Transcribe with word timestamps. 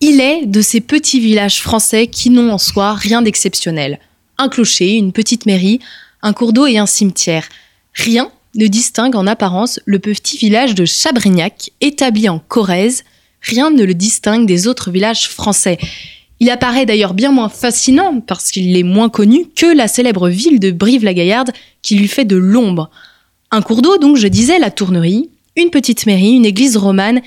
Il 0.00 0.20
est 0.20 0.44
de 0.44 0.60
ces 0.60 0.80
petits 0.80 1.20
villages 1.20 1.62
français 1.62 2.06
qui 2.06 2.28
n'ont 2.28 2.50
en 2.50 2.58
soi 2.58 2.92
rien 2.94 3.22
d'exceptionnel. 3.22 3.98
Un 4.36 4.50
clocher, 4.50 4.92
une 4.92 5.12
petite 5.12 5.46
mairie, 5.46 5.80
un 6.20 6.34
cours 6.34 6.52
d'eau 6.52 6.66
et 6.66 6.76
un 6.76 6.84
cimetière. 6.84 7.48
Rien 7.94 8.30
ne 8.56 8.66
distingue 8.66 9.16
en 9.16 9.26
apparence 9.26 9.80
le 9.86 9.98
petit 9.98 10.36
village 10.36 10.74
de 10.74 10.84
Chabrignac, 10.84 11.70
établi 11.80 12.28
en 12.28 12.38
Corrèze. 12.38 13.04
Rien 13.40 13.70
ne 13.70 13.84
le 13.84 13.94
distingue 13.94 14.46
des 14.46 14.66
autres 14.66 14.90
villages 14.90 15.28
français. 15.28 15.78
Il 16.40 16.50
apparaît 16.50 16.84
d'ailleurs 16.84 17.14
bien 17.14 17.32
moins 17.32 17.48
fascinant 17.48 18.20
parce 18.20 18.50
qu'il 18.50 18.76
est 18.76 18.82
moins 18.82 19.08
connu 19.08 19.46
que 19.56 19.74
la 19.74 19.88
célèbre 19.88 20.28
ville 20.28 20.60
de 20.60 20.72
Brive-la-Gaillarde 20.72 21.52
qui 21.80 21.94
lui 21.94 22.08
fait 22.08 22.26
de 22.26 22.36
l'ombre. 22.36 22.90
Un 23.50 23.62
cours 23.62 23.80
d'eau, 23.80 23.96
donc, 23.96 24.16
je 24.16 24.28
disais, 24.28 24.58
la 24.58 24.70
tournerie, 24.70 25.30
une 25.56 25.70
petite 25.70 26.04
mairie, 26.04 26.32
une 26.32 26.44
église 26.44 26.76
romane 26.76 27.22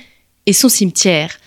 et 0.46 0.54
son 0.54 0.70
cimetière. 0.70 1.40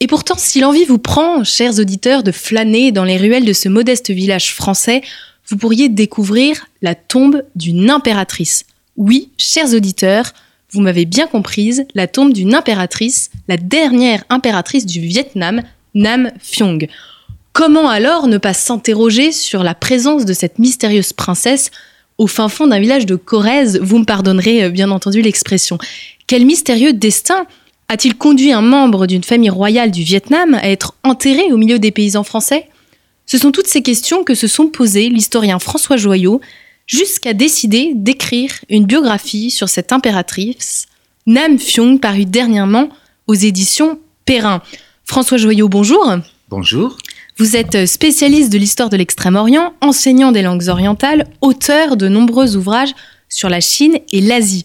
Et 0.00 0.06
pourtant, 0.06 0.34
si 0.36 0.60
l'envie 0.60 0.84
vous 0.84 0.98
prend, 0.98 1.44
chers 1.44 1.78
auditeurs, 1.78 2.22
de 2.22 2.32
flâner 2.32 2.92
dans 2.92 3.04
les 3.04 3.16
ruelles 3.16 3.44
de 3.44 3.52
ce 3.52 3.68
modeste 3.68 4.10
village 4.10 4.54
français, 4.54 5.02
vous 5.48 5.56
pourriez 5.56 5.88
découvrir 5.88 6.66
la 6.82 6.94
tombe 6.94 7.42
d'une 7.54 7.90
impératrice. 7.90 8.64
Oui, 8.96 9.30
chers 9.38 9.72
auditeurs, 9.74 10.32
vous 10.70 10.80
m'avez 10.80 11.04
bien 11.04 11.26
comprise, 11.26 11.86
la 11.94 12.06
tombe 12.06 12.32
d'une 12.32 12.54
impératrice, 12.54 13.30
la 13.48 13.56
dernière 13.56 14.24
impératrice 14.28 14.86
du 14.86 15.00
Vietnam, 15.00 15.62
Nam 15.94 16.30
Phiong. 16.40 16.88
Comment 17.52 17.88
alors 17.88 18.26
ne 18.26 18.38
pas 18.38 18.52
s'interroger 18.52 19.30
sur 19.30 19.62
la 19.62 19.74
présence 19.74 20.24
de 20.24 20.32
cette 20.32 20.58
mystérieuse 20.58 21.12
princesse 21.12 21.70
au 22.18 22.26
fin 22.26 22.48
fond 22.48 22.66
d'un 22.66 22.80
village 22.80 23.06
de 23.06 23.14
Corrèze? 23.14 23.78
Vous 23.80 23.98
me 23.98 24.04
pardonnerez 24.04 24.64
euh, 24.64 24.70
bien 24.70 24.90
entendu 24.90 25.22
l'expression. 25.22 25.78
Quel 26.26 26.44
mystérieux 26.46 26.92
destin 26.92 27.46
a-t-il 27.88 28.16
conduit 28.16 28.52
un 28.52 28.62
membre 28.62 29.06
d'une 29.06 29.24
famille 29.24 29.50
royale 29.50 29.90
du 29.90 30.02
Vietnam 30.02 30.54
à 30.54 30.68
être 30.68 30.94
enterré 31.02 31.52
au 31.52 31.56
milieu 31.56 31.78
des 31.78 31.90
paysans 31.90 32.24
français? 32.24 32.68
Ce 33.26 33.38
sont 33.38 33.52
toutes 33.52 33.66
ces 33.66 33.82
questions 33.82 34.24
que 34.24 34.34
se 34.34 34.46
sont 34.46 34.68
posées 34.68 35.08
l'historien 35.08 35.58
François 35.58 35.96
Joyot 35.96 36.40
jusqu'à 36.86 37.32
décider 37.32 37.92
d'écrire 37.94 38.52
une 38.68 38.84
biographie 38.84 39.50
sur 39.50 39.68
cette 39.68 39.92
impératrice, 39.92 40.86
Nam 41.26 41.58
Phiong, 41.58 41.98
parue 42.00 42.26
dernièrement 42.26 42.90
aux 43.26 43.34
éditions 43.34 43.98
Perrin. 44.26 44.62
François 45.04 45.38
Joyot, 45.38 45.68
bonjour. 45.68 46.16
Bonjour. 46.50 46.98
Vous 47.38 47.56
êtes 47.56 47.86
spécialiste 47.86 48.52
de 48.52 48.58
l'histoire 48.58 48.90
de 48.90 48.96
l'Extrême-Orient, 48.96 49.72
enseignant 49.80 50.30
des 50.30 50.42
langues 50.42 50.68
orientales, 50.68 51.26
auteur 51.40 51.96
de 51.96 52.08
nombreux 52.08 52.56
ouvrages 52.56 52.94
sur 53.28 53.48
la 53.48 53.60
Chine 53.60 53.98
et 54.12 54.20
l'Asie. 54.20 54.62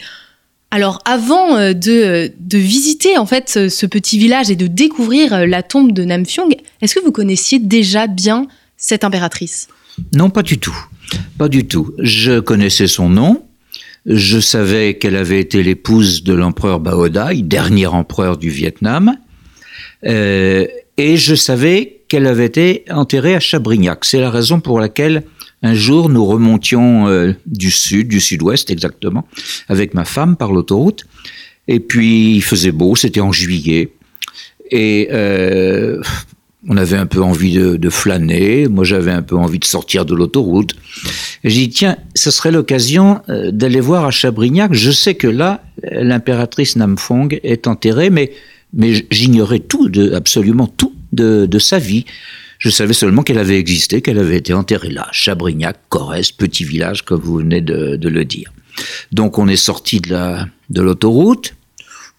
Alors 0.72 1.00
avant 1.06 1.58
euh, 1.58 1.73
de, 1.73 2.31
de, 2.39 2.58
visiter 2.58 3.17
en 3.17 3.25
fait 3.25 3.50
ce, 3.70 3.86
petit 3.88 4.20
village 4.20 4.52
et 4.52 4.56
de 4.56 4.67
découvrir 4.67 5.34
euh, 5.34 5.45
la 5.45 5.64
tombe 5.64 5.94
de 5.94 6.03
Namfyong, 6.03 6.56
est-ce 6.81 6.94
que 6.95 7.03
vous 7.03 7.12
connaissiez 7.12 7.58
déjà 7.59 8.06
bien 8.06 8.48
cette 8.78 9.03
impératrice? 9.03 9.67
Non, 10.14 10.30
pas 10.30 10.44
du 10.44 10.59
tout. 10.59 10.78
Pas 11.38 11.50
du 11.50 11.66
tout. 11.66 11.94
Je 11.97 12.40
connaissais 12.40 12.88
son 12.88 13.09
nom. 13.09 13.44
Je 14.06 14.40
savais 14.40 14.97
qu'elle 14.97 15.16
avait 15.16 15.40
été 15.40 15.64
l'épouse 15.64 16.23
de 16.23 16.34
l'empereur 16.34 16.80
Baodai, 16.80 17.41
dernier 17.41 17.88
empereur 17.88 18.38
du 18.38 18.50
Vietnam. 18.50 19.16
Euh, 20.06 20.66
et 20.97 21.18
je 21.18 21.36
savais 21.36 22.01
qu'elle 22.07 22.28
avait 22.28 22.46
été 22.46 22.86
enterrée 22.90 23.36
à 23.36 23.40
Chabrignac. 23.40 24.06
C'est 24.06 24.19
la 24.19 24.30
raison 24.30 24.59
pour 24.59 24.80
laquelle 24.80 25.24
un 25.62 25.74
jour, 25.74 26.09
nous 26.09 26.25
remontions 26.25 27.08
euh, 27.08 27.34
du 27.46 27.72
sud, 27.72 28.08
du 28.08 28.22
sud-ouest 28.22 28.70
exactement, 28.70 29.28
avec 29.68 29.94
ma 29.94 30.06
femme 30.06 30.36
par 30.36 30.52
l'autoroute. 30.52 31.06
Et 31.68 31.80
puis, 31.80 32.36
il 32.36 32.42
faisait 32.42 32.72
beau, 32.72 32.96
c'était 32.96 33.20
en 33.20 33.31
juillet. 33.31 33.92
Et 34.72 35.09
euh, 35.12 36.02
on 36.68 36.78
avait 36.78 36.98
un 36.98 37.06
peu 37.06 37.22
envie 37.22 37.56
de, 37.56 37.90
flâner. 37.90 38.68
Moi, 38.68 38.86
j'avais 38.86 39.12
un 39.12 39.22
peu 39.22 39.36
envie 39.36 39.59
de 39.59 39.66
sortir 39.66 40.06
de 40.06 40.16
l'autoroute. 40.16 40.75
Et 41.44 41.50
j'ai 41.50 41.68
dit, 41.68 41.69
tiens, 41.69 41.98
ce 42.16 42.31
serait 42.31 42.52
l'occasion 42.52 43.22
euh, 43.30 43.52
d'aller 43.52 43.81
voir 43.81 44.06
à 44.06 44.12
Chabrignac. 44.12 44.74
Je 44.74 44.92
sais 44.92 45.16
que 45.16 45.28
là, 45.28 45.64
l'impératrice 45.92 46.75
Namfong 46.78 47.40
est 47.44 47.68
enterrée, 47.68 48.09
mais, 48.09 48.31
mais 48.74 49.06
j'ignorais 49.12 49.59
tout, 49.59 49.90
de, 49.90 50.14
absolument 50.14 50.68
tout 50.68 50.94
de, 51.12 51.46
de 51.46 51.59
sa 51.59 51.80
vie. 51.80 52.06
Je 52.59 52.70
savais 52.70 52.94
seulement 52.94 53.24
qu'elle 53.24 53.40
avait 53.40 53.58
existé, 53.58 54.02
qu'elle 54.02 54.20
avait 54.20 54.36
été 54.36 54.53
enterrée 54.53 54.90
là, 54.90 55.08
Chabrignac, 55.14 55.80
Corrèze, 55.88 56.31
petit 56.31 56.66
village, 56.66 57.03
comme 57.03 57.22
vous 57.22 57.38
venez 57.38 57.62
de, 57.62 57.97
le 58.09 58.25
dire. 58.25 58.52
Donc 59.14 59.40
on 59.40 59.47
est 59.47 59.56
sorti 59.56 60.02
de 60.02 60.12
la 60.12 60.47
de 60.69 60.81
l'autoroute. 60.81 61.56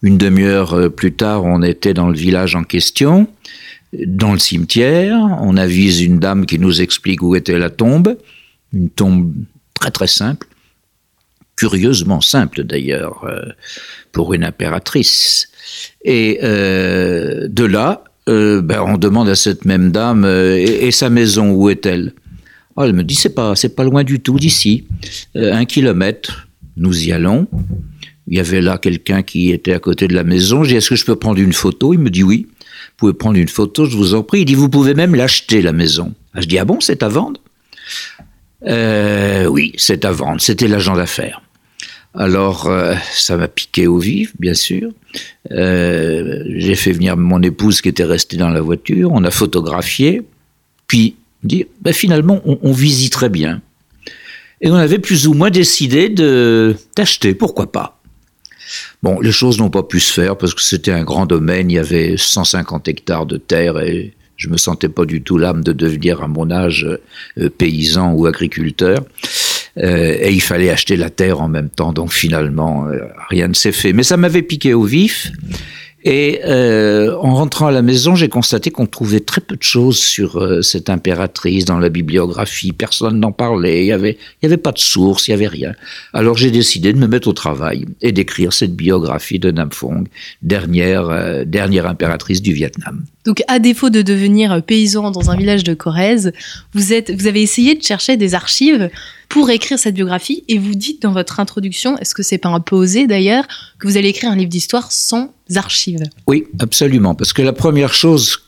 Une 0.01 0.17
demi-heure 0.17 0.73
euh, 0.73 0.89
plus 0.89 1.13
tard, 1.13 1.45
on 1.45 1.61
était 1.61 1.93
dans 1.93 2.09
le 2.09 2.17
village 2.17 2.55
en 2.55 2.63
question, 2.63 3.27
dans 3.93 4.33
le 4.33 4.39
cimetière. 4.39 5.15
On 5.41 5.57
avise 5.57 6.01
une 6.01 6.19
dame 6.19 6.47
qui 6.47 6.57
nous 6.57 6.81
explique 6.81 7.21
où 7.21 7.35
était 7.35 7.59
la 7.59 7.69
tombe. 7.69 8.17
Une 8.73 8.89
tombe 8.89 9.31
très 9.79 9.91
très 9.91 10.07
simple, 10.07 10.47
curieusement 11.55 12.19
simple 12.19 12.63
d'ailleurs 12.63 13.25
euh, 13.25 13.51
pour 14.11 14.33
une 14.33 14.43
impératrice. 14.43 15.49
Et 16.03 16.39
euh, 16.41 17.47
de 17.47 17.63
là, 17.63 18.03
euh, 18.29 18.61
ben, 18.61 18.81
on 18.81 18.97
demande 18.97 19.29
à 19.29 19.35
cette 19.35 19.65
même 19.65 19.91
dame 19.91 20.25
euh, 20.25 20.55
et, 20.57 20.91
sa 20.91 21.09
maison 21.09 21.51
où 21.51 21.69
est-elle? 21.69 22.13
Oh, 22.75 22.83
Elle 22.83 22.93
me 22.93 23.03
dit 23.03 23.15
c'est 23.15 23.33
pas 23.33 23.55
c'est 23.55 23.75
pas 23.75 23.83
loin 23.83 24.03
du 24.03 24.19
tout 24.19 24.37
d'ici, 24.37 24.85
euh, 25.35 25.53
un 25.53 25.65
kilomètre. 25.65 26.47
Nous 26.77 27.07
y 27.07 27.11
allons. 27.11 27.47
Il 28.27 28.37
y 28.37 28.39
avait 28.39 28.61
là 28.61 28.77
quelqu'un 28.77 29.23
qui 29.23 29.51
était 29.51 29.73
à 29.73 29.79
côté 29.79 30.07
de 30.07 30.13
la 30.13 30.23
maison. 30.23 30.63
J'ai 30.63 30.77
est-ce 30.77 30.89
que 30.89 30.95
je 30.95 31.03
peux 31.03 31.15
prendre 31.15 31.39
une 31.39 31.51
photo? 31.51 31.93
Il 31.93 31.99
me 31.99 32.09
dit 32.09 32.23
oui. 32.23 32.47
Vous 32.47 33.07
pouvez 33.07 33.13
prendre 33.13 33.37
une 33.37 33.47
photo, 33.47 33.85
je 33.85 33.97
vous 33.97 34.13
en 34.13 34.23
prie. 34.23 34.41
Il 34.41 34.45
dit 34.45 34.55
vous 34.55 34.69
pouvez 34.69 34.93
même 34.93 35.15
l'acheter 35.15 35.61
la 35.61 35.73
maison. 35.73 36.13
Ah, 36.33 36.41
je 36.41 36.47
dis 36.47 36.59
ah 36.59 36.65
bon 36.65 36.79
c'est 36.79 37.03
à 37.03 37.09
vendre? 37.09 37.41
Oui 39.49 39.73
c'est 39.77 40.05
à 40.05 40.11
vendre. 40.11 40.39
C'était 40.39 40.67
l'agent 40.67 40.95
d'affaires. 40.95 41.41
Alors, 42.13 42.67
euh, 42.67 42.95
ça 43.13 43.37
m'a 43.37 43.47
piqué 43.47 43.87
au 43.87 43.97
vif, 43.97 44.33
bien 44.37 44.53
sûr. 44.53 44.91
Euh, 45.51 46.43
j'ai 46.55 46.75
fait 46.75 46.91
venir 46.91 47.15
mon 47.15 47.41
épouse 47.41 47.81
qui 47.81 47.89
était 47.89 48.03
restée 48.03 48.37
dans 48.37 48.49
la 48.49 48.61
voiture, 48.61 49.11
on 49.13 49.23
a 49.23 49.31
photographié, 49.31 50.21
puis 50.87 51.15
dit, 51.43 51.65
ben, 51.81 51.93
finalement, 51.93 52.41
on, 52.45 52.71
visiterait 52.71 53.29
bien. 53.29 53.61
Et 54.59 54.69
on 54.69 54.75
avait 54.75 54.99
plus 54.99 55.27
ou 55.27 55.33
moins 55.33 55.49
décidé 55.49 56.09
d'acheter, 56.09 57.33
pourquoi 57.33 57.71
pas. 57.71 57.99
Bon, 59.01 59.19
les 59.19 59.31
choses 59.31 59.57
n'ont 59.57 59.69
pas 59.69 59.83
pu 59.83 59.99
se 59.99 60.13
faire 60.13 60.37
parce 60.37 60.53
que 60.53 60.61
c'était 60.61 60.91
un 60.91 61.03
grand 61.03 61.25
domaine, 61.25 61.71
il 61.71 61.75
y 61.75 61.79
avait 61.79 62.15
150 62.17 62.87
hectares 62.87 63.25
de 63.25 63.37
terre 63.37 63.79
et 63.79 64.13
je 64.37 64.49
me 64.49 64.57
sentais 64.57 64.89
pas 64.89 65.05
du 65.05 65.21
tout 65.21 65.37
l'âme 65.37 65.63
de 65.63 65.71
devenir 65.71 66.21
à 66.21 66.27
mon 66.27 66.51
âge 66.51 66.87
euh, 67.37 67.49
paysan 67.49 68.13
ou 68.13 68.25
agriculteur. 68.25 69.03
Euh, 69.77 70.17
et 70.19 70.31
il 70.31 70.41
fallait 70.41 70.69
acheter 70.69 70.97
la 70.97 71.09
terre 71.09 71.41
en 71.41 71.47
même 71.47 71.69
temps. 71.69 71.93
Donc 71.93 72.11
finalement, 72.11 72.87
euh, 72.87 72.99
rien 73.29 73.47
ne 73.47 73.53
s'est 73.53 73.71
fait. 73.71 73.93
Mais 73.93 74.03
ça 74.03 74.17
m'avait 74.17 74.41
piqué 74.41 74.73
au 74.73 74.83
vif. 74.83 75.31
Et 76.03 76.41
euh, 76.45 77.15
en 77.21 77.35
rentrant 77.35 77.67
à 77.67 77.71
la 77.71 77.83
maison, 77.83 78.15
j'ai 78.15 78.27
constaté 78.27 78.71
qu'on 78.71 78.87
trouvait 78.87 79.19
très 79.19 79.39
peu 79.39 79.55
de 79.55 79.61
choses 79.61 79.99
sur 79.99 80.63
cette 80.63 80.89
impératrice 80.89 81.65
dans 81.65 81.77
la 81.77 81.89
bibliographie. 81.89 82.71
Personne 82.71 83.19
n'en 83.19 83.31
parlait. 83.31 83.83
Il 83.83 83.87
y 83.87 83.91
avait, 83.91 84.57
pas 84.57 84.71
de 84.71 84.79
source, 84.79 85.27
il 85.27 85.31
y 85.31 85.33
avait 85.35 85.47
rien. 85.47 85.73
Alors 86.11 86.37
j'ai 86.37 86.49
décidé 86.49 86.91
de 86.91 86.97
me 86.97 87.05
mettre 87.05 87.27
au 87.27 87.33
travail 87.33 87.85
et 88.01 88.11
d'écrire 88.11 88.51
cette 88.51 88.75
biographie 88.75 89.37
de 89.37 89.51
Nam 89.51 89.71
Phuong, 89.71 90.07
dernière, 90.41 91.45
dernière 91.45 91.85
impératrice 91.85 92.41
du 92.41 92.53
Vietnam. 92.53 93.05
Donc, 93.25 93.43
à 93.47 93.59
défaut 93.59 93.89
de 93.89 94.01
devenir 94.01 94.63
paysan 94.63 95.11
dans 95.11 95.29
un 95.29 95.35
village 95.35 95.63
de 95.63 95.73
Corrèze, 95.73 96.31
vous 96.73 96.91
avez 96.91 97.41
essayé 97.41 97.75
de 97.75 97.83
chercher 97.83 98.17
des 98.17 98.33
archives 98.33 98.89
pour 99.29 99.49
écrire 99.49 99.79
cette 99.79 99.95
biographie 99.95 100.43
et 100.47 100.57
vous 100.57 100.75
dites 100.75 101.01
dans 101.01 101.13
votre 101.13 101.39
introduction, 101.39 101.97
est-ce 101.99 102.15
que 102.15 102.23
c'est 102.23 102.37
pas 102.37 102.49
un 102.49 102.59
peu 102.59 102.75
osé 102.75 103.07
d'ailleurs, 103.07 103.45
que 103.79 103.87
vous 103.87 103.97
allez 103.97 104.09
écrire 104.09 104.31
un 104.31 104.35
livre 104.35 104.49
d'histoire 104.49 104.91
sans 104.91 105.33
archives? 105.55 106.03
Oui, 106.27 106.45
absolument. 106.59 107.15
Parce 107.15 107.31
que 107.31 107.41
la 107.41 107.53
première 107.53 107.93
chose 107.93 108.39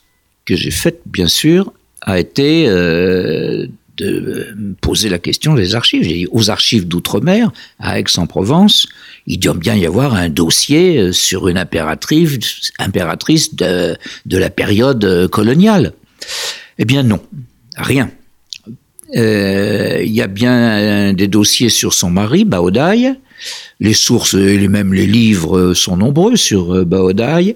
que 0.45 0.55
j'ai 0.55 0.71
faite, 0.71 1.01
bien 1.05 1.27
sûr, 1.27 1.71
a 2.01 2.19
été 2.19 2.65
euh, 2.67 3.67
de 3.97 4.55
poser 4.81 5.09
la 5.09 5.19
question 5.19 5.53
des 5.53 5.75
archives. 5.75 6.03
J'ai 6.03 6.13
dit 6.13 6.27
aux 6.31 6.49
archives 6.49 6.87
d'outre-mer, 6.87 7.51
à 7.79 7.99
Aix-en-Provence, 7.99 8.87
il 9.27 9.39
doit 9.39 9.53
bien 9.53 9.75
y 9.75 9.85
avoir 9.85 10.15
un 10.15 10.29
dossier 10.29 10.97
euh, 10.97 11.11
sur 11.11 11.47
une 11.47 11.57
impératrice, 11.57 13.55
de, 13.55 13.97
la 14.25 14.49
période 14.49 15.27
coloniale. 15.29 15.93
Eh 16.79 16.85
bien 16.85 17.03
non. 17.03 17.21
rien. 17.77 18.09
Euh, 19.15 20.01
il 20.03 20.11
y 20.11 20.21
a 20.21 20.27
bien 20.27 21.13
des 21.13 21.27
dossiers 21.27 21.69
sur 21.69 21.93
son 21.93 22.09
mari, 22.09 22.45
Baodai. 22.45 23.13
Les 23.79 23.93
sources 23.93 24.33
et 24.33 24.67
même 24.67 24.93
les 24.93 25.05
livres 25.05 25.73
sont 25.73 25.97
nombreux 25.97 26.35
sur 26.35 26.85
Baodai, 26.85 27.55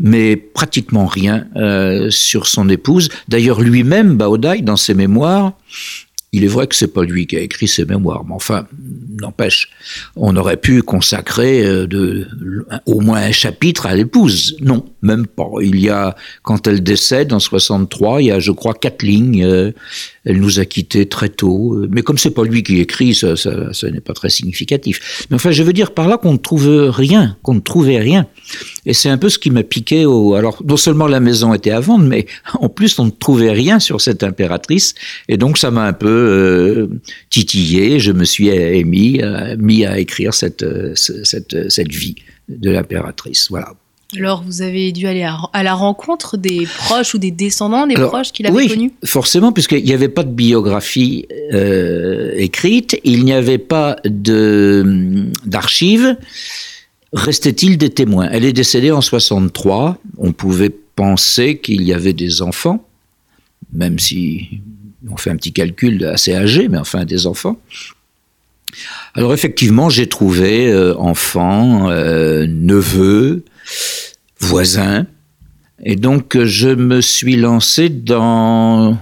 mais 0.00 0.36
pratiquement 0.36 1.06
rien 1.06 1.46
sur 2.10 2.46
son 2.46 2.68
épouse. 2.68 3.10
D'ailleurs, 3.28 3.60
lui-même, 3.60 4.16
Baodai, 4.16 4.62
dans 4.62 4.76
ses 4.76 4.94
mémoires, 4.94 5.52
il 6.32 6.44
est 6.44 6.48
vrai 6.48 6.68
que 6.68 6.76
c'est 6.76 6.92
pas 6.92 7.02
lui 7.02 7.26
qui 7.26 7.36
a 7.36 7.40
écrit 7.40 7.66
ses 7.66 7.84
mémoires, 7.84 8.24
mais 8.24 8.34
enfin, 8.34 8.66
n'empêche, 9.20 9.68
on 10.14 10.36
aurait 10.36 10.56
pu 10.56 10.80
consacrer 10.82 11.64
euh, 11.64 12.24
au 12.86 13.00
moins 13.00 13.20
un 13.22 13.32
chapitre 13.32 13.86
à 13.86 13.96
l'épouse. 13.96 14.56
Non, 14.60 14.84
même 15.02 15.26
pas. 15.26 15.48
Il 15.60 15.80
y 15.80 15.88
a, 15.88 16.14
quand 16.42 16.68
elle 16.68 16.84
décède 16.84 17.32
en 17.32 17.40
63, 17.40 18.22
il 18.22 18.26
y 18.26 18.30
a, 18.30 18.38
je 18.38 18.52
crois, 18.52 18.74
quatre 18.74 19.02
lignes. 19.02 19.44
Euh, 19.44 19.72
elle 20.24 20.38
nous 20.38 20.60
a 20.60 20.64
quittés 20.66 21.06
très 21.06 21.30
tôt. 21.30 21.84
Mais 21.90 22.02
comme 22.02 22.18
c'est 22.18 22.30
pas 22.30 22.44
lui 22.44 22.62
qui 22.62 22.78
écrit, 22.78 23.14
ça, 23.14 23.34
ça, 23.34 23.72
ça 23.72 23.90
n'est 23.90 24.00
pas 24.00 24.12
très 24.12 24.30
significatif. 24.30 25.26
Mais 25.30 25.36
enfin, 25.36 25.50
je 25.50 25.62
veux 25.64 25.72
dire 25.72 25.92
par 25.92 26.06
là 26.06 26.16
qu'on 26.16 26.34
ne 26.34 26.38
trouve 26.38 26.90
rien, 26.90 27.36
qu'on 27.42 27.54
ne 27.54 27.60
trouvait 27.60 27.98
rien. 27.98 28.26
Et 28.86 28.94
c'est 28.94 29.08
un 29.08 29.18
peu 29.18 29.28
ce 29.28 29.38
qui 29.38 29.50
m'a 29.50 29.62
piqué 29.62 30.06
au. 30.06 30.34
Alors, 30.34 30.62
non 30.66 30.76
seulement 30.76 31.06
la 31.06 31.20
maison 31.20 31.54
était 31.54 31.70
à 31.70 31.80
vendre, 31.80 32.04
mais 32.04 32.26
en 32.54 32.68
plus, 32.68 32.98
on 32.98 33.06
ne 33.06 33.10
trouvait 33.10 33.52
rien 33.52 33.78
sur 33.78 34.00
cette 34.00 34.22
impératrice. 34.22 34.94
Et 35.28 35.36
donc, 35.36 35.58
ça 35.58 35.70
m'a 35.70 35.84
un 35.84 35.92
peu 35.92 36.08
euh, 36.08 36.88
titillé. 37.30 38.00
Je 38.00 38.12
me 38.12 38.24
suis 38.24 38.48
émis, 38.48 39.20
euh, 39.22 39.56
mis 39.58 39.84
à 39.84 39.98
écrire 39.98 40.34
cette, 40.34 40.62
euh, 40.62 40.94
cette, 40.94 41.70
cette 41.70 41.92
vie 41.92 42.16
de 42.48 42.70
l'impératrice. 42.70 43.48
Voilà. 43.50 43.74
Alors, 44.18 44.42
vous 44.44 44.62
avez 44.62 44.90
dû 44.90 45.06
aller 45.06 45.22
à, 45.22 45.62
la 45.62 45.74
rencontre 45.74 46.36
des 46.36 46.66
proches 46.78 47.14
ou 47.14 47.18
des 47.18 47.30
descendants 47.30 47.86
des 47.86 47.94
proches 47.94 48.32
qu'il 48.32 48.44
avait 48.46 48.56
oui, 48.56 48.66
connus? 48.68 48.92
forcément, 49.04 49.52
puisqu'il 49.52 49.84
n'y 49.84 49.92
avait 49.92 50.08
pas 50.08 50.24
de 50.24 50.32
biographie 50.32 51.28
euh, 51.52 52.32
écrite, 52.36 52.98
il 53.04 53.24
n'y 53.24 53.32
avait 53.32 53.58
pas 53.58 53.96
d'archives 55.46 56.16
restait-il 57.12 57.78
des 57.78 57.90
témoins? 57.90 58.28
Elle 58.30 58.44
est 58.44 58.52
décédée 58.52 58.90
en 58.90 59.00
63. 59.00 59.98
On 60.18 60.32
pouvait 60.32 60.70
penser 60.70 61.58
qu'il 61.58 61.82
y 61.82 61.92
avait 61.92 62.12
des 62.12 62.42
enfants, 62.42 62.86
même 63.72 63.98
si 63.98 64.60
on 65.10 65.16
fait 65.16 65.30
un 65.30 65.36
petit 65.36 65.52
calcul 65.52 66.04
assez 66.04 66.34
âgé, 66.34 66.68
mais 66.68 66.78
enfin 66.78 67.04
des 67.04 67.26
enfants. 67.26 67.58
Alors 69.14 69.34
effectivement, 69.34 69.88
j'ai 69.88 70.08
trouvé 70.08 70.68
euh, 70.68 70.94
enfants, 70.96 71.90
euh, 71.90 72.46
neveux, 72.46 73.44
voisins, 74.38 75.06
et 75.82 75.96
donc 75.96 76.38
je 76.44 76.68
me 76.68 77.00
suis 77.00 77.36
lancé 77.36 77.88
dans 77.88 78.98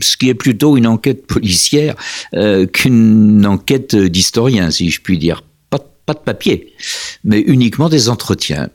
ce 0.00 0.16
qui 0.16 0.28
est 0.28 0.34
plutôt 0.34 0.76
une 0.76 0.86
enquête 0.86 1.26
policière 1.26 1.94
euh, 2.34 2.66
qu'une 2.66 3.46
enquête 3.46 3.94
d'historien, 3.94 4.70
si 4.70 4.90
je 4.90 5.00
puis 5.00 5.18
dire 5.18 5.42
pas 6.06 6.12
de 6.12 6.18
papier, 6.18 6.74
mais 7.24 7.40
uniquement 7.40 7.88
des 7.88 8.10
entretiens. 8.10 8.68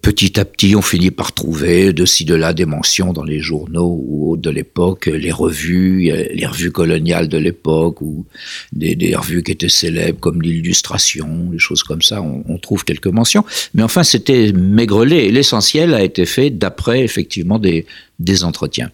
Petit 0.00 0.38
à 0.38 0.44
petit, 0.44 0.76
on 0.76 0.82
finit 0.82 1.10
par 1.10 1.32
trouver 1.32 1.92
de 1.92 2.06
ci 2.06 2.24
de 2.24 2.34
là 2.34 2.54
des 2.54 2.66
mentions 2.66 3.12
dans 3.12 3.24
les 3.24 3.40
journaux 3.40 4.00
ou 4.06 4.36
de 4.36 4.48
l'époque, 4.48 5.06
les 5.06 5.32
revues, 5.32 6.10
les 6.32 6.46
revues 6.46 6.70
coloniales 6.70 7.28
de 7.28 7.36
l'époque 7.36 8.00
ou 8.00 8.26
des, 8.72 9.14
revues 9.16 9.42
qui 9.42 9.52
étaient 9.52 9.68
célèbres 9.68 10.20
comme 10.20 10.40
l'illustration, 10.40 11.50
des 11.50 11.58
choses 11.58 11.82
comme 11.82 12.02
ça. 12.02 12.22
On, 12.22 12.58
trouve 12.58 12.84
quelques 12.84 13.08
mentions, 13.08 13.44
mais 13.74 13.82
enfin 13.82 14.04
c'était 14.04 14.52
maigrelé. 14.52 15.32
L'essentiel 15.32 15.94
a 15.94 16.02
été 16.02 16.26
fait 16.26 16.50
d'après 16.50 17.02
effectivement 17.02 17.58
des, 17.58 17.86
des 18.20 18.44
entretiens. 18.44 18.90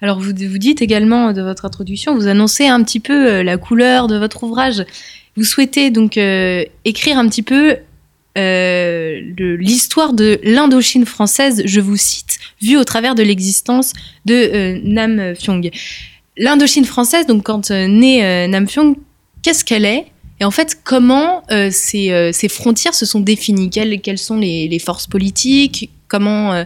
Alors 0.00 0.18
vous, 0.20 0.30
vous 0.30 0.58
dites 0.58 0.80
également 0.80 1.32
de 1.32 1.42
votre 1.42 1.64
introduction, 1.64 2.14
vous 2.14 2.26
annoncez 2.26 2.66
un 2.66 2.82
petit 2.82 2.98
peu 2.98 3.30
euh, 3.30 3.42
la 3.42 3.56
couleur 3.56 4.08
de 4.08 4.16
votre 4.16 4.42
ouvrage. 4.42 4.84
Vous 5.36 5.44
souhaitez 5.44 5.90
donc 5.90 6.16
euh, 6.18 6.64
écrire 6.84 7.18
un 7.18 7.26
petit 7.28 7.42
peu 7.42 7.76
euh, 8.36 9.20
l'histoire 9.38 10.12
de 10.12 10.38
l'Indochine 10.42 11.06
française, 11.06 11.62
je 11.64 11.80
vous 11.80 11.96
cite, 11.96 12.38
vue 12.60 12.76
au 12.76 12.84
travers 12.84 13.14
de 13.14 13.22
l'existence 13.22 13.92
de 14.26 14.34
euh, 14.34 14.80
Nam 14.84 15.34
Phyong. 15.34 15.70
L'Indochine 16.36 16.84
française, 16.84 17.26
donc 17.26 17.44
quand 17.44 17.70
naît 17.70 18.48
Nam 18.48 18.68
Phyong, 18.68 18.96
qu'est-ce 19.42 19.64
qu'elle 19.64 19.84
est? 19.84 20.06
Et 20.40 20.44
en 20.44 20.50
fait, 20.50 20.78
comment 20.82 21.42
ces, 21.70 22.32
frontières 22.50 22.94
se 22.94 23.06
sont 23.06 23.20
définies? 23.20 23.70
Quelles, 23.70 24.18
sont 24.18 24.38
les, 24.38 24.78
forces 24.78 25.06
politiques? 25.06 25.90
Comment, 26.08 26.64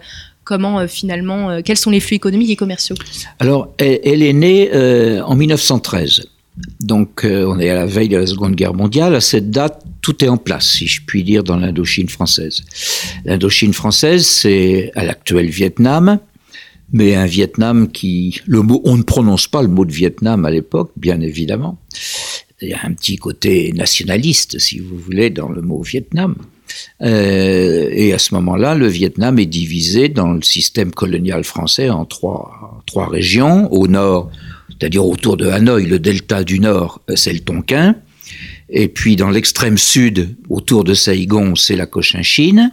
finalement, 0.87 1.61
quels 1.63 1.77
sont 1.77 1.91
les 1.91 1.99
flux 1.99 2.15
économiques 2.15 2.51
et 2.51 2.57
commerciaux? 2.57 2.95
Alors, 3.41 3.75
elle 3.79 4.23
est 4.23 4.33
née 4.33 4.71
en 5.21 5.35
1913. 5.35 6.29
Donc, 6.81 7.25
euh, 7.25 7.45
on 7.47 7.59
est 7.59 7.69
à 7.69 7.75
la 7.75 7.87
veille 7.87 8.09
de 8.09 8.17
la 8.17 8.27
Seconde 8.27 8.55
Guerre 8.55 8.75
mondiale. 8.75 9.15
À 9.15 9.21
cette 9.21 9.51
date, 9.51 9.83
tout 10.01 10.25
est 10.25 10.29
en 10.29 10.37
place, 10.37 10.71
si 10.71 10.87
je 10.87 11.03
puis 11.05 11.23
dire, 11.23 11.45
dans 11.45 11.57
l'Indochine 11.57 12.09
française. 12.09 12.63
L'Indochine 13.25 13.73
française, 13.73 14.27
c'est 14.27 14.91
à 14.95 15.05
l'actuel 15.05 15.47
Vietnam, 15.49 16.19
mais 16.93 17.15
un 17.15 17.27
Vietnam 17.27 17.91
qui, 17.91 18.41
le 18.47 18.63
mot, 18.63 18.81
on 18.85 18.97
ne 18.97 19.03
prononce 19.03 19.49
pas 19.49 19.63
le 19.63 19.69
mot 19.69 19.85
de 19.85 19.93
Vietnam 19.93 20.45
à 20.45 20.51
l'époque, 20.51 20.93
bien 20.97 21.21
évidemment. 21.21 21.79
Il 22.63 22.69
y 22.69 22.73
a 22.73 22.81
un 22.85 22.93
petit 22.93 23.17
côté 23.17 23.73
nationaliste, 23.73 24.59
si 24.59 24.79
vous 24.79 24.97
voulez, 24.97 25.29
dans 25.29 25.51
le 25.51 25.61
mot 25.61 25.83
Vietnam. 25.83 26.37
Euh, 27.03 27.89
et 27.93 28.13
à 28.13 28.19
ce 28.19 28.35
moment-là, 28.35 28.75
le 28.75 28.87
Vietnam 28.87 29.39
est 29.39 29.47
divisé 29.47 30.09
dans 30.09 30.33
le 30.33 30.43
système 30.43 30.91
colonial 30.93 31.45
français 31.45 31.91
en 31.91 32.05
trois, 32.05 32.83
trois 32.87 33.09
régions. 33.09 33.73
Au 33.73 33.89
nord, 33.89 34.31
c'est-à-dire 34.79 35.05
autour 35.07 35.37
de 35.37 35.49
Hanoï, 35.49 35.87
le 35.87 35.99
delta 35.99 36.45
du 36.45 36.61
nord, 36.61 37.01
euh, 37.11 37.17
c'est 37.17 37.33
le 37.33 37.41
Tonkin. 37.41 37.97
Et 38.69 38.89
puis 38.89 39.17
dans 39.17 39.31
l'extrême 39.31 39.79
sud, 39.79 40.37
autour 40.49 40.85
de 40.85 40.95
Saigon, 40.95 41.55
c'est 41.55 41.77
la 41.77 41.87
Cochinchine, 41.87 42.73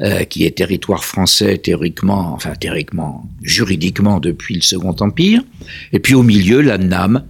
euh, 0.00 0.24
qui 0.24 0.44
est 0.44 0.56
territoire 0.56 1.04
français 1.04 1.58
théoriquement, 1.58 2.32
enfin 2.34 2.54
théoriquement, 2.54 3.28
juridiquement 3.42 4.20
depuis 4.20 4.54
le 4.54 4.62
Second 4.62 4.94
Empire. 5.00 5.42
Et 5.92 5.98
puis 5.98 6.14
au 6.14 6.22
milieu, 6.22 6.60
la 6.60 6.78
Nam, 6.78 7.24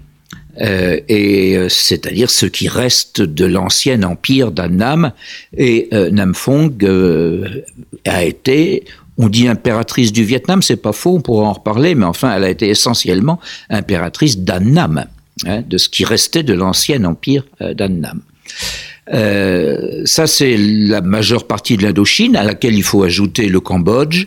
euh, 0.60 1.00
et 1.08 1.56
c'est-à-dire 1.68 2.30
ce 2.30 2.46
qui 2.46 2.68
reste 2.68 3.22
de 3.22 3.46
l'ancien 3.46 4.02
empire 4.02 4.50
d'Annam. 4.50 5.12
Et 5.56 5.88
euh, 5.92 6.10
a 8.04 8.24
été 8.24 8.84
on 9.18 9.28
dit 9.28 9.48
impératrice 9.48 10.12
du 10.12 10.24
Vietnam, 10.24 10.62
c'est 10.62 10.76
pas 10.76 10.92
faux, 10.92 11.16
on 11.16 11.20
pourra 11.20 11.48
en 11.48 11.52
reparler, 11.52 11.94
mais 11.94 12.06
enfin, 12.06 12.34
elle 12.34 12.44
a 12.44 12.50
été 12.50 12.68
essentiellement 12.68 13.40
impératrice 13.68 14.38
d'Annam, 14.38 15.04
hein, 15.44 15.62
de 15.68 15.76
ce 15.76 15.88
qui 15.88 16.04
restait 16.04 16.44
de 16.44 16.54
l'ancien 16.54 17.04
empire 17.04 17.44
euh, 17.60 17.74
d'Annam. 17.74 18.20
Euh, 19.12 20.02
ça, 20.04 20.26
c'est 20.26 20.56
la 20.56 21.00
majeure 21.00 21.46
partie 21.46 21.76
de 21.76 21.82
l'Indochine, 21.82 22.36
à 22.36 22.44
laquelle 22.44 22.74
il 22.74 22.82
faut 22.82 23.02
ajouter 23.02 23.48
le 23.48 23.58
Cambodge 23.58 24.26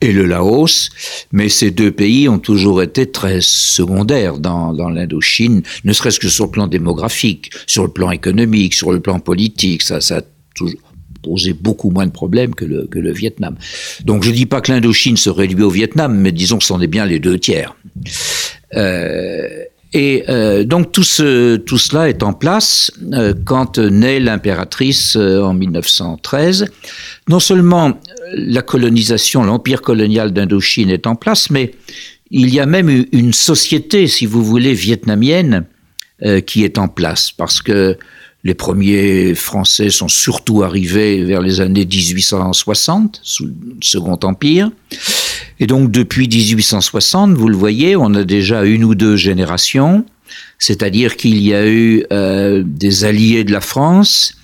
et 0.00 0.12
le 0.12 0.26
Laos, 0.26 0.90
mais 1.32 1.48
ces 1.48 1.70
deux 1.70 1.90
pays 1.90 2.28
ont 2.28 2.38
toujours 2.38 2.82
été 2.82 3.10
très 3.10 3.38
secondaires 3.40 4.38
dans, 4.38 4.74
dans 4.74 4.90
l'Indochine, 4.90 5.62
ne 5.84 5.92
serait-ce 5.92 6.20
que 6.20 6.28
sur 6.28 6.46
le 6.46 6.50
plan 6.50 6.66
démographique, 6.66 7.50
sur 7.66 7.84
le 7.84 7.90
plan 7.90 8.10
économique, 8.10 8.74
sur 8.74 8.92
le 8.92 9.00
plan 9.00 9.20
politique, 9.20 9.82
ça, 9.82 10.00
ça 10.00 10.20
toujours, 10.54 10.80
posait 11.26 11.54
beaucoup 11.54 11.90
moins 11.90 12.06
de 12.06 12.12
problèmes 12.12 12.54
que 12.54 12.64
le, 12.64 13.12
Vietnam. 13.12 13.56
Donc 14.04 14.22
je 14.22 14.30
ne 14.30 14.34
dis 14.34 14.46
pas 14.46 14.60
que 14.60 14.70
l'Indochine 14.70 15.16
se 15.16 15.30
réduit 15.30 15.64
au 15.64 15.70
Vietnam, 15.70 16.16
mais 16.16 16.32
disons 16.32 16.58
que 16.58 16.64
c'en 16.64 16.80
est 16.80 16.86
bien 16.86 17.04
les 17.04 17.18
deux 17.18 17.38
tiers. 17.38 17.74
Euh, 18.76 19.48
et 19.92 20.24
euh, 20.28 20.64
donc 20.64 20.92
tout, 20.92 21.02
ce, 21.02 21.56
tout 21.56 21.78
cela 21.78 22.08
est 22.08 22.22
en 22.22 22.32
place 22.32 22.92
euh, 23.12 23.34
quand 23.44 23.78
naît 23.78 24.20
l'impératrice 24.20 25.16
en 25.16 25.54
1913. 25.54 26.66
Non 27.28 27.40
seulement 27.40 27.98
la 28.32 28.62
colonisation, 28.62 29.42
l'empire 29.42 29.82
colonial 29.82 30.32
d'Indochine 30.32 30.90
est 30.90 31.06
en 31.06 31.16
place, 31.16 31.50
mais 31.50 31.72
il 32.30 32.52
y 32.52 32.60
a 32.60 32.66
même 32.66 33.06
une 33.12 33.32
société, 33.32 34.06
si 34.06 34.26
vous 34.26 34.44
voulez, 34.44 34.74
vietnamienne 34.74 35.64
qui 36.46 36.64
est 36.64 36.78
en 36.78 36.88
place, 36.88 37.30
parce 37.30 37.60
que 37.60 37.98
les 38.46 38.54
premiers 38.54 39.34
Français 39.34 39.90
sont 39.90 40.06
surtout 40.06 40.62
arrivés 40.62 41.24
vers 41.24 41.40
les 41.40 41.60
années 41.60 41.84
1860, 41.84 43.18
sous 43.24 43.46
le 43.46 43.52
Second 43.80 44.20
Empire. 44.22 44.70
Et 45.58 45.66
donc 45.66 45.90
depuis 45.90 46.28
1860, 46.28 47.34
vous 47.34 47.48
le 47.48 47.56
voyez, 47.56 47.96
on 47.96 48.14
a 48.14 48.22
déjà 48.22 48.62
une 48.62 48.84
ou 48.84 48.94
deux 48.94 49.16
générations, 49.16 50.04
c'est-à-dire 50.60 51.16
qu'il 51.16 51.42
y 51.42 51.54
a 51.54 51.66
eu 51.66 52.04
euh, 52.12 52.62
des 52.64 53.04
alliés 53.04 53.42
de 53.42 53.50
la 53.50 53.60
France, 53.60 54.36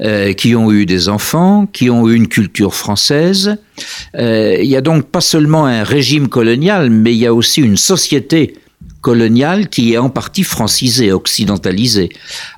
euh, 0.00 0.32
qui 0.32 0.56
ont 0.56 0.72
eu 0.72 0.84
des 0.84 1.08
enfants, 1.08 1.66
qui 1.72 1.90
ont 1.90 2.08
eu 2.08 2.16
une 2.16 2.26
culture 2.26 2.74
française. 2.74 3.56
Euh, 4.16 4.56
il 4.60 4.68
y 4.68 4.74
a 4.74 4.80
donc 4.80 5.04
pas 5.04 5.20
seulement 5.20 5.64
un 5.64 5.84
régime 5.84 6.26
colonial, 6.26 6.90
mais 6.90 7.14
il 7.14 7.18
y 7.18 7.26
a 7.26 7.32
aussi 7.32 7.60
une 7.60 7.76
société 7.76 8.56
coloniale 9.00 9.68
qui 9.68 9.92
est 9.92 9.98
en 9.98 10.08
partie 10.08 10.44
francisée, 10.44 11.12
occidentalisée. 11.12 12.08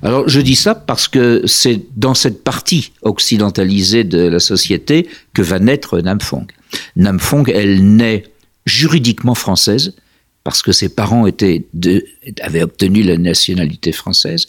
Alors 0.01 0.29
je 0.29 0.39
dis 0.39 0.55
ça 0.55 0.75
parce 0.75 1.07
que 1.07 1.41
c'est 1.45 1.81
dans 1.97 2.13
cette 2.13 2.43
partie 2.43 2.93
occidentalisée 3.01 4.05
de 4.05 4.19
la 4.19 4.39
société 4.39 5.09
que 5.33 5.41
va 5.41 5.59
naître 5.59 5.99
Nam 5.99 6.21
Phuong. 6.21 6.47
Nam 6.95 7.19
Phuong, 7.19 7.49
elle 7.53 7.95
naît 7.95 8.23
juridiquement 8.65 9.35
française 9.35 9.93
parce 10.47 10.61
que 10.61 10.71
ses 10.71 10.87
parents 10.87 11.25
avaient 11.25 12.63
obtenu 12.63 13.03
la 13.03 13.17
nationalité 13.17 13.91
française. 13.91 14.47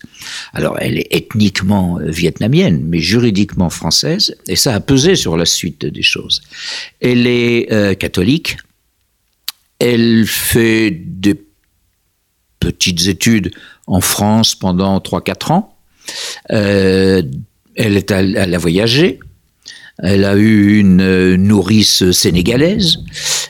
Alors 0.53 0.77
elle 0.79 0.97
est 0.99 1.09
ethniquement 1.11 1.99
euh, 1.99 2.09
vietnamienne, 2.09 2.85
mais 2.87 3.01
juridiquement 3.01 3.69
française, 3.69 4.37
et 4.47 4.55
ça 4.55 4.73
a 4.75 4.79
pesé 4.79 5.17
sur 5.17 5.37
la 5.37 5.45
suite 5.45 5.85
des 5.85 6.05
choses. 6.05 6.43
Elle 7.01 7.27
est 7.27 7.73
euh, 7.73 7.95
catholique, 7.95 8.59
elle 9.81 10.25
fait 10.29 10.93
des 10.93 11.35
petites 12.61 13.07
études 13.07 13.53
en 13.87 14.01
France 14.01 14.55
pendant 14.55 14.99
3-4 14.99 15.53
ans. 15.53 15.75
Euh, 16.53 17.23
elle, 17.75 17.97
est, 17.97 18.11
elle 18.11 18.55
a 18.55 18.59
voyagé, 18.59 19.21
elle 20.03 20.25
a 20.25 20.37
eu 20.37 20.79
une 20.79 21.35
nourrice 21.37 22.11
sénégalaise. 22.13 22.99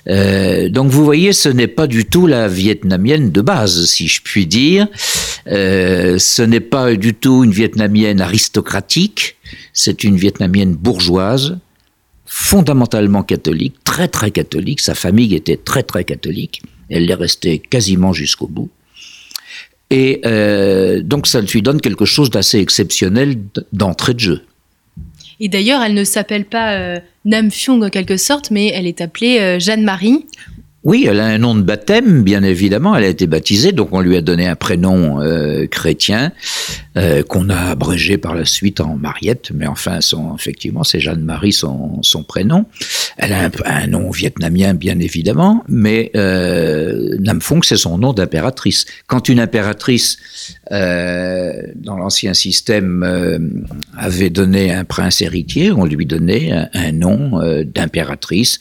Euh, 0.08 0.68
donc 0.70 0.90
vous 0.90 1.04
voyez, 1.04 1.32
ce 1.32 1.48
n'est 1.48 1.68
pas 1.68 1.86
du 1.86 2.06
tout 2.06 2.26
la 2.26 2.48
vietnamienne 2.48 3.30
de 3.30 3.40
base, 3.42 3.84
si 3.84 4.08
je 4.08 4.22
puis 4.22 4.46
dire. 4.46 4.88
Euh, 5.48 6.18
ce 6.18 6.42
n'est 6.42 6.60
pas 6.60 6.94
du 6.94 7.14
tout 7.14 7.44
une 7.44 7.52
vietnamienne 7.52 8.20
aristocratique, 8.20 9.36
c'est 9.72 10.04
une 10.04 10.16
vietnamienne 10.16 10.74
bourgeoise, 10.74 11.58
fondamentalement 12.24 13.22
catholique, 13.22 13.76
très 13.84 14.08
très 14.08 14.30
catholique. 14.30 14.80
Sa 14.80 14.94
famille 14.94 15.34
était 15.34 15.56
très 15.56 15.82
très 15.82 16.04
catholique. 16.04 16.62
Elle 16.88 17.06
l'est 17.06 17.14
restée 17.14 17.58
quasiment 17.58 18.14
jusqu'au 18.14 18.46
bout. 18.46 18.70
Et 19.90 20.20
euh, 20.26 21.00
donc 21.02 21.26
ça 21.26 21.40
lui 21.40 21.62
donne 21.62 21.80
quelque 21.80 22.04
chose 22.04 22.30
d'assez 22.30 22.58
exceptionnel 22.58 23.36
d'entrée 23.72 24.14
de 24.14 24.20
jeu. 24.20 24.42
Et 25.40 25.48
d'ailleurs, 25.48 25.82
elle 25.82 25.94
ne 25.94 26.04
s'appelle 26.04 26.44
pas 26.44 26.72
euh, 26.74 26.98
Nam 27.24 27.50
Phyung 27.50 27.82
en 27.84 27.90
quelque 27.90 28.16
sorte, 28.16 28.50
mais 28.50 28.68
elle 28.68 28.86
est 28.86 29.00
appelée 29.00 29.38
euh, 29.38 29.58
Jeanne-Marie. 29.58 30.26
Oui, 30.88 31.06
elle 31.06 31.20
a 31.20 31.26
un 31.26 31.36
nom 31.36 31.54
de 31.54 31.60
baptême, 31.60 32.22
bien 32.22 32.42
évidemment. 32.42 32.96
Elle 32.96 33.04
a 33.04 33.08
été 33.08 33.26
baptisée, 33.26 33.72
donc 33.72 33.90
on 33.92 34.00
lui 34.00 34.16
a 34.16 34.22
donné 34.22 34.46
un 34.46 34.56
prénom 34.56 35.20
euh, 35.20 35.66
chrétien 35.66 36.32
euh, 36.96 37.22
qu'on 37.22 37.50
a 37.50 37.58
abrégé 37.58 38.16
par 38.16 38.34
la 38.34 38.46
suite 38.46 38.80
en 38.80 38.96
Mariette. 38.96 39.50
Mais 39.52 39.66
enfin, 39.66 40.00
son, 40.00 40.34
effectivement, 40.34 40.84
c'est 40.84 40.98
Jeanne-Marie 40.98 41.52
son, 41.52 42.00
prénom. 42.26 42.64
Elle 43.18 43.34
a 43.34 43.50
un, 43.66 43.86
nom 43.86 44.10
vietnamien, 44.10 44.72
bien 44.72 44.98
évidemment, 44.98 45.62
mais 45.68 46.10
euh, 46.16 47.18
Nam 47.20 47.42
Phuong, 47.42 47.64
c'est 47.64 47.76
son 47.76 47.98
nom 47.98 48.14
d'impératrice. 48.14 48.86
Quand 49.08 49.28
une 49.28 49.40
impératrice, 49.40 50.16
euh, 50.70 51.62
dans 51.76 51.96
l'ancien 51.96 52.34
système, 52.34 53.02
euh, 53.02 53.38
avait 53.96 54.28
donné 54.28 54.70
un 54.70 54.84
prince 54.84 55.22
héritier, 55.22 55.72
on 55.72 55.86
lui 55.86 56.04
donnait 56.04 56.52
un, 56.74 56.92
nom 56.92 57.40
euh, 57.40 57.64
d'impératrice. 57.64 58.58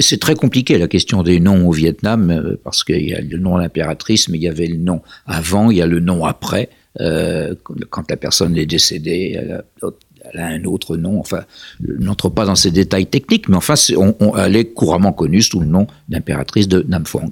C'est 0.00 0.20
très 0.20 0.34
compliqué 0.34 0.78
la 0.78 0.88
question 0.88 1.22
des 1.22 1.40
noms 1.40 1.68
au 1.68 1.72
Vietnam, 1.72 2.56
parce 2.64 2.84
qu'il 2.84 3.06
y 3.06 3.14
a 3.14 3.20
le 3.20 3.38
nom 3.38 3.58
d'impératrice, 3.58 4.28
mais 4.28 4.38
il 4.38 4.44
y 4.44 4.48
avait 4.48 4.66
le 4.66 4.76
nom 4.76 5.02
avant, 5.26 5.70
il 5.70 5.76
y 5.76 5.82
a 5.82 5.86
le 5.86 6.00
nom 6.00 6.24
après. 6.24 6.70
Quand 6.98 8.10
la 8.10 8.16
personne 8.16 8.56
est 8.56 8.64
décédée, 8.64 9.38
elle 9.38 10.40
a, 10.40 10.46
un 10.46 10.64
autre 10.64 10.96
nom. 10.96 11.20
Enfin, 11.20 11.42
n'entre 11.80 12.30
pas 12.30 12.46
dans 12.46 12.54
ces 12.54 12.70
détails 12.70 13.06
techniques, 13.06 13.50
mais 13.50 13.56
enfin, 13.56 13.74
elle 14.38 14.56
est 14.56 14.72
couramment 14.72 15.12
connue 15.12 15.42
sous 15.42 15.60
le 15.60 15.66
nom 15.66 15.86
d'impératrice 16.08 16.68
de 16.68 16.86
Nam 16.88 17.04
Phuong. 17.04 17.30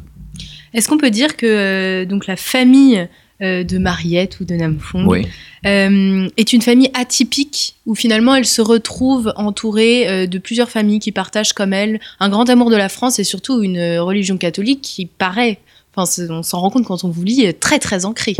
Est-ce 0.74 0.88
qu'on 0.88 0.98
peut 0.98 1.10
dire 1.10 1.36
que 1.36 2.04
donc 2.04 2.26
la 2.26 2.36
famille 2.36 3.08
de 3.40 3.78
Mariette 3.78 4.40
ou 4.40 4.44
de 4.44 4.54
Nam 4.54 4.78
Phuong 4.78 5.06
oui. 5.06 5.26
euh, 5.66 6.28
est 6.36 6.52
une 6.52 6.62
famille 6.62 6.90
atypique 6.94 7.76
où 7.84 7.94
finalement 7.94 8.34
elle 8.34 8.46
se 8.46 8.62
retrouve 8.62 9.32
entourée 9.36 10.08
euh, 10.08 10.26
de 10.26 10.38
plusieurs 10.38 10.70
familles 10.70 11.00
qui 11.00 11.12
partagent 11.12 11.52
comme 11.52 11.72
elle 11.72 12.00
un 12.20 12.28
grand 12.28 12.48
amour 12.48 12.70
de 12.70 12.76
la 12.76 12.88
France 12.88 13.18
et 13.18 13.24
surtout 13.24 13.62
une 13.62 13.98
religion 13.98 14.36
catholique 14.36 14.82
qui 14.82 15.06
paraît, 15.06 15.58
enfin 15.94 16.10
on 16.30 16.42
s'en 16.42 16.60
rend 16.60 16.70
compte 16.70 16.86
quand 16.86 17.04
on 17.04 17.08
vous 17.08 17.24
lit, 17.24 17.52
très 17.54 17.78
très 17.78 18.04
ancrée. 18.04 18.36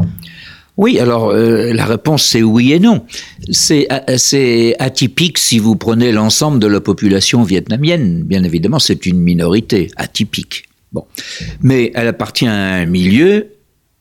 Oui, 0.76 0.98
alors 0.98 1.30
euh, 1.30 1.72
la 1.72 1.86
réponse 1.86 2.24
c'est 2.24 2.42
oui 2.42 2.72
et 2.72 2.80
non. 2.80 3.04
C'est 3.50 3.86
atypique 4.78 5.38
si 5.38 5.58
vous 5.58 5.76
prenez 5.76 6.10
l'ensemble 6.10 6.58
de 6.58 6.66
la 6.66 6.80
population 6.80 7.42
vietnamienne. 7.42 8.22
Bien 8.24 8.42
évidemment, 8.42 8.80
c'est 8.80 9.06
une 9.06 9.18
minorité 9.18 9.90
atypique. 9.96 10.64
Bon, 10.92 11.04
mais 11.60 11.92
elle 11.94 12.08
appartient 12.08 12.46
à 12.46 12.52
un 12.52 12.86
milieu 12.86 13.53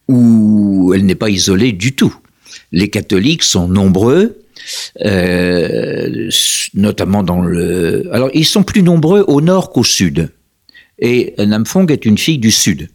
où 0.08 0.94
elle 0.94 1.06
n'est 1.06 1.16
pas 1.16 1.30
isolée 1.30 1.72
du 1.72 1.96
tout. 1.96 2.16
Les 2.72 2.90
catholiques 2.90 3.44
sont 3.44 3.68
nombreux, 3.68 4.42
euh, 5.02 6.30
notamment 6.74 7.24
dans 7.24 7.42
le. 7.42 8.10
Alors, 8.12 8.30
ils 8.34 8.46
sont 8.46 8.64
plus 8.64 8.84
nombreux 8.84 9.24
au 9.28 9.42
nord 9.42 9.72
qu'au 9.72 9.84
sud. 9.84 10.30
Et 11.00 11.34
Nam 11.38 11.66
Phuong 11.66 11.92
est 11.92 12.06
une 12.06 12.18
fille 12.18 12.38
du 12.38 12.52
sud. 12.52 12.90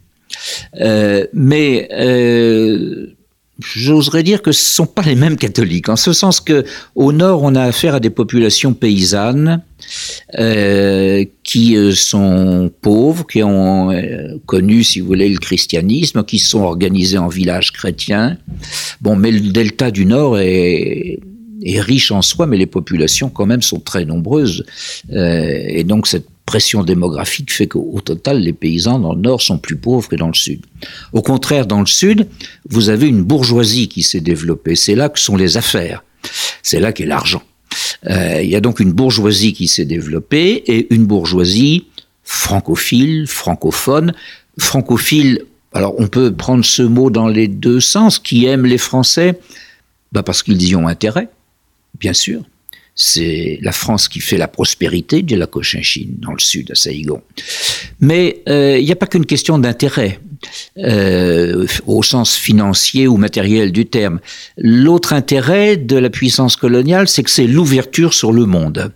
Euh, 0.79 1.25
mais 1.33 1.89
euh, 1.91 3.07
j'oserais 3.59 4.23
dire 4.23 4.41
que 4.41 4.51
ce 4.51 4.61
ne 4.61 4.75
sont 4.75 4.85
pas 4.85 5.01
les 5.01 5.15
mêmes 5.15 5.37
catholiques, 5.37 5.89
en 5.89 5.95
ce 5.95 6.13
sens 6.13 6.39
que 6.39 6.65
au 6.95 7.11
nord, 7.11 7.43
on 7.43 7.55
a 7.55 7.63
affaire 7.63 7.95
à 7.95 7.99
des 7.99 8.09
populations 8.09 8.73
paysannes 8.73 9.61
euh, 10.37 11.25
qui 11.43 11.75
euh, 11.75 11.93
sont 11.93 12.71
pauvres, 12.81 13.25
qui 13.25 13.43
ont 13.43 13.91
euh, 13.91 14.37
connu, 14.45 14.83
si 14.83 14.99
vous 14.99 15.07
voulez, 15.07 15.29
le 15.29 15.39
christianisme, 15.39 16.23
qui 16.23 16.39
sont 16.39 16.61
organisés 16.61 17.17
en 17.17 17.27
villages 17.27 17.71
chrétiens. 17.71 18.37
Bon, 19.01 19.15
mais 19.15 19.31
le 19.31 19.39
delta 19.39 19.91
du 19.91 20.05
nord 20.05 20.39
est 20.39 21.19
riche 21.65 22.11
en 22.11 22.21
soi, 22.21 22.45
mais 22.45 22.57
les 22.57 22.65
populations 22.65 23.29
quand 23.29 23.45
même 23.45 23.61
sont 23.61 23.79
très 23.79 24.05
nombreuses. 24.05 24.65
Et 25.11 25.83
donc 25.83 26.07
cette 26.07 26.27
pression 26.45 26.83
démographique 26.83 27.51
fait 27.51 27.67
qu'au 27.67 28.01
total, 28.03 28.39
les 28.39 28.53
paysans 28.53 28.97
dans 28.97 29.13
le 29.13 29.21
nord 29.21 29.41
sont 29.41 29.57
plus 29.57 29.75
pauvres 29.75 30.07
que 30.07 30.15
dans 30.15 30.27
le 30.27 30.33
sud. 30.33 30.61
Au 31.13 31.21
contraire, 31.21 31.67
dans 31.67 31.79
le 31.79 31.85
sud, 31.85 32.27
vous 32.69 32.89
avez 32.89 33.07
une 33.07 33.23
bourgeoisie 33.23 33.87
qui 33.87 34.03
s'est 34.03 34.21
développée. 34.21 34.75
C'est 34.75 34.95
là 34.95 35.09
que 35.09 35.19
sont 35.19 35.35
les 35.35 35.57
affaires. 35.57 36.03
C'est 36.63 36.79
là 36.79 36.91
qu'est 36.91 37.05
l'argent. 37.05 37.43
Euh, 38.07 38.41
il 38.41 38.49
y 38.49 38.55
a 38.55 38.61
donc 38.61 38.79
une 38.79 38.93
bourgeoisie 38.93 39.53
qui 39.53 39.67
s'est 39.67 39.85
développée 39.85 40.63
et 40.67 40.93
une 40.93 41.05
bourgeoisie 41.05 41.87
francophile, 42.23 43.27
francophone. 43.27 44.13
Francophile, 44.57 45.43
alors 45.73 45.95
on 45.99 46.07
peut 46.07 46.33
prendre 46.33 46.63
ce 46.63 46.81
mot 46.81 47.09
dans 47.09 47.27
les 47.27 47.47
deux 47.47 47.79
sens, 47.79 48.19
qui 48.19 48.45
aime 48.45 48.65
les 48.65 48.77
Français, 48.77 49.39
bah 50.11 50.23
parce 50.23 50.43
qu'ils 50.43 50.63
y 50.63 50.75
ont 50.75 50.87
intérêt 50.87 51.29
bien 51.99 52.13
sûr. 52.13 52.41
C'est 53.01 53.59
la 53.61 53.71
France 53.71 54.09
qui 54.09 54.19
fait 54.19 54.37
la 54.37 54.49
prospérité 54.49 55.21
de 55.21 55.37
la 55.37 55.47
Cochinchine, 55.47 56.17
dans 56.17 56.33
le 56.33 56.39
sud, 56.39 56.69
à 56.71 56.75
Saïgon. 56.75 57.21
Mais 58.01 58.41
il 58.45 58.51
euh, 58.51 58.81
n'y 58.81 58.91
a 58.91 58.95
pas 58.97 59.07
qu'une 59.07 59.25
question 59.25 59.57
d'intérêt, 59.57 60.19
euh, 60.77 61.65
au 61.87 62.03
sens 62.03 62.35
financier 62.35 63.07
ou 63.07 63.15
matériel 63.15 63.71
du 63.71 63.85
terme. 63.85 64.19
L'autre 64.57 65.13
intérêt 65.13 65.77
de 65.77 65.95
la 65.95 66.09
puissance 66.09 66.57
coloniale, 66.57 67.07
c'est 67.07 67.23
que 67.23 67.29
c'est 67.29 67.47
l'ouverture 67.47 68.13
sur 68.13 68.33
le 68.33 68.45
monde. 68.45 68.91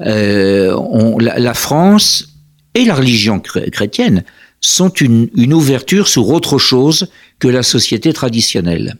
Euh, 0.00 0.76
la, 1.20 1.54
France 1.54 2.26
et 2.74 2.84
la 2.84 2.96
religion 2.96 3.38
chrétienne 3.38 4.24
sont 4.60 4.90
une, 4.90 5.28
une 5.36 5.54
ouverture 5.54 6.08
sur 6.08 6.28
autre 6.28 6.58
chose 6.58 7.06
que 7.38 7.46
la 7.46 7.62
société 7.62 8.12
traditionnelle. 8.12 8.96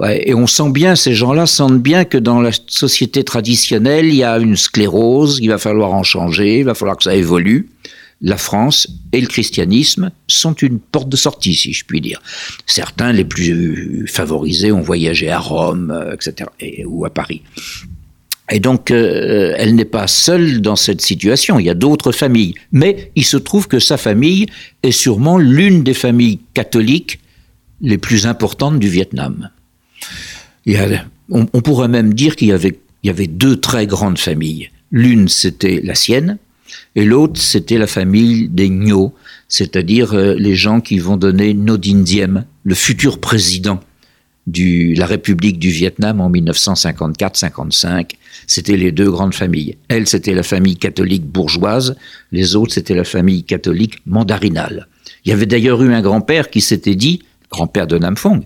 Et 0.00 0.34
on 0.34 0.46
sent 0.46 0.70
bien, 0.70 0.96
ces 0.96 1.14
gens-là 1.14 1.46
sentent 1.46 1.82
bien 1.82 2.04
que 2.04 2.16
dans 2.16 2.40
la 2.40 2.50
société 2.66 3.24
traditionnelle, 3.24 4.06
il 4.06 4.14
y 4.14 4.24
a 4.24 4.38
une 4.38 4.56
sclérose, 4.56 5.38
il 5.42 5.48
va 5.48 5.58
falloir 5.58 5.92
en 5.92 6.02
changer, 6.02 6.60
il 6.60 6.64
va 6.64 6.74
falloir 6.74 6.96
que 6.96 7.04
ça 7.04 7.14
évolue. 7.14 7.68
La 8.22 8.36
France 8.36 8.88
et 9.12 9.20
le 9.20 9.26
christianisme 9.26 10.12
sont 10.28 10.54
une 10.54 10.78
porte 10.78 11.08
de 11.08 11.16
sortie, 11.16 11.54
si 11.54 11.72
je 11.72 11.84
puis 11.84 12.00
dire. 12.00 12.22
Certains, 12.66 13.12
les 13.12 13.24
plus 13.24 14.06
favorisés, 14.08 14.72
ont 14.72 14.80
voyagé 14.80 15.28
à 15.28 15.40
Rome, 15.40 15.92
etc., 16.12 16.48
et, 16.60 16.84
ou 16.86 17.04
à 17.04 17.10
Paris. 17.10 17.42
Et 18.50 18.60
donc, 18.60 18.90
euh, 18.90 19.54
elle 19.56 19.74
n'est 19.74 19.84
pas 19.84 20.06
seule 20.06 20.60
dans 20.60 20.76
cette 20.76 21.00
situation. 21.00 21.58
Il 21.58 21.66
y 21.66 21.70
a 21.70 21.74
d'autres 21.74 22.12
familles. 22.12 22.54
Mais 22.70 23.10
il 23.16 23.24
se 23.24 23.36
trouve 23.36 23.66
que 23.66 23.78
sa 23.78 23.96
famille 23.96 24.46
est 24.82 24.92
sûrement 24.92 25.38
l'une 25.38 25.82
des 25.82 25.94
familles 25.94 26.40
catholiques 26.54 27.18
les 27.80 27.98
plus 27.98 28.26
importantes 28.26 28.78
du 28.78 28.88
Vietnam. 28.88 29.50
On, 31.30 31.46
pourrait 31.46 31.88
même 31.88 32.14
dire 32.14 32.36
qu'il 32.36 32.48
y 32.48 32.52
avait, 33.10 33.26
deux 33.26 33.56
très 33.56 33.86
grandes 33.86 34.18
familles. 34.18 34.70
L'une, 34.90 35.28
c'était 35.28 35.80
la 35.82 35.94
sienne, 35.94 36.38
et 36.94 37.04
l'autre, 37.04 37.40
c'était 37.40 37.78
la 37.78 37.86
famille 37.86 38.48
des 38.48 38.68
Ngo, 38.68 39.14
c'est-à-dire 39.48 40.14
euh, 40.14 40.34
les 40.34 40.54
gens 40.54 40.80
qui 40.80 40.98
vont 40.98 41.16
donner 41.16 41.54
Ngo 41.54 41.76
Dinh 41.76 42.02
Diem, 42.02 42.44
le 42.64 42.74
futur 42.74 43.18
président 43.18 43.80
de 44.46 44.98
la 44.98 45.06
République 45.06 45.58
du 45.58 45.70
Vietnam 45.70 46.20
en 46.20 46.30
1954-55. 46.30 48.12
C'était 48.46 48.76
les 48.76 48.92
deux 48.92 49.10
grandes 49.10 49.34
familles. 49.34 49.76
Elle, 49.88 50.06
c'était 50.06 50.34
la 50.34 50.42
famille 50.42 50.76
catholique 50.76 51.24
bourgeoise, 51.24 51.96
les 52.32 52.56
autres, 52.56 52.72
c'était 52.72 52.94
la 52.94 53.04
famille 53.04 53.44
catholique 53.44 53.98
mandarinale. 54.06 54.88
Il 55.24 55.30
y 55.30 55.32
avait 55.32 55.46
d'ailleurs 55.46 55.82
eu 55.82 55.92
un 55.94 56.02
grand-père 56.02 56.50
qui 56.50 56.60
s'était 56.60 56.96
dit, 56.96 57.22
grand-père 57.50 57.86
de 57.86 57.98
Nam 57.98 58.16
Phuong, 58.16 58.42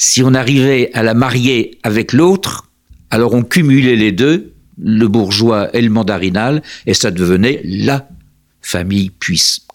si 0.00 0.22
on 0.22 0.32
arrivait 0.32 0.90
à 0.94 1.02
la 1.02 1.12
marier 1.12 1.78
avec 1.82 2.14
l'autre, 2.14 2.70
alors 3.10 3.34
on 3.34 3.42
cumulait 3.42 3.96
les 3.96 4.12
deux, 4.12 4.54
le 4.78 5.06
bourgeois 5.08 5.68
et 5.76 5.82
le 5.82 5.90
mandarinal, 5.90 6.62
et 6.86 6.94
ça 6.94 7.10
devenait 7.10 7.60
la 7.64 8.08
famille 8.62 9.10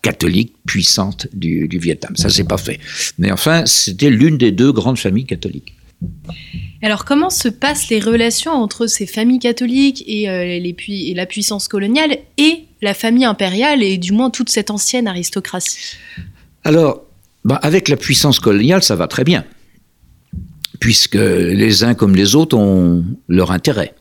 catholique 0.01 0.55
puissante 0.65 1.27
du, 1.31 1.67
du 1.67 1.77
Vietnam. 1.77 2.15
Ça, 2.15 2.29
c'est 2.29 2.43
pas 2.43 2.57
fait. 2.57 2.79
Mais 3.19 3.31
enfin, 3.31 3.67
c'était 3.67 4.09
l'une 4.09 4.39
des 4.39 4.51
deux 4.51 4.71
grandes 4.71 4.97
familles 4.97 5.27
catholiques. 5.27 5.75
Alors, 6.81 7.05
comment 7.05 7.29
se 7.29 7.47
passent 7.47 7.89
les 7.89 7.99
relations 7.99 8.51
entre 8.51 8.87
ces 8.87 9.05
familles 9.05 9.37
catholiques 9.37 10.03
et, 10.07 10.27
euh, 10.27 10.43
les 10.43 10.75
et 10.87 11.13
la 11.13 11.27
puissance 11.27 11.67
coloniale 11.67 12.17
et 12.39 12.63
la 12.81 12.95
famille 12.95 13.25
impériale 13.25 13.83
et 13.83 13.99
du 13.99 14.11
moins 14.11 14.31
toute 14.31 14.49
cette 14.49 14.71
ancienne 14.71 15.07
aristocratie? 15.07 15.97
Alors, 16.63 17.03
bah, 17.43 17.59
avec 17.61 17.89
la 17.89 17.95
puissance 17.95 18.39
coloniale, 18.39 18.81
ça 18.81 18.95
va 18.95 19.07
très 19.07 19.23
bien, 19.23 19.45
puisque 20.79 21.15
les 21.15 21.83
uns 21.83 21.93
comme 21.93 22.15
les 22.15 22.35
autres 22.35 22.57
ont 22.57 23.03
leur 23.27 23.51
intérêt. 23.51 23.93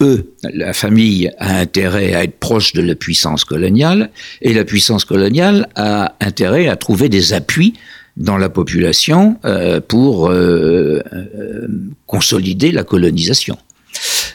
Eux, 0.00 0.32
la 0.54 0.72
famille 0.72 1.30
a 1.38 1.58
intérêt 1.58 2.14
à 2.14 2.24
être 2.24 2.38
proche 2.38 2.72
de 2.72 2.82
la 2.82 2.94
puissance 2.94 3.44
coloniale, 3.44 4.10
et 4.40 4.54
la 4.54 4.64
puissance 4.64 5.04
coloniale 5.04 5.68
a 5.74 6.14
intérêt 6.20 6.68
à 6.68 6.76
trouver 6.76 7.08
des 7.08 7.32
appuis 7.32 7.74
dans 8.16 8.36
la 8.36 8.48
population 8.48 9.38
euh, 9.44 9.80
pour 9.80 10.28
euh, 10.28 11.00
euh, 11.12 11.68
consolider 12.06 12.72
la 12.72 12.84
colonisation. 12.84 13.56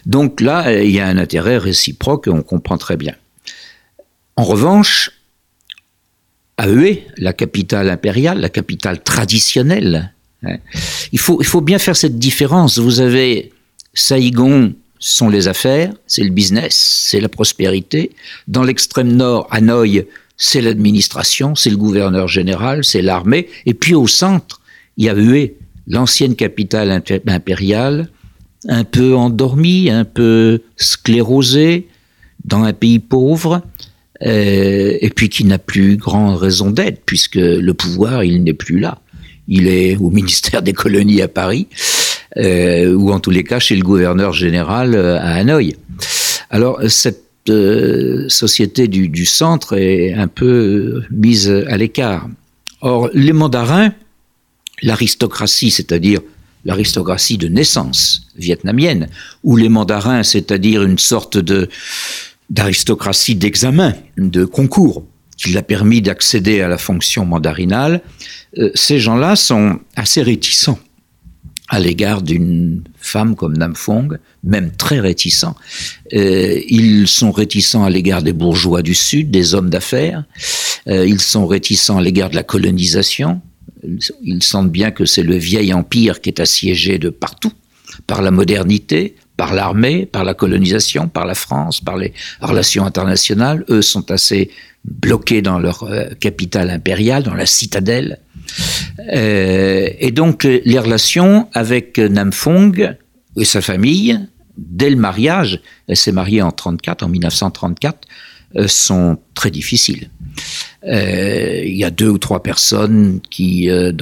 Donc 0.06 0.42
là, 0.42 0.82
il 0.82 0.92
y 0.92 1.00
a 1.00 1.08
un 1.08 1.18
intérêt 1.18 1.58
réciproque, 1.58 2.28
on 2.30 2.42
comprend 2.42 2.78
très 2.78 2.98
bien. 2.98 3.16
En 4.36 4.44
revanche, 4.44 5.12
à 6.58 6.70
Hue, 6.70 7.00
la 7.18 7.34
capitale 7.34 7.90
impériale, 7.90 8.40
la 8.40 8.50
capitale 8.50 9.02
traditionnelle, 9.02 10.14
il, 11.12 11.20
faut, 11.20 11.38
il 11.42 11.46
faut 11.46 11.62
bien 11.62 11.80
faire 11.80 11.96
cette 11.96 12.20
différence. 12.20 12.78
Vous 12.78 13.00
avez 13.00 13.52
Saïgon, 13.94 14.74
sont 15.04 15.30
les 15.30 15.50
affaires, 15.50 15.94
c'est 16.08 16.24
le 16.24 16.30
business, 16.30 16.76
c'est 17.10 17.20
la 17.20 17.28
prospérité. 17.28 18.12
Dans 18.48 18.64
l'extrême 18.64 19.12
nord, 19.12 19.48
Hanoï, 19.52 20.06
c'est 20.38 20.62
l'administration, 20.62 21.56
c'est 21.56 21.70
le 21.70 21.78
gouverneur 21.78 22.28
général, 22.28 22.86
c'est 22.86 23.02
l'armée. 23.02 23.50
Et 23.66 23.74
puis 23.74 23.96
au 23.96 24.08
centre, 24.08 24.62
il 24.96 25.06
y 25.06 25.10
a 25.10 25.16
Hue, 25.16 25.54
l'ancienne 25.88 26.36
capitale 26.36 27.04
impériale, 27.28 28.10
un 28.70 28.86
peu 28.86 29.14
endormie, 29.16 29.90
un 29.90 30.06
peu 30.06 30.62
sclérosée, 30.78 31.88
dans 32.46 32.64
un 32.64 32.74
pays 32.74 33.00
pauvre, 33.00 33.62
euh, 34.26 34.98
et 35.02 35.10
puis 35.10 35.28
qui 35.28 35.44
n'a 35.44 35.58
plus 35.58 35.98
grande 35.98 36.38
raison 36.38 36.72
d'être, 36.72 37.02
puisque 37.06 37.36
le 37.36 37.74
pouvoir, 37.74 38.24
il 38.24 38.44
n'est 38.44 38.54
plus 38.54 38.80
là. 38.80 39.02
Il 39.48 39.68
est 39.68 39.98
au 39.98 40.10
ministère 40.10 40.62
des 40.62 40.74
colonies 40.74 41.22
à 41.22 41.28
Paris, 41.28 41.68
euh, 42.38 42.94
ou 42.94 43.12
en 43.12 43.20
tous 43.20 43.30
les 43.30 43.44
cas 43.44 43.60
chez 43.60 43.76
le 43.76 43.84
gouverneur 43.84 44.34
général 44.34 44.96
euh, 44.96 45.18
à 45.18 45.36
Hanoï. 45.36 45.76
Alors 46.50 46.80
cette 46.88 47.24
euh, 47.50 48.28
société 48.30 48.88
du, 48.88 49.26
centre 49.26 49.78
est 49.78 50.14
un 50.14 50.28
peu 50.28 51.04
mise 51.12 51.50
à 51.50 51.78
l'écart. 51.78 52.28
Or, 52.82 53.10
les 53.14 53.34
mandarins, 53.34 53.94
l'aristocratie, 54.82 55.72
c'est-à-dire 55.72 56.22
l'aristocratie 56.66 57.38
de 57.38 57.48
naissance 57.48 58.28
vietnamienne, 58.38 59.10
ou 59.44 59.58
les 59.58 59.70
mandarins, 59.70 60.24
c'est-à-dire 60.24 60.84
une 60.84 61.00
sorte 61.00 61.38
de 61.38 61.70
d'aristocratie 62.50 63.36
d'examen, 63.36 63.94
de 64.18 64.46
concours, 64.46 65.04
qui 65.44 65.52
l'a 65.52 65.62
permis 65.62 66.02
d'accéder 66.02 66.62
à 66.62 66.68
la 66.68 66.78
fonction 66.78 67.26
mandarinale, 67.26 68.02
euh, 68.58 68.72
ces 68.76 69.00
gens-là 69.00 69.36
sont 69.36 69.80
assez 69.96 70.22
réticents 70.22 70.80
à 71.70 71.80
l'égard 71.80 72.22
d'une 72.22 72.84
femme 73.00 73.36
comme 73.36 73.58
Nam 73.58 73.76
Phuong, 73.76 74.20
même 74.44 74.72
très 74.72 75.00
réticents. 75.00 75.56
Euh, 76.14 76.62
ils 76.68 77.08
sont 77.08 77.32
réticents 77.32 77.84
à 77.84 77.90
l'égard 77.90 78.22
des 78.22 78.34
bourgeois 78.34 78.82
du 78.82 78.94
Sud, 78.94 79.32
des 79.32 79.56
hommes 79.56 79.70
d'affaires. 79.70 80.24
Euh, 80.88 81.06
ils 81.06 81.22
sont 81.22 81.48
réticents 81.48 81.98
à 81.98 82.02
l'égard 82.02 82.30
de 82.30 82.36
la 82.36 82.44
colonisation. 82.44 83.42
Ils 84.22 84.44
sentent 84.44 84.72
bien 84.72 84.92
que 84.92 85.06
c'est 85.06 85.24
le 85.24 85.36
vieil 85.36 85.74
empire 85.74 86.22
qui 86.22 86.30
est 86.30 86.40
assiégé 86.40 87.00
de 87.00 87.10
partout 87.10 87.52
par 88.08 88.22
la 88.22 88.32
modernité, 88.32 89.16
par 89.38 89.54
l'armée, 89.54 90.06
par 90.06 90.24
la 90.24 90.34
colonisation, 90.34 91.08
par 91.08 91.26
la 91.26 91.36
France, 91.36 91.82
par 91.82 91.98
les 91.98 92.14
relations 92.42 92.86
internationales. 92.86 93.66
Eux 93.70 93.82
sont 93.82 94.12
assez 94.12 94.52
bloqués 94.86 95.42
dans 95.42 95.60
leur 95.60 95.84
euh, 95.84 96.10
capitale 96.20 96.70
impériale, 96.70 97.24
dans 97.24 97.34
la 97.34 97.46
citadelle. 97.46 98.20
Euh, 99.14 99.90
et 100.00 100.12
donc 100.12 100.44
les 100.44 100.80
relations 100.80 101.48
avec 101.54 101.98
Nam 101.98 102.32
Phuong 102.32 102.96
et 103.38 103.46
sa 103.46 103.62
famille, 103.62 104.20
dès 104.58 104.90
le 104.90 104.98
mariage, 104.98 105.62
elle 105.88 105.98
s'est 105.98 106.12
mariée 106.12 106.42
en 106.42 106.52
34, 106.52 107.04
en 107.04 107.10
1934, 107.10 108.08
euh, 108.56 108.68
sont 108.68 109.18
très 109.34 109.50
difficiles. 109.50 110.10
Il 110.86 111.76
y 111.76 111.86
a 111.86 111.92
deux 111.92 112.10
ou 112.10 112.18
trois 112.18 112.44
personnes 112.44 113.22
qui, 113.30 113.70
à 113.70 113.94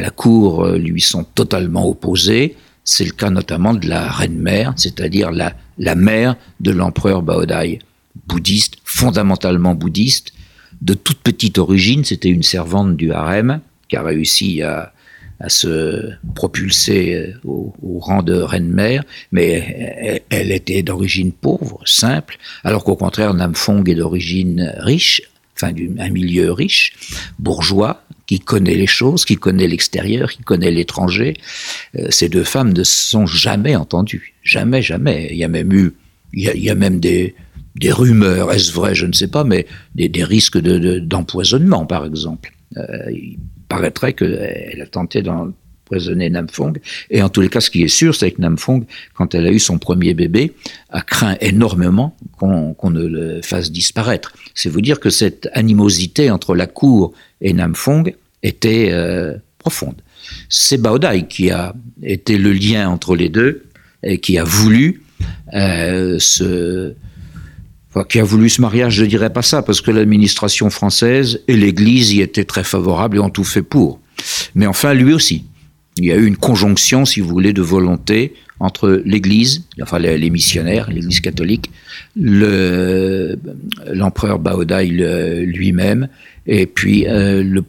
la 0.00 0.10
cour, 0.10 0.66
lui 0.66 1.00
sont 1.00 1.22
totalement 1.22 1.88
opposées. 1.88 2.56
C'est 2.84 3.04
le 3.04 3.12
cas 3.12 3.30
notamment 3.30 3.74
de 3.74 3.88
la 3.88 4.10
reine-mère, 4.10 4.72
c'est-à-dire 4.76 5.30
la, 5.30 5.54
la 5.78 5.94
mère 5.94 6.36
de 6.60 6.70
l'empereur 6.70 7.22
Baodai, 7.22 7.78
bouddhiste, 8.26 8.76
fondamentalement 8.84 9.74
bouddhiste, 9.74 10.32
de 10.80 10.94
toute 10.94 11.18
petite 11.18 11.58
origine. 11.58 12.04
C'était 12.04 12.30
une 12.30 12.42
servante 12.42 12.96
du 12.96 13.12
harem 13.12 13.60
qui 13.88 13.96
a 13.96 14.02
réussi 14.02 14.62
à, 14.62 14.92
se 15.48 16.10
propulser 16.34 17.14
euh, 17.14 17.34
au, 17.44 17.98
rang 17.98 18.22
de 18.22 18.34
reine-mère, 18.34 19.04
mais 19.32 20.22
elle, 20.28 20.52
était 20.52 20.82
d'origine 20.82 21.32
pauvre, 21.32 21.80
simple, 21.86 22.36
alors 22.62 22.84
qu'au 22.84 22.94
contraire, 22.94 23.32
Nam 23.32 23.54
Phuong 23.54 23.88
est 23.88 23.94
d'origine 23.94 24.70
riche, 24.76 25.22
enfin 25.56 25.72
d'un 25.72 26.10
milieu 26.10 26.52
riche, 26.52 26.92
bourgeois, 27.38 28.02
qui 28.30 28.38
connaît 28.38 28.76
les 28.76 28.86
choses, 28.86 29.24
qui 29.24 29.34
connaît 29.34 29.66
l'extérieur, 29.66 30.30
qui 30.30 30.44
connaît 30.44 30.70
l'étranger. 30.70 31.34
Euh, 31.98 32.06
ces 32.10 32.28
deux 32.28 32.44
femmes 32.44 32.72
ne 32.72 32.84
se 32.84 33.10
sont 33.10 33.26
jamais 33.26 33.74
entendues. 33.74 34.34
Jamais, 34.44 34.82
jamais. 34.82 35.30
Il 35.32 35.36
y 35.36 35.42
a 35.42 35.48
même 35.48 35.72
eu, 35.72 35.94
il 36.32 36.44
y 36.44 36.70
a, 36.70 36.76
même 36.76 37.00
des, 37.00 37.34
des 37.74 37.90
rumeurs, 37.90 38.52
est-ce 38.52 38.70
vrai, 38.70 38.94
je 38.94 39.06
ne 39.06 39.12
sais 39.12 39.26
pas, 39.26 39.42
mais 39.42 39.66
des, 39.96 40.22
risques 40.22 40.58
d'empoisonnement, 40.58 41.86
par 41.86 42.06
exemple. 42.06 42.52
Euh, 42.76 43.10
il 43.10 43.36
paraîtrait 43.66 44.12
qu'elle 44.12 44.80
a 44.80 44.86
tenté 44.86 45.22
d'empoisonner 45.22 45.56
Phuong. 46.50 46.78
Et 47.10 47.22
en 47.22 47.28
tous 47.28 47.40
les 47.40 47.48
cas, 47.48 47.60
ce 47.60 47.70
qui 47.70 47.82
est 47.82 47.88
sûr, 47.88 48.14
c'est 48.14 48.30
que 48.30 48.40
Nam 48.40 48.58
Phuong, 48.58 48.84
quand 49.14 49.34
elle 49.34 49.46
a 49.46 49.50
eu 49.50 49.58
son 49.58 49.78
premier 49.78 50.14
bébé, 50.14 50.52
a 50.90 51.02
craint 51.02 51.36
énormément 51.40 52.16
qu'on 52.38 52.90
ne 52.90 53.06
le 53.06 53.42
fasse 53.42 53.70
disparaître. 53.70 54.32
C'est 54.54 54.68
vous 54.68 54.80
dire 54.80 55.00
que 55.00 55.10
cette 55.10 55.48
animosité 55.52 56.30
entre 56.30 56.54
la 56.54 56.66
cour 56.66 57.12
et 57.40 57.52
Nam 57.52 57.74
Phuong 57.74 58.14
était 58.42 58.88
euh, 58.92 59.36
profonde. 59.58 59.96
C'est 60.48 60.78
Baodai 60.78 61.26
qui 61.28 61.50
a 61.50 61.74
été 62.02 62.38
le 62.38 62.52
lien 62.52 62.88
entre 62.88 63.16
les 63.16 63.28
deux 63.28 63.64
et 64.02 64.18
qui 64.18 64.38
a 64.38 64.44
voulu 64.44 65.02
euh, 65.54 66.18
se, 66.18 66.94
enfin, 67.90 68.04
qui 68.08 68.18
a 68.20 68.24
voulu 68.24 68.48
ce 68.48 68.60
mariage, 68.60 68.94
je 68.94 69.04
dirais 69.04 69.32
pas 69.32 69.42
ça, 69.42 69.62
parce 69.62 69.80
que 69.80 69.90
l'administration 69.90 70.70
française 70.70 71.40
et 71.48 71.56
l'Église 71.56 72.12
y 72.12 72.20
étaient 72.20 72.44
très 72.44 72.64
favorables 72.64 73.16
et 73.16 73.20
ont 73.20 73.30
tout 73.30 73.44
fait 73.44 73.62
pour. 73.62 74.00
Mais 74.54 74.66
enfin, 74.66 74.94
lui 74.94 75.12
aussi. 75.12 75.44
Il 76.00 76.06
y 76.06 76.12
a 76.12 76.16
eu 76.16 76.24
une 76.24 76.38
conjonction, 76.38 77.04
si 77.04 77.20
vous 77.20 77.28
voulez, 77.28 77.52
de 77.52 77.60
volonté 77.60 78.32
entre 78.58 79.02
l'Église, 79.04 79.66
enfin 79.82 79.98
les, 79.98 80.30
missionnaires, 80.30 80.88
l'Église 80.90 81.20
catholique, 81.20 81.70
l'empereur 82.16 83.36
Baodai 84.38 84.86
lui-même, 85.44 86.08
et 86.46 86.64
puis 86.64 87.06
euh, 87.06 87.42
le, 87.42 87.66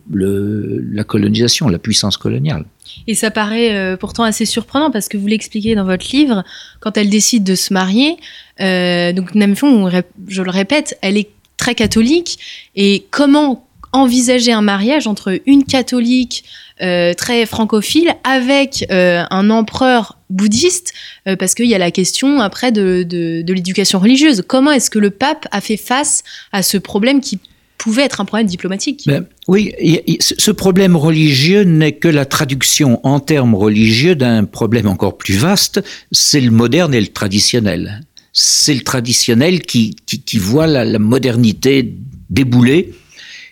la 0.94 1.04
colonisation, 1.04 1.67
la 1.67 1.78
puissance 1.78 2.15
coloniale. 2.15 2.63
Et 3.06 3.15
ça 3.15 3.32
paraît 3.32 3.76
euh, 3.76 3.98
pourtant 3.98 4.24
assez 4.24 4.46
surprenant 4.46 4.91
parce 4.91 5.10
que 5.10 5.17
vous 5.17 5.28
l'expliquez 5.28 5.76
dans 5.76 5.84
votre 5.84 6.10
livre, 6.13 6.46
quand 6.80 6.98
elle 6.98 7.10
décide 7.10 7.44
de 7.44 7.56
se 7.56 7.74
marier, 7.74 8.15
euh, 8.62 9.12
donc 9.12 9.36
Namfon, 9.36 9.91
je 10.30 10.41
le 10.41 10.52
répète, 10.52 10.98
elle 11.02 11.17
est 11.17 11.32
très 11.58 11.76
catholique, 11.76 12.39
et 12.78 13.04
comment 13.12 13.67
envisager 13.93 14.51
un 14.51 14.62
mariage 14.62 15.08
entre 15.08 15.39
une 15.45 15.63
catholique 15.63 16.43
euh, 16.82 17.13
très 17.13 17.45
francophile 17.45 18.15
avec 18.23 18.88
euh, 18.91 19.23
un 19.30 19.49
empereur 19.49 20.17
bouddhiste, 20.30 20.93
euh, 21.27 21.36
parce 21.36 21.54
qu'il 21.54 21.67
y 21.67 21.75
a 21.75 21.77
la 21.77 21.91
question 21.91 22.39
après 22.39 22.71
de, 22.71 23.06
l'éducation 23.47 23.99
religieuse. 23.99 24.43
Comment 24.47 24.71
est-ce 24.71 24.89
que 24.89 24.97
le 24.97 25.12
pape 25.12 25.47
a 25.51 25.62
fait 25.62 25.77
face 25.77 26.23
à 26.51 26.63
ce 26.63 26.77
problème 26.77 27.21
qui 27.21 27.39
pouvait 27.77 28.04
être 28.04 28.21
un 28.21 28.25
problème 28.25 28.47
diplomatique? 28.47 29.04
Ben, 29.06 29.25
Oui, 29.47 29.73
ce 30.19 30.51
problème 30.51 30.95
religieux 30.95 31.63
n'est 31.63 31.91
que 31.91 32.08
la 32.08 32.25
traduction 32.25 32.99
en 33.04 33.19
termes 33.19 33.54
religieux 33.54 34.15
d'un 34.15 34.45
problème 34.45 34.88
encore 34.88 35.17
plus 35.17 35.36
vaste, 35.36 35.84
c'est 36.12 36.41
le 36.41 36.51
moderne 36.51 36.95
et 36.95 37.01
le 37.01 37.08
traditionnel. 37.08 38.01
C'est 38.34 38.73
le 38.73 38.82
traditionnel 38.82 39.62
qui 39.62 39.95
voit 40.39 40.65
la, 40.65 40.86
la 40.86 40.99
modernité 40.99 41.95
débouler 42.30 42.93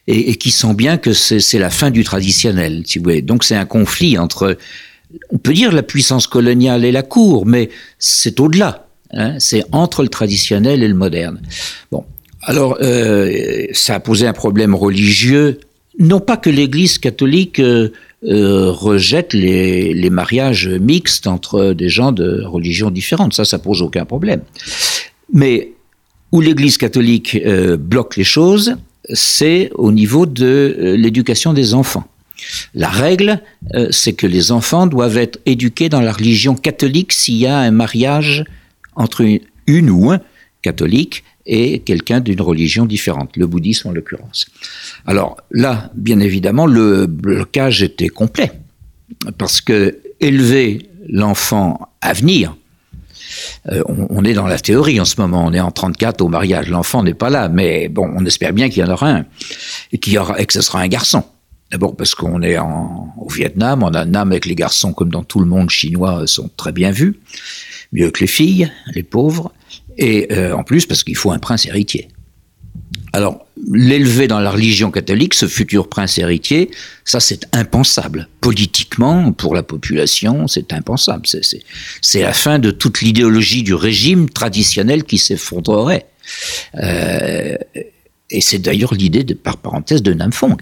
et, 0.10 0.36
qui 0.36 0.52
sent 0.52 0.74
bien 0.74 0.98
que 0.98 1.14
c'est 1.14 1.60
la 1.60 1.70
fin 1.70 1.92
du 1.92 2.04
traditionnel. 2.04 2.84
Donc 3.24 3.44
c'est 3.44 3.56
un 3.56 3.66
conflit 3.66 4.18
entre, 4.18 4.58
on 5.30 5.38
peut 5.38 5.54
dire 5.54 5.72
la 5.72 5.84
puissance 5.84 6.26
coloniale 6.28 6.84
et 6.84 6.92
la 6.92 7.04
cour, 7.04 7.46
mais 7.46 7.70
c'est 8.00 8.40
au-delà. 8.40 8.88
Hein, 9.12 9.36
c'est 9.40 9.64
entre 9.72 10.04
le 10.04 10.10
traditionnel 10.10 10.84
et 10.84 10.88
le 10.88 10.94
moderne. 10.94 11.42
Bon, 11.92 12.06
Alors, 12.44 12.78
euh, 12.82 13.66
ça 13.74 13.96
a 13.96 14.00
posé 14.00 14.28
un 14.28 14.34
problème 14.34 14.76
religieux. 14.76 15.60
Non 15.98 16.20
pas 16.20 16.38
que 16.38 16.50
l'Église 16.50 17.00
catholique 17.00 17.60
euh, 17.60 17.90
euh, 18.24 18.72
rejette 18.72 19.34
les, 19.34 19.96
les, 19.96 20.10
mariages 20.12 20.68
mixtes 20.68 21.26
entre 21.26 21.74
des 21.74 21.90
gens 21.90 22.12
de 22.12 22.44
religions 22.44 22.92
différentes, 22.92 23.34
ça, 23.34 23.46
ça 23.46 23.58
pose 23.58 23.82
aucun 23.82 24.06
problème. 24.06 24.42
Mais 25.34 25.74
où 26.32 26.42
l'Église 26.42 26.78
catholique 26.78 27.38
bloque 27.80 28.16
les 28.16 28.24
choses, 28.24 28.76
c'est 29.14 29.72
au 29.76 29.92
niveau 29.92 30.26
de 30.26 30.46
euh, 30.80 30.98
l'éducation 30.98 31.54
des 31.54 31.74
enfants. 31.74 32.08
La 32.74 32.90
règle, 32.90 33.42
euh, 33.74 33.90
c'est 33.92 34.14
que 34.14 34.28
les 34.28 34.52
enfants 34.52 34.88
doivent 34.88 35.18
être 35.18 35.40
éduqués 35.46 35.90
dans 35.90 36.02
la 36.02 36.12
religion 36.12 36.56
catholique 36.56 37.12
s'il 37.12 37.36
y 37.36 37.48
a 37.48 37.58
un 37.58 37.72
mariage 37.72 38.46
entre 38.96 39.22
une, 39.22 39.40
une 39.68 39.90
ou 39.90 40.12
un 40.12 40.22
catholique 40.62 41.24
et 41.46 41.80
quelqu'un 41.80 42.20
d'une 42.20 42.42
religion 42.42 42.86
différente, 42.86 43.36
le 43.36 43.48
bouddhisme 43.48 43.90
en 43.90 43.92
l'occurrence. 43.92 44.48
Alors 45.06 45.38
là, 45.52 45.92
bien 45.96 46.20
évidemment, 46.20 46.68
le 46.68 47.08
blocage 47.08 47.82
était 47.82 48.08
complet, 48.08 48.52
parce 49.38 49.60
que 49.60 50.00
élever 50.20 50.90
l'enfant 51.08 51.90
à 52.02 52.14
venir, 52.14 52.56
euh, 53.72 53.84
on, 53.88 54.24
est 54.24 54.34
dans 54.34 54.48
la 54.48 54.60
théorie 54.60 55.00
en 55.00 55.06
ce 55.06 55.20
moment, 55.20 55.46
on 55.46 55.54
est 55.54 55.60
en 55.60 55.72
34 55.72 56.22
au 56.22 56.28
mariage, 56.28 56.70
l'enfant 56.70 57.04
n'est 57.04 57.14
pas 57.14 57.30
là, 57.30 57.50
mais 57.50 57.88
bon, 57.88 58.12
on 58.16 58.26
espère 58.26 58.54
bien 58.54 58.70
qu'il 58.70 58.84
y 58.84 58.86
en 58.86 58.92
aura 58.92 59.10
un, 59.10 59.26
et, 59.92 59.98
qu'il 59.98 60.14
y 60.14 60.18
aura, 60.18 60.40
et 60.40 60.46
que 60.46 60.54
ce 60.54 60.62
sera 60.62 60.80
un 60.80 60.88
garçon. 60.88 61.24
D'abord 61.72 61.96
parce 61.96 62.16
qu'on 62.16 62.42
est 62.42 62.58
au 62.58 63.30
Vietnam, 63.30 63.84
en 63.84 63.90
Annam 63.90 64.32
avec 64.32 64.48
les 64.48 64.56
garçons, 64.56 64.92
comme 64.92 65.10
dans 65.10 65.24
tout 65.24 65.40
le 65.40 65.46
monde 65.46 65.70
chinois, 65.70 66.26
sont 66.26 66.50
très 66.58 66.72
bien 66.72 66.90
vus, 66.90 67.20
mieux 67.92 68.10
que 68.10 68.22
les 68.22 68.28
filles, 68.28 68.72
les 68.96 69.04
pauvres, 69.04 69.52
et 69.98 70.28
euh, 70.32 70.54
en 70.56 70.64
plus 70.64 70.86
parce 70.86 71.04
qu'il 71.04 71.16
faut 71.16 71.32
un 71.32 71.38
prince 71.40 71.68
héritier. 71.68 72.08
Alors, 73.14 73.46
l'élever 73.68 74.28
dans 74.28 74.40
la 74.40 74.52
religion 74.52 74.92
catholique, 74.92 75.34
ce 75.34 75.48
futur 75.48 75.90
prince 75.90 76.18
héritier, 76.18 76.72
ça 77.06 77.20
c'est 77.20 77.48
impensable. 77.54 78.28
Politiquement, 78.42 79.32
pour 79.32 79.56
la 79.56 79.64
population, 79.64 80.48
c'est 80.48 80.74
impensable. 80.74 81.28
C'est 81.28 82.22
la 82.22 82.34
fin 82.34 82.60
de 82.60 82.72
toute 82.72 83.02
l'idéologie 83.02 83.64
du 83.64 83.74
régime 83.74 84.30
traditionnel 84.30 85.04
qui 85.04 85.18
s'effondrerait. 85.18 86.06
Euh, 86.76 87.56
et 88.30 88.42
c'est 88.42 88.60
d'ailleurs 88.60 88.94
l'idée, 88.94 89.24
par 89.36 89.58
parenthèse, 89.58 90.04
de 90.04 90.14
Nam 90.14 90.32
Phuong, 90.32 90.62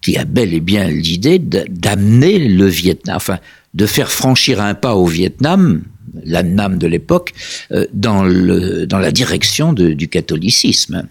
qui 0.00 0.16
a 0.16 0.24
bel 0.24 0.52
et 0.54 0.60
bien 0.60 0.88
l'idée 0.88 1.38
d'amener 1.38 2.38
le 2.38 2.66
Vietnam, 2.66 3.16
enfin, 3.16 3.38
de 3.74 3.86
faire 3.86 4.10
franchir 4.10 4.60
un 4.60 4.74
pas 4.74 4.94
au 4.94 5.06
Vietnam, 5.06 5.82
la 6.24 6.42
Nam 6.42 6.78
de 6.78 6.86
l'époque, 6.86 7.32
euh, 7.72 7.86
dans, 7.92 8.22
la 8.22 9.12
direction 9.12 9.72
du 9.72 10.08
catholicisme. 10.08 11.08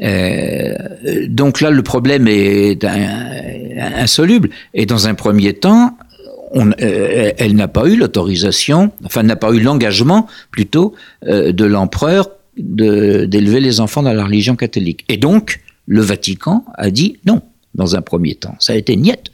Euh, 0.00 0.74
donc 1.28 1.60
là, 1.60 1.70
le 1.70 1.82
problème 1.82 2.26
est 2.28 2.84
insoluble. 3.78 4.50
Et 4.74 4.86
dans 4.86 5.08
un 5.08 5.14
premier 5.14 5.54
temps, 5.54 5.96
euh, 6.54 7.32
elle 7.38 7.56
n'a 7.56 7.68
pas 7.68 7.86
eu 7.86 7.96
l'autorisation, 7.96 8.92
enfin 9.04 9.22
n'a 9.22 9.36
pas 9.36 9.52
eu 9.52 9.60
l'engagement 9.60 10.26
plutôt 10.50 10.94
euh, 11.26 11.52
de 11.52 11.64
l'empereur 11.64 12.30
d'élever 12.58 13.60
les 13.60 13.80
enfants 13.80 14.02
dans 14.02 14.12
la 14.12 14.24
religion 14.24 14.56
catholique. 14.56 15.04
Et 15.08 15.16
donc, 15.16 15.60
le 15.86 16.02
Vatican 16.02 16.64
a 16.74 16.90
dit 16.90 17.18
non, 17.24 17.40
dans 17.74 17.96
un 17.96 18.02
premier 18.02 18.34
temps. 18.34 18.54
Ça 18.60 18.74
a 18.74 18.76
été 18.76 18.96
niette. 18.96 19.30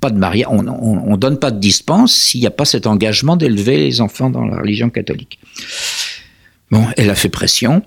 Pas 0.00 0.10
de 0.10 0.18
mariage, 0.18 0.48
on 0.50 0.62
ne 0.62 1.16
donne 1.16 1.38
pas 1.38 1.50
de 1.50 1.60
dispense 1.60 2.12
s'il 2.12 2.40
n'y 2.40 2.46
a 2.46 2.50
pas 2.50 2.64
cet 2.64 2.86
engagement 2.86 3.36
d'élever 3.36 3.76
les 3.76 4.00
enfants 4.00 4.30
dans 4.30 4.44
la 4.44 4.58
religion 4.58 4.90
catholique. 4.90 5.38
Bon, 6.70 6.84
elle 6.96 7.10
a 7.10 7.14
fait 7.14 7.28
pression. 7.28 7.82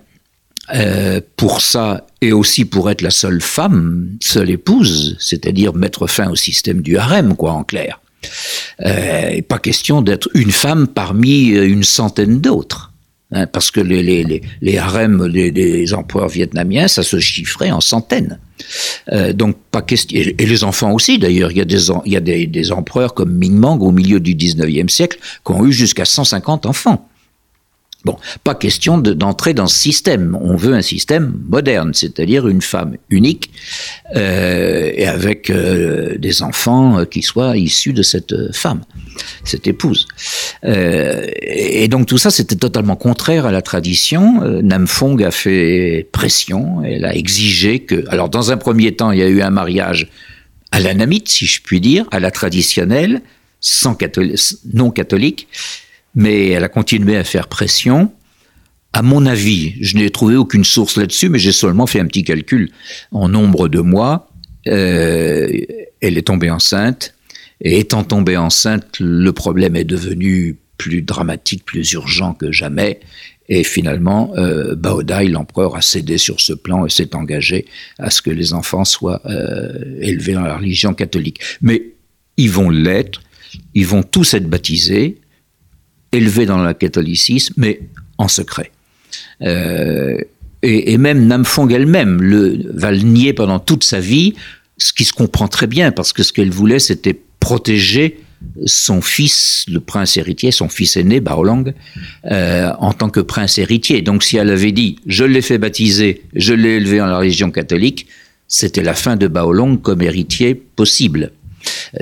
Euh, 0.74 1.20
pour 1.36 1.60
ça 1.60 2.06
et 2.20 2.32
aussi 2.32 2.64
pour 2.64 2.90
être 2.90 3.02
la 3.02 3.10
seule 3.10 3.40
femme, 3.40 4.10
seule 4.20 4.50
épouse, 4.50 5.16
c'est-à-dire 5.18 5.74
mettre 5.74 6.06
fin 6.06 6.30
au 6.30 6.36
système 6.36 6.82
du 6.82 6.96
harem, 6.96 7.34
quoi, 7.34 7.52
en 7.52 7.64
clair. 7.64 8.00
Euh, 8.84 9.40
pas 9.48 9.58
question 9.58 10.02
d'être 10.02 10.28
une 10.34 10.52
femme 10.52 10.86
parmi 10.86 11.46
une 11.48 11.82
centaine 11.82 12.40
d'autres. 12.40 12.92
Hein, 13.32 13.46
parce 13.46 13.70
que 13.70 13.80
les, 13.80 14.02
les, 14.02 14.24
les, 14.24 14.42
les 14.60 14.78
harems 14.78 15.28
des, 15.28 15.52
des, 15.52 15.94
empereurs 15.94 16.28
vietnamiens, 16.28 16.88
ça 16.88 17.04
se 17.04 17.20
chiffrait 17.20 17.70
en 17.70 17.80
centaines. 17.80 18.40
Euh, 19.12 19.32
donc 19.32 19.56
pas 19.70 19.82
question. 19.82 20.18
Et, 20.18 20.46
les 20.46 20.64
enfants 20.64 20.92
aussi, 20.92 21.18
d'ailleurs, 21.18 21.52
il 21.52 21.58
y 21.58 21.60
a, 21.60 21.64
des, 21.64 21.90
il 22.06 22.12
y 22.12 22.16
a 22.16 22.20
des, 22.20 22.48
des 22.48 22.72
empereurs 22.72 23.14
comme 23.14 23.32
Ming 23.32 23.54
Mang 23.54 23.80
au 23.82 23.92
milieu 23.92 24.18
du 24.18 24.34
19e 24.34 24.88
siècle 24.88 25.18
qui 25.44 25.52
ont 25.52 25.64
eu 25.64 25.72
jusqu'à 25.72 26.04
150 26.04 26.66
enfants. 26.66 27.08
Bon, 28.04 28.16
pas 28.44 28.54
question 28.54 28.96
d'entrer 28.96 29.52
dans 29.52 29.66
ce 29.66 29.78
système. 29.78 30.36
On 30.40 30.56
veut 30.56 30.72
un 30.72 30.80
système 30.80 31.34
moderne, 31.48 31.92
c'est-à-dire 31.92 32.48
une 32.48 32.62
femme 32.62 32.96
unique 33.10 33.50
euh, 34.16 34.90
et 34.94 35.06
avec 35.06 35.50
euh, 35.50 36.16
des 36.16 36.42
enfants 36.42 37.04
qui 37.04 37.20
soient 37.20 37.58
issus 37.58 37.92
de 37.92 38.02
cette 38.02 38.54
femme, 38.54 38.80
cette 39.44 39.66
épouse. 39.66 40.08
Euh, 40.64 41.26
et 41.42 41.88
donc 41.88 42.06
tout 42.06 42.16
ça, 42.16 42.30
c'était 42.30 42.56
totalement 42.56 42.96
contraire 42.96 43.44
à 43.44 43.52
la 43.52 43.60
tradition. 43.60 44.42
Euh, 44.42 44.62
Nam 44.62 44.86
Phuong 44.86 45.22
a 45.22 45.30
fait 45.30 46.08
pression, 46.10 46.82
elle 46.82 47.04
a 47.04 47.14
exigé 47.14 47.80
que... 47.80 48.04
Alors 48.08 48.30
dans 48.30 48.50
un 48.50 48.56
premier 48.56 48.96
temps, 48.96 49.10
il 49.12 49.18
y 49.18 49.22
a 49.22 49.28
eu 49.28 49.42
un 49.42 49.50
mariage 49.50 50.08
à 50.72 50.80
l'anamite, 50.80 51.28
si 51.28 51.44
je 51.44 51.60
puis 51.60 51.80
dire, 51.80 52.06
à 52.12 52.20
la 52.20 52.30
traditionnelle, 52.30 53.20
sans 53.60 53.94
catholique, 53.94 54.40
non 54.72 54.90
catholique 54.90 55.48
mais 56.14 56.48
elle 56.48 56.64
a 56.64 56.68
continué 56.68 57.16
à 57.16 57.24
faire 57.24 57.48
pression. 57.48 58.12
À 58.92 59.02
mon 59.02 59.26
avis, 59.26 59.74
je 59.80 59.96
n'ai 59.96 60.10
trouvé 60.10 60.36
aucune 60.36 60.64
source 60.64 60.96
là-dessus, 60.96 61.28
mais 61.28 61.38
j'ai 61.38 61.52
seulement 61.52 61.86
fait 61.86 62.00
un 62.00 62.06
petit 62.06 62.24
calcul. 62.24 62.70
En 63.12 63.28
nombre 63.28 63.68
de 63.68 63.80
mois, 63.80 64.30
euh, 64.66 65.48
elle 66.00 66.18
est 66.18 66.26
tombée 66.26 66.50
enceinte. 66.50 67.14
Et 67.60 67.78
étant 67.78 68.04
tombée 68.04 68.36
enceinte, 68.36 68.98
le 69.00 69.32
problème 69.32 69.76
est 69.76 69.84
devenu 69.84 70.58
plus 70.78 71.02
dramatique, 71.02 71.64
plus 71.64 71.92
urgent 71.92 72.32
que 72.32 72.50
jamais. 72.50 73.00
Et 73.48 73.64
finalement, 73.64 74.32
euh, 74.36 74.74
Baodai, 74.76 75.26
l'empereur, 75.26 75.76
a 75.76 75.82
cédé 75.82 76.18
sur 76.18 76.40
ce 76.40 76.52
plan 76.52 76.86
et 76.86 76.90
s'est 76.90 77.14
engagé 77.14 77.66
à 77.98 78.08
ce 78.08 78.22
que 78.22 78.30
les 78.30 78.54
enfants 78.54 78.84
soient 78.84 79.20
euh, 79.26 79.98
élevés 80.00 80.32
dans 80.32 80.42
la 80.42 80.56
religion 80.56 80.94
catholique. 80.94 81.40
Mais 81.60 81.82
ils 82.36 82.50
vont 82.50 82.70
l'être, 82.70 83.20
ils 83.74 83.86
vont 83.86 84.02
tous 84.02 84.34
être 84.34 84.48
baptisés, 84.48 85.20
élevés 86.12 86.46
dans 86.46 86.62
le 86.62 86.72
catholicisme, 86.74 87.54
mais 87.56 87.80
en 88.18 88.28
secret. 88.28 88.70
Euh, 89.42 90.18
et, 90.62 90.98
même 90.98 91.26
Nam 91.26 91.44
Phuong 91.44 91.72
elle-même 91.72 92.20
le, 92.20 92.60
va 92.74 92.90
le 92.90 92.98
nier 92.98 93.32
pendant 93.32 93.58
toute 93.58 93.84
sa 93.84 94.00
vie, 94.00 94.34
ce 94.76 94.92
qui 94.92 95.04
se 95.04 95.12
comprend 95.12 95.48
très 95.48 95.66
bien, 95.66 95.92
parce 95.92 96.12
que 96.12 96.22
ce 96.22 96.32
qu'elle 96.32 96.50
voulait, 96.50 96.78
c'était 96.78 97.18
protéger 97.40 98.20
son 98.66 99.00
fils, 99.02 99.64
le 99.68 99.80
prince 99.80 100.16
héritier, 100.16 100.50
son 100.50 100.68
fils 100.68 100.96
aîné, 100.96 101.20
Baolang, 101.20 101.72
euh, 102.26 102.70
en 102.78 102.92
tant 102.92 103.10
que 103.10 103.20
prince 103.20 103.58
héritier. 103.58 104.02
Donc 104.02 104.22
si 104.22 104.36
elle 104.36 104.50
avait 104.50 104.72
dit, 104.72 104.96
je 105.06 105.24
l'ai 105.24 105.42
fait 105.42 105.58
baptiser, 105.58 106.22
je 106.34 106.54
l'ai 106.54 106.76
élevé 106.76 106.98
dans 106.98 107.06
la 107.06 107.18
religion 107.18 107.50
catholique, 107.50 108.06
c'était 108.48 108.82
la 108.82 108.94
fin 108.94 109.16
de 109.16 109.28
Baolong 109.28 109.76
comme 109.76 110.02
héritier 110.02 110.54
possible. 110.54 111.32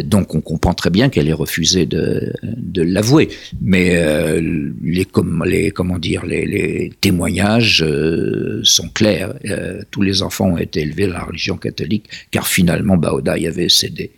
Donc 0.02 0.34
on 0.34 0.40
comprend 0.40 0.74
très 0.74 0.90
bien 0.90 1.08
qu'elle 1.08 1.28
ait 1.28 1.32
refusé 1.32 1.86
de, 1.86 2.32
l'avouer. 2.76 3.28
Mais 3.60 3.90
euh, 3.94 4.40
les, 4.82 5.04
comment 5.04 5.98
dire, 5.98 6.24
les, 6.26 6.92
témoignages 7.00 7.82
euh, 7.82 8.60
sont 8.64 8.88
clairs. 8.88 9.34
Euh, 9.46 9.82
tous 9.90 10.02
les 10.02 10.22
enfants 10.22 10.52
ont 10.52 10.58
été 10.58 10.80
élevés 10.80 11.06
dans 11.06 11.14
la 11.14 11.24
religion 11.24 11.56
catholique, 11.56 12.04
car 12.30 12.46
finalement 12.46 12.96
Baodai 12.96 13.46
avait 13.46 13.68
cédé. 13.68 14.12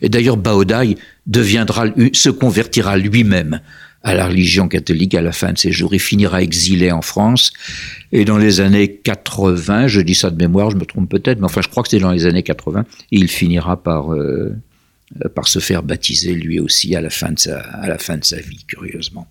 Et 0.00 0.08
d'ailleurs 0.08 0.36
Baodai 0.36 0.96
deviendra, 1.26 1.86
se 2.12 2.30
convertira 2.30 2.96
lui-même 2.96 3.60
à 4.02 4.14
la 4.14 4.28
religion 4.28 4.68
catholique 4.68 5.14
à 5.14 5.20
la 5.20 5.32
fin 5.32 5.52
de 5.52 5.58
ses 5.58 5.72
jours. 5.72 5.92
Il 5.92 6.00
finira 6.00 6.40
exilé 6.40 6.92
en 6.92 7.02
France. 7.02 7.52
Et 8.12 8.24
dans 8.24 8.38
les 8.38 8.60
années 8.60 8.88
80, 8.88 9.88
je 9.88 10.00
dis 10.00 10.14
ça 10.14 10.30
de 10.30 10.36
mémoire, 10.36 10.70
je 10.70 10.76
me 10.76 10.84
trompe 10.84 11.10
peut-être, 11.10 11.40
mais 11.40 11.46
enfin 11.46 11.60
je 11.60 11.68
crois 11.68 11.82
que 11.82 11.88
c'est 11.88 11.98
dans 11.98 12.12
les 12.12 12.24
années 12.24 12.44
80, 12.44 12.84
il 13.10 13.28
finira 13.28 13.82
par 13.82 14.14
par 15.34 15.48
se 15.48 15.58
faire 15.58 15.82
baptiser 15.82 16.34
lui 16.34 16.60
aussi 16.60 16.96
à 16.96 17.00
la 17.00 17.10
fin 17.10 17.32
de 17.32 17.38
sa, 17.38 17.58
à 17.60 17.86
la 17.88 17.98
fin 17.98 18.16
de 18.16 18.24
sa 18.24 18.36
vie, 18.36 18.64
curieusement. 18.66 19.26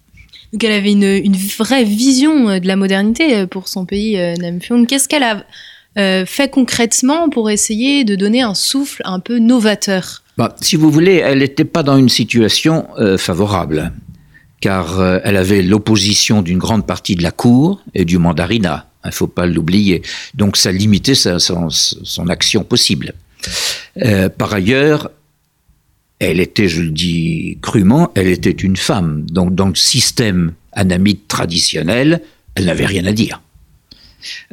Donc 0.53 0.63
elle 0.63 0.71
avait 0.71 0.91
une, 0.91 1.03
une 1.03 1.35
vraie 1.35 1.83
vision 1.83 2.49
euh, 2.49 2.59
de 2.59 2.67
la 2.67 2.75
modernité 2.75 3.35
euh, 3.35 3.47
pour 3.47 3.67
son 3.67 3.85
pays, 3.85 4.17
Nam 4.39 4.61
Phuong. 4.61 4.87
Qu'est-ce 4.87 5.09
qu'elle 5.09 5.23
a 5.23 5.43
euh, 5.97 6.25
fait 6.25 6.49
concrètement 6.49 7.29
pour 7.29 7.49
essayer 7.49 8.03
de 8.03 8.15
donner 8.15 8.41
un 8.41 8.53
souffle 8.53 9.01
un 9.05 9.21
peu 9.21 9.39
novateur? 9.39 10.23
Bah, 10.37 10.53
Si 10.59 10.75
vous 10.75 10.91
voulez, 10.91 11.15
elle 11.15 11.39
n'était 11.39 11.63
pas 11.63 11.83
dans 11.83 11.97
une 11.97 12.09
situation 12.09 12.87
euh, 12.97 13.17
favorable, 13.17 13.93
car 14.59 14.99
euh, 14.99 15.19
elle 15.23 15.37
avait 15.37 15.61
l'opposition 15.61 16.41
d'une 16.41 16.57
grande 16.57 16.85
partie 16.85 17.15
de 17.15 17.23
la 17.23 17.31
cour 17.31 17.81
et 17.93 18.03
du 18.03 18.17
mandarinat. 18.17 18.89
Il 19.05 19.09
ne 19.09 19.13
faut 19.13 19.27
pas 19.27 19.45
l'oublier. 19.45 20.01
Donc 20.33 20.57
ça 20.57 20.71
limitait 20.71 21.15
sa, 21.15 21.39
son, 21.39 21.69
son 21.69 22.27
action 22.27 22.63
possible. 22.63 23.13
par 24.37 24.53
ailleurs, 24.53 25.11
elle 26.19 26.39
était, 26.39 26.67
je 26.67 26.81
le 26.81 26.91
dis 26.91 27.57
crûment, 27.61 28.11
elle 28.15 28.27
était 28.27 28.51
une 28.51 28.77
femme. 28.77 29.25
Donc 29.29 29.55
dans 29.55 29.67
le 29.67 29.75
système 29.75 30.53
anamite 30.71 31.27
traditionnel, 31.27 32.21
elle 32.55 32.65
n'avait 32.65 32.85
rien 32.85 33.05
à 33.05 33.11
dire. 33.11 33.41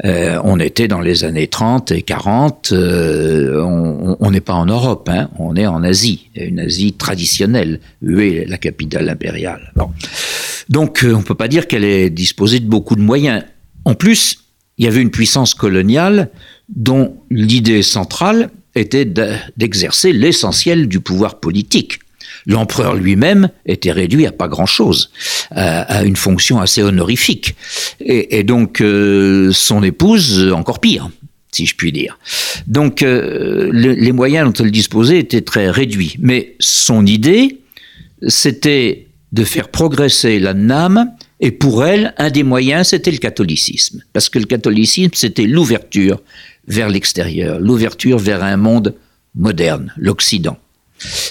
Euh, 0.05 0.39
on 0.45 0.61
était 0.61 0.89
dans 0.89 1.01
les 1.01 1.25
années 1.25 1.47
30 1.47 1.93
et 1.93 2.03
40, 2.03 2.71
euh, 2.73 3.63
on 3.63 4.31
n'est 4.31 4.41
pas 4.41 4.55
en 4.55 4.67
Europe, 4.67 5.09
hein, 5.11 5.31
on 5.39 5.57
est 5.57 5.67
en 5.67 5.83
Asie, 5.83 6.29
une 6.35 6.61
Asie 6.61 6.93
traditionnelle, 6.93 7.81
est 8.03 8.49
la 8.49 8.59
capitale 8.59 9.09
impériale? 9.09 9.73
Donc 10.69 11.05
euh, 11.05 11.15
on 11.15 11.19
ne 11.19 11.25
peut 11.25 11.35
pas 11.35 11.49
dire 11.49 11.67
qu'elle 11.67 11.85
est 11.85 12.11
disposée 12.11 12.61
de 12.61 12.67
beaucoup 12.67 12.97
de 12.97 13.01
moyens. 13.01 13.45
En 13.85 13.95
plus, 13.95 14.41
il 14.79 14.85
y 14.85 14.89
avait 14.89 15.01
une 15.01 15.11
puissance 15.11 15.55
coloniale 15.55 16.31
dont 16.69 17.17
l'idée 17.31 17.83
centrale 17.83 18.51
était 18.75 19.05
d'exercer 19.57 20.13
l'essentiel 20.13 20.89
du 20.89 21.01
pouvoir 21.01 21.41
politique. 21.41 21.99
L'empereur 22.47 22.95
lui-même 22.95 23.51
était 23.67 23.93
réduit 23.93 24.27
à 24.27 24.33
pas 24.33 24.49
grand-chose, 24.49 25.11
à, 25.51 26.03
une 26.05 26.17
fonction 26.17 26.61
assez 26.61 26.83
honorifique. 26.83 27.55
Et, 28.01 28.43
donc 28.43 28.81
euh, 28.81 29.53
son 29.53 29.83
épouse, 29.83 30.51
encore 30.53 30.81
pire 30.81 31.11
si 31.55 31.67
je 31.67 31.77
puis 31.77 31.93
dire. 31.93 32.19
Donc 32.67 33.03
euh, 33.03 33.69
les 33.73 34.13
moyens 34.13 34.47
dont 34.47 34.65
elle 34.65 34.71
disposait 34.71 35.19
étaient 35.19 35.43
très 35.43 35.69
réduits. 35.71 36.17
Mais 36.19 36.57
son 36.61 37.05
idée, 37.05 37.59
c'était 38.27 39.07
de 39.33 39.45
faire 39.45 39.69
progresser 39.69 40.39
la 40.39 40.55
NAM, 40.55 41.11
et 41.41 41.51
pour 41.51 41.85
elle, 41.85 42.15
un 42.19 42.31
des 42.31 42.45
moyens, 42.45 42.89
c'était 42.89 43.11
le 43.11 43.19
catholicisme. 43.19 44.03
Parce 44.13 44.29
que 44.29 44.39
le 44.39 44.45
catholicisme, 44.45 45.11
c'était 45.15 45.47
l'ouverture 45.47 46.21
vers 46.67 46.89
l'extérieur, 46.89 47.59
l'ouverture 47.59 48.19
vers 48.19 48.43
un 48.43 48.57
monde 48.57 48.95
moderne, 49.35 49.93
l'Occident. 49.97 50.59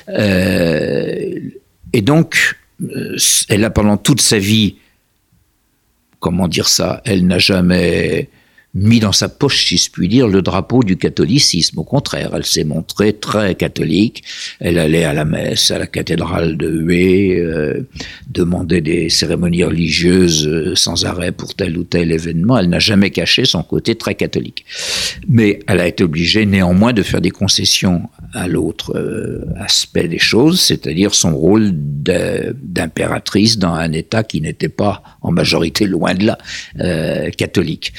Euh, 0.09 1.39
et 1.93 2.01
donc, 2.01 2.57
euh, 2.81 3.17
elle 3.49 3.63
a 3.63 3.69
pendant 3.69 3.97
toute 3.97 4.21
sa 4.21 4.39
vie, 4.39 4.75
comment 6.19 6.47
dire 6.47 6.67
ça, 6.67 7.01
elle 7.05 7.27
n'a 7.27 7.39
jamais 7.39 8.29
mis 8.73 8.99
dans 8.99 9.11
sa 9.11 9.27
poche, 9.27 9.65
si 9.65 9.77
je 9.77 9.91
puis 9.91 10.07
dire, 10.07 10.27
le 10.27 10.41
drapeau 10.41 10.83
du 10.83 10.97
catholicisme. 10.97 11.79
Au 11.79 11.83
contraire, 11.83 12.31
elle 12.35 12.45
s'est 12.45 12.63
montrée 12.63 13.13
très 13.13 13.55
catholique. 13.55 14.23
Elle 14.59 14.79
allait 14.79 15.03
à 15.03 15.13
la 15.13 15.25
messe, 15.25 15.71
à 15.71 15.79
la 15.79 15.87
cathédrale 15.87 16.57
de 16.57 16.69
Hué, 16.69 17.37
euh, 17.37 17.81
demandait 18.29 18.81
des 18.81 19.09
cérémonies 19.09 19.63
religieuses 19.63 20.47
euh, 20.47 20.75
sans 20.75 21.05
arrêt 21.05 21.31
pour 21.31 21.53
tel 21.53 21.77
ou 21.77 21.83
tel 21.83 22.11
événement. 22.11 22.57
Elle 22.57 22.69
n'a 22.69 22.79
jamais 22.79 23.09
caché 23.09 23.45
son 23.45 23.63
côté 23.63 23.95
très 23.95 24.15
catholique. 24.15 24.65
Mais 25.27 25.59
elle 25.67 25.81
a 25.81 25.87
été 25.87 26.03
obligée 26.03 26.45
néanmoins 26.45 26.93
de 26.93 27.03
faire 27.03 27.21
des 27.21 27.31
concessions 27.31 28.03
à 28.33 28.47
l'autre 28.47 28.95
euh, 28.95 29.45
aspect 29.57 30.07
des 30.07 30.19
choses, 30.19 30.61
c'est-à-dire 30.61 31.13
son 31.13 31.35
rôle 31.35 31.71
d'impératrice 31.73 33.57
dans 33.57 33.73
un 33.73 33.91
État 33.91 34.23
qui 34.23 34.41
n'était 34.41 34.69
pas 34.69 35.03
en 35.21 35.31
majorité 35.31 35.85
loin 35.85 36.13
de 36.13 36.27
là 36.27 36.37
catholique. 37.37 37.93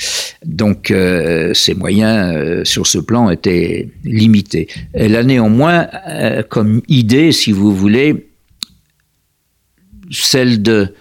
Donc 0.45 0.91
euh, 0.91 1.55
ses 1.55 1.75
moyens 1.75 2.35
euh, 2.35 2.65
sur 2.65 2.87
ce 2.87 2.99
plan 2.99 3.31
étaient 3.31 3.89
limités. 4.05 4.69
Elle 4.93 5.17
a 5.17 5.23
néanmoins 5.23 5.89
euh, 6.09 6.43
comme 6.43 6.83
idée, 6.89 7.33
si 7.33 7.53
vous 7.53 7.75
voulez, 7.75 8.29
celle 10.11 10.63
de 10.63 10.95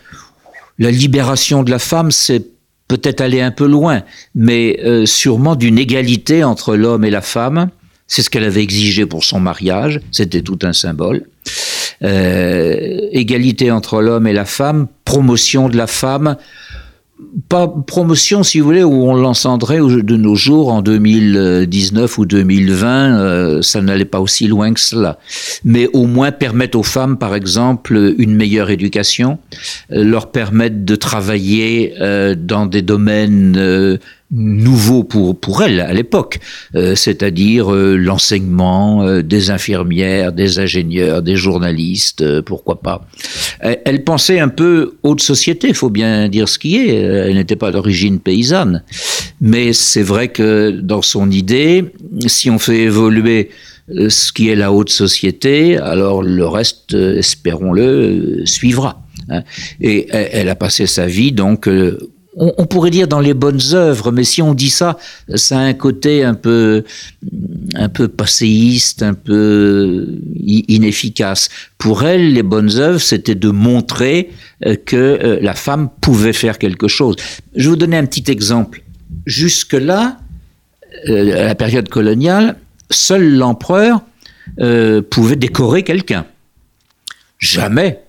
la 0.77 0.91
libération 0.91 1.63
de 1.63 1.71
la 1.71 1.79
femme, 1.79 2.11
c'est 2.11 2.45
peut-être 2.87 3.21
aller 3.21 3.41
un 3.41 3.51
peu 3.51 3.67
loin, 3.67 4.03
mais 4.35 4.79
sûrement 5.05 5.55
d'une 5.55 5.77
égalité 5.77 6.43
entre 6.43 6.75
l'homme 6.75 7.05
et 7.05 7.09
la 7.09 7.21
femme. 7.21 7.69
C'est 8.11 8.23
ce 8.23 8.29
qu'elle 8.29 8.43
avait 8.43 8.61
exigé 8.61 9.05
pour 9.05 9.23
son 9.23 9.39
mariage, 9.39 10.01
c'était 10.11 10.41
tout 10.41 10.59
un 10.63 10.73
symbole. 10.73 11.23
égalité 12.01 13.71
entre 13.71 14.01
l'homme 14.01 14.27
et 14.27 14.33
la 14.33 14.43
femme, 14.43 14.87
promotion 15.05 15.69
de 15.69 15.77
la 15.77 15.87
femme, 15.87 16.35
pas 17.49 17.67
promotion, 17.67 18.43
si 18.43 18.59
vous 18.59 18.65
voulez, 18.65 18.83
où 18.83 19.09
on 19.09 19.13
l'encendrait 19.13 19.79
de 19.79 20.15
nos 20.15 20.35
jours 20.35 20.71
en 20.71 20.81
2019 20.81 22.17
ou 22.17 22.25
2020, 22.25 23.19
euh, 23.19 23.61
ça 23.61 23.81
n'allait 23.81 24.05
pas 24.05 24.19
aussi 24.19 24.47
loin 24.47 24.73
que 24.73 24.79
cela. 24.79 25.17
Mais 25.63 25.87
au 25.93 26.07
moins 26.07 26.31
permettre 26.31 26.77
aux 26.77 26.83
femmes, 26.83 27.17
par 27.17 27.35
exemple, 27.35 28.15
une 28.17 28.35
meilleure 28.35 28.69
éducation, 28.69 29.39
euh, 29.91 30.03
leur 30.03 30.31
permettre 30.31 30.83
de 30.83 30.95
travailler 30.95 31.93
euh, 32.01 32.35
dans 32.37 32.65
des 32.65 32.81
domaines 32.81 33.99
nouveau 34.31 35.03
pour, 35.03 35.37
pour 35.37 35.61
elle 35.61 35.81
à 35.81 35.93
l'époque, 35.93 36.39
euh, 36.75 36.95
c'est-à-dire 36.95 37.73
euh, 37.73 37.97
l'enseignement 37.97 39.03
euh, 39.03 39.21
des 39.21 39.49
infirmières, 39.49 40.31
des 40.31 40.59
ingénieurs, 40.59 41.21
des 41.21 41.35
journalistes, 41.35 42.41
pourquoi 42.41 42.81
pas. 42.81 43.05
Elle, 43.59 44.03
pensait 44.03 44.39
un 44.39 44.47
peu 44.47 44.95
haute 45.03 45.21
société, 45.21 45.73
faut 45.73 45.89
bien 45.89 46.29
dire 46.29 46.47
ce 46.47 46.57
qui 46.57 46.77
est. 46.77 46.95
Elle 46.95 47.35
n'était 47.35 47.55
pas 47.55 47.71
d'origine 47.71 48.19
paysanne, 48.19 48.83
mais 49.41 49.73
c'est 49.73 50.03
vrai 50.03 50.29
que 50.29 50.71
dans 50.71 51.01
son 51.01 51.29
idée, 51.29 51.85
si 52.25 52.49
on 52.49 52.59
fait 52.59 52.79
évoluer 52.79 53.49
ce 53.89 54.31
qui 54.31 54.49
est 54.49 54.55
la 54.55 54.71
haute 54.71 54.89
société, 54.89 55.77
alors 55.77 56.23
le 56.23 56.47
reste, 56.47 56.93
espérons-le, 56.93 58.43
suivra. 58.45 59.03
Hein. 59.29 59.43
Et 59.81 60.07
elle 60.11 60.49
a 60.49 60.55
passé 60.55 60.87
sa 60.87 61.05
vie 61.05 61.31
donc 61.31 61.67
on, 62.35 62.65
pourrait 62.65 62.91
dire 62.91 63.07
dans 63.07 63.19
les 63.19 63.33
bonnes 63.33 63.59
œuvres, 63.73 64.11
mais 64.11 64.23
si 64.23 64.41
on 64.41 64.53
dit 64.53 64.69
ça, 64.69 64.97
ça 65.35 65.59
a 65.59 65.61
un 65.61 65.73
côté 65.73 66.23
un 66.23 66.33
peu, 66.33 66.83
un 67.75 67.89
peu 67.89 68.07
passéiste, 68.07 69.03
un 69.03 69.13
peu 69.13 70.07
inefficace. 70.45 71.49
Pour 71.77 72.03
elle, 72.03 72.33
les 72.33 72.43
bonnes 72.43 72.77
œuvres, 72.77 73.01
c'était 73.01 73.35
de 73.35 73.49
montrer 73.49 74.31
euh, 74.65 74.75
que 74.77 74.95
euh, 74.95 75.39
la 75.41 75.53
femme 75.53 75.89
pouvait 75.99 76.33
faire 76.33 76.57
quelque 76.57 76.87
chose. 76.87 77.17
Je 77.55 77.63
vais 77.63 77.69
vous 77.69 77.75
donner 77.75 77.97
un 77.97 78.05
petit 78.05 78.31
exemple. 78.31 78.81
Jusque-là, 79.25 80.17
euh, 81.09 81.43
à 81.43 81.45
la 81.45 81.55
période 81.55 81.89
coloniale, 81.89 82.55
seul 82.89 83.35
l'empereur 83.35 84.01
pouvait 85.09 85.37
décorer 85.37 85.83
quelqu'un. 85.83 86.25
Jamais 87.39 88.01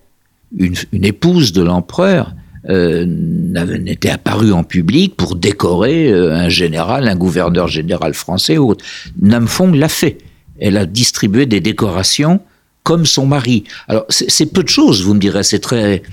une 0.57 1.05
épouse 1.05 1.53
de 1.53 1.61
l'empereur 1.61 2.33
euh, 2.69 3.05
n'était 3.05 4.09
apparu 4.09 4.53
en 4.53 4.63
public 4.63 5.15
pour 5.17 5.35
décorer 5.35 6.09
euh, 6.09 6.33
un 6.33 6.49
général, 6.49 7.07
un 7.07 7.15
gouverneur 7.15 7.67
général 7.67 8.13
français 8.13 8.57
ou 8.57 8.69
autre. 8.69 8.85
Namfong 9.21 9.75
l'a 9.75 9.89
fait. 9.89 10.17
Elle 10.59 10.77
a 10.77 10.85
distribué 10.85 11.45
des 11.45 11.59
décorations 11.59 12.39
comme 12.83 13.05
son 13.05 13.25
mari. 13.25 13.63
Alors 13.87 14.05
c'est 14.09 14.45
peu 14.45 14.61
de 14.63 14.69
choses, 14.69 15.03
vous 15.03 15.13
me 15.13 15.19
direz, 15.19 15.43
c'est 15.43 15.59
très 15.59 16.03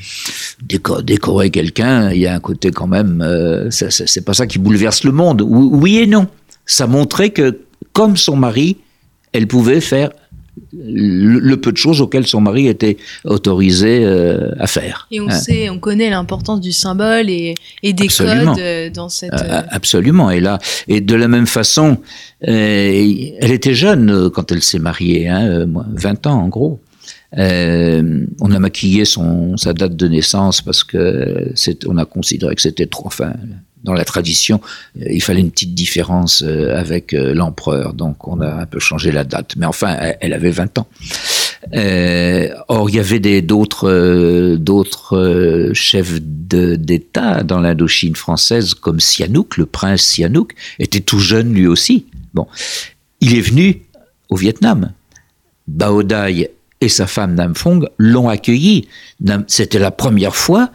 décorer 0.63 1.51
quelqu'un. 1.51 2.11
Il 2.13 2.21
y 2.21 2.27
a 2.27 2.35
un 2.35 2.41
côté 2.41 2.71
quand 2.71 2.87
même, 2.87 3.23
euh, 3.23 3.71
c'est 3.71 4.25
pas 4.25 4.35
ça 4.35 4.47
qui 4.47 4.59
bouleverse 4.59 5.05
le 5.05 5.13
monde. 5.13 5.43
Oui 5.43 5.99
et 5.99 6.07
non. 6.07 6.29
Ça 6.67 6.87
montrait 6.87 7.31
que 7.31 7.61
comme 7.93 8.17
son 8.17 8.37
mari, 8.37 8.77
elle 9.33 9.47
pouvait 9.47 9.81
faire 9.81 10.11
le, 10.73 11.55
peu 11.57 11.73
de 11.73 11.77
choses 11.77 12.01
auxquelles 12.01 12.27
son 12.27 12.41
mari 12.41 12.69
était 12.69 12.97
autorisé 13.25 14.05
euh, 14.05 14.51
à 14.59 14.67
faire. 14.67 15.07
Et 15.11 15.21
on 15.21 15.29
hein. 15.29 15.39
sait, 15.39 15.71
on 15.71 15.79
connaît 15.79 16.11
l'importance 16.11 16.61
du 16.61 16.73
symbole 16.73 17.29
et, 17.29 17.55
des 17.83 18.09
codes 18.09 18.59
euh, 18.59 18.91
dans 18.91 19.09
cette. 19.09 19.33
Euh, 19.33 19.63
absolument. 19.71 20.31
Et 20.31 20.41
là, 20.41 20.59
et 20.89 21.01
de 21.01 21.15
la 21.15 21.29
même 21.29 21.47
façon, 21.47 21.99
elle 22.41 23.51
était 23.51 23.75
jeune 23.75 24.31
quand 24.31 24.53
elle 24.53 24.63
s'est 24.63 24.79
mariée, 24.79 25.29
hein, 25.29 25.67
20 25.95 26.27
ans 26.27 26.43
en 26.43 26.49
gros. 26.49 26.81
on 27.33 28.51
a 28.51 28.59
maquillé 28.59 29.05
son, 29.05 29.57
sa 29.57 29.73
date 29.73 29.97
de 29.97 30.09
naissance 30.09 30.63
parce 30.63 30.85
que 30.85 31.53
on 31.87 31.99
a 31.99 32.05
considéré 32.05 32.55
que 32.55 32.63
c'était 32.63 32.87
trop. 32.87 33.07
Enfin, 33.07 33.35
dans 33.85 33.93
la 33.95 34.05
tradition, 34.05 34.61
euh, 34.99 35.07
il 35.11 35.23
fallait 35.23 35.41
une 35.41 35.51
petite 35.51 35.75
différence 35.75 36.43
euh, 36.43 36.77
avec 36.77 37.15
euh, 37.15 37.35
l'empereur, 37.35 37.95
donc 37.95 38.29
on 38.29 38.41
a 38.41 38.53
un 38.53 38.67
peu 38.67 38.79
changé 38.79 39.11
la 39.13 39.25
date. 39.25 39.55
Mais 39.57 39.67
enfin, 39.67 39.97
elle 40.21 40.33
avait 40.33 40.51
20 40.51 40.79
ans. 40.79 40.87
or, 42.69 42.91
il 42.91 42.97
y 42.97 43.01
avait 43.01 43.43
d'autres 43.43 44.61
chefs 45.73 46.21
d'État 46.21 47.43
dans 47.43 47.61
l'Indochine 47.61 48.17
française, 48.17 48.75
comme 48.75 49.01
Sihanouk, 49.01 49.57
le 49.57 49.67
prince 49.67 50.03
Sihanouk, 50.03 50.55
était 50.79 51.01
tout 51.01 51.21
jeune 51.21 51.55
lui 51.55 51.67
aussi. 51.67 52.07
Bon, 52.35 52.47
il 53.21 53.37
est 53.37 53.41
venu 53.41 53.83
au 54.29 54.37
Vietnam. 54.37 54.93
Bao 55.67 56.03
Dai 56.03 56.51
et 56.81 56.89
sa 56.89 57.07
femme 57.07 57.35
Nam 57.35 57.55
Phuong 57.55 57.87
l'ont 57.99 58.29
accueilli. 58.29 58.89
C'était 59.47 59.79
la 59.79 59.91
première 59.91 60.35
fois 60.35 60.71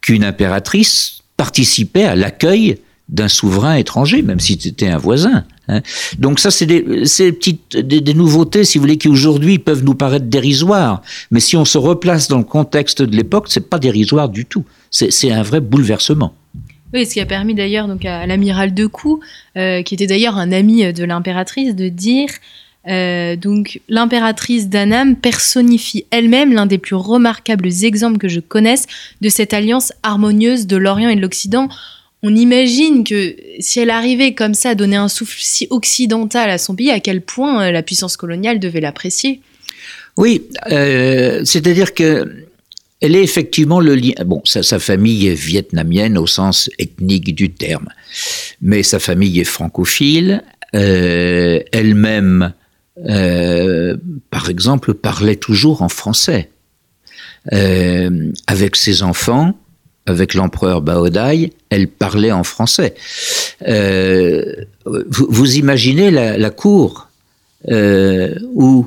qu'une 0.00 0.24
impératrice 0.24 1.17
participer 1.38 2.04
à 2.04 2.14
l'accueil 2.14 2.76
d'un 3.08 3.28
souverain 3.28 3.76
étranger, 3.76 4.20
même 4.20 4.38
si 4.38 4.58
c'était 4.60 4.88
un 4.88 4.98
voisin. 4.98 5.44
Hein. 5.68 5.80
Donc 6.18 6.40
ça, 6.40 6.50
c'est 6.50 6.66
des, 6.66 6.82
petites 6.82 7.74
des, 7.76 8.12
nouveautés, 8.12 8.64
si 8.64 8.76
vous 8.76 8.82
voulez, 8.82 8.98
qui 8.98 9.08
aujourd'hui 9.08 9.58
peuvent 9.58 9.82
nous 9.82 9.94
paraître 9.94 10.26
dérisoires. 10.26 11.00
Mais 11.30 11.40
si 11.40 11.56
on 11.56 11.64
se 11.64 11.78
replace 11.78 12.28
dans 12.28 12.36
le 12.36 12.44
contexte 12.44 13.00
de 13.00 13.16
l'époque, 13.16 13.46
c'est 13.48 13.70
pas 13.70 13.78
dérisoire 13.78 14.28
du 14.28 14.44
tout. 14.44 14.64
C'est 14.90 15.30
un 15.30 15.42
vrai 15.42 15.60
bouleversement. 15.60 16.34
Oui, 16.92 17.06
ce 17.06 17.14
qui 17.14 17.20
a 17.20 17.26
permis 17.26 17.54
d'ailleurs 17.54 17.88
à 18.04 18.26
l'amiral 18.26 18.74
de 18.74 18.88
euh, 19.56 19.82
qui 19.82 19.94
était 19.94 20.06
d'ailleurs 20.06 20.36
un 20.36 20.52
ami 20.52 20.92
de 20.92 21.04
l'impératrice, 21.04 21.74
de 21.74 21.88
dire 21.88 22.28
euh, 22.86 23.36
donc 23.36 23.80
l'impératrice 23.88 24.68
d'Anam 24.68 25.16
personnifie 25.16 26.06
elle-même 26.10 26.52
l'un 26.52 26.66
des 26.66 26.78
plus 26.78 26.94
remarquables 26.94 27.68
exemples 27.82 28.18
que 28.18 28.28
je 28.28 28.40
connaisse 28.40 28.86
de 29.20 29.28
cette 29.28 29.52
alliance 29.52 29.92
harmonieuse 30.02 30.66
de 30.66 30.76
l'Orient 30.76 31.10
et 31.10 31.16
de 31.16 31.20
l'Occident. 31.20 31.68
on 32.22 32.34
imagine 32.34 33.04
que 33.04 33.36
si 33.58 33.80
elle 33.80 33.90
arrivait 33.90 34.32
comme 34.32 34.54
ça 34.54 34.70
à 34.70 34.74
donner 34.74 34.96
un 34.96 35.08
souffle 35.08 35.38
si 35.40 35.66
occidental 35.70 36.50
à 36.50 36.58
son 36.58 36.74
pays, 36.74 36.90
à 36.90 37.00
quel 37.00 37.20
point 37.20 37.64
euh, 37.64 37.72
la 37.72 37.82
puissance 37.82 38.16
coloniale 38.16 38.58
devait 38.58 38.80
l'apprécier? 38.80 39.40
Oui, 40.16 40.42
euh, 40.70 41.42
c'est-à-dire 41.44 41.94
que 41.94 42.32
elle 43.00 43.14
est 43.14 43.22
effectivement 43.22 43.78
le 43.78 43.94
lien. 43.94 44.14
Bon, 44.26 44.42
sa, 44.44 44.80
famille 44.80 45.28
est 45.28 45.34
vietnamienne 45.34 46.18
au 46.18 46.26
sens 46.26 46.68
ethnique 46.80 47.32
du 47.32 47.50
terme, 47.50 47.88
mais 48.60 48.82
sa 48.82 48.98
famille 48.98 49.38
est 49.38 49.44
francophile. 49.44 50.42
Elle-même, 50.72 52.52
euh, 53.06 53.96
par 54.30 54.48
exemple, 54.48 54.94
parlait 54.94 55.36
toujours 55.36 55.82
en 55.82 55.88
français. 55.88 56.50
Euh, 57.52 58.30
avec 58.46 58.76
ses 58.76 59.02
enfants, 59.02 59.54
avec 60.06 60.34
l'empereur 60.34 60.82
Baodai, 60.82 61.52
elle 61.70 61.88
parlait 61.88 62.32
en 62.32 62.44
français. 62.44 62.94
Euh, 63.66 64.42
vous, 64.84 65.26
vous, 65.28 65.56
imaginez 65.56 66.10
la, 66.10 66.36
la 66.36 66.50
cour 66.50 67.08
euh, 67.70 68.34
où 68.54 68.86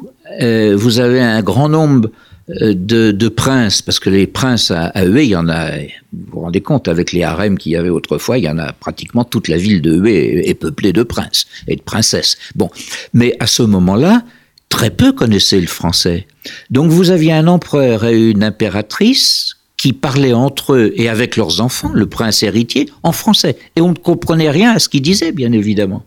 vous 0.75 0.99
avez 0.99 1.21
un 1.21 1.41
grand 1.41 1.69
nombre 1.69 2.09
de, 2.59 3.11
de, 3.11 3.27
princes, 3.29 3.81
parce 3.81 3.99
que 3.99 4.09
les 4.09 4.27
princes 4.27 4.71
à, 4.71 4.87
à 4.87 5.05
Hue, 5.05 5.23
il 5.23 5.29
y 5.29 5.35
en 5.35 5.47
a, 5.47 5.71
vous 6.13 6.25
vous 6.31 6.39
rendez 6.41 6.61
compte, 6.61 6.87
avec 6.87 7.11
les 7.11 7.23
harems 7.23 7.57
qu'il 7.57 7.71
y 7.71 7.75
avait 7.75 7.89
autrefois, 7.89 8.37
il 8.37 8.43
y 8.43 8.49
en 8.49 8.57
a 8.57 8.73
pratiquement 8.73 9.23
toute 9.23 9.47
la 9.47 9.57
ville 9.57 9.81
de 9.81 9.95
Hue 9.95 10.09
est, 10.09 10.53
peuplée 10.53 10.93
de 10.93 11.03
princes 11.03 11.45
et 11.67 11.75
de 11.75 11.81
princesses. 11.81 12.37
Bon, 12.55 12.69
mais 13.13 13.35
à 13.39 13.47
ce 13.47 13.63
moment-là, 13.63 14.23
très 14.69 14.89
peu 14.89 15.13
connaissaient 15.13 15.61
le 15.61 15.67
français. 15.67 16.27
Donc 16.69 16.91
vous 16.91 17.09
aviez 17.09 17.33
un 17.33 17.47
empereur 17.47 18.05
et 18.05 18.31
une 18.31 18.43
impératrice 18.43 19.57
qui 19.77 19.93
parlaient 19.93 20.33
entre 20.33 20.73
eux 20.73 20.93
et 20.95 21.09
avec 21.09 21.37
leurs 21.37 21.61
enfants, 21.61 21.91
le 21.93 22.05
prince 22.05 22.43
héritier, 22.43 22.89
en 23.03 23.11
français. 23.11 23.57
Et 23.75 23.81
on 23.81 23.89
ne 23.89 23.95
comprenait 23.95 24.51
rien 24.51 24.73
à 24.73 24.79
ce 24.79 24.89
qu'ils 24.89 25.01
disaient, 25.01 25.31
bien 25.31 25.51
évidemment. 25.51 26.03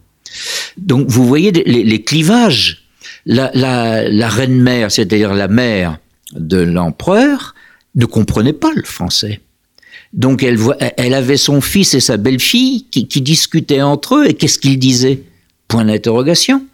Donc 0.76 1.08
vous 1.08 1.26
voyez 1.26 1.52
les, 1.52 2.02
clivages. 2.02 2.82
La, 3.26 3.50
la, 3.54 4.06
la 4.06 4.28
reine-mère, 4.28 4.90
c'est-à-dire 4.90 5.32
la 5.32 5.48
mère 5.48 5.98
de 6.34 6.58
l'empereur, 6.58 7.54
ne 7.94 8.06
comprenait 8.06 8.52
pas 8.52 8.72
le 8.74 8.82
français. 8.82 9.40
Donc 10.12 10.42
elle, 10.42 10.58
elle 10.96 11.14
avait 11.14 11.36
son 11.36 11.60
fils 11.60 11.94
et 11.94 12.00
sa 12.00 12.16
belle-fille 12.16 12.86
qui, 12.90 13.20
discutaient 13.20 13.82
entre 13.82 14.16
eux 14.16 14.26
et 14.26 14.34
qu'est-ce 14.34 14.58
qu'ils 14.58 14.78
disaient? 14.78 15.22
Point 15.66 15.86
d'interrogation. 15.86 16.64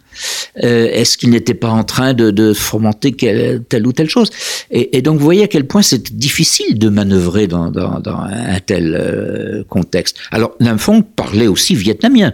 Euh, 0.63 0.89
Est-ce 0.91 1.17
qu'il 1.17 1.29
n'était 1.29 1.53
pas 1.53 1.69
en 1.69 1.83
train 1.83 2.13
de, 2.13 2.29
de 2.29 2.53
fomenter 2.53 3.13
telle 3.13 3.87
ou 3.87 3.93
telle 3.93 4.09
chose? 4.09 4.29
Et, 4.69 5.01
donc 5.01 5.17
vous 5.17 5.23
voyez 5.23 5.43
à 5.43 5.47
quel 5.47 5.65
point 5.65 5.81
c'est 5.81 6.15
difficile 6.15 6.77
de 6.77 6.89
manœuvrer 6.89 7.47
dans, 7.47 7.71
un 7.75 8.59
tel 8.59 8.95
euh, 8.95 9.63
contexte. 9.69 10.17
Alors 10.31 10.55
Nymphon 10.59 11.01
parlait 11.01 11.47
aussi 11.47 11.73
vietnamien, 11.73 12.33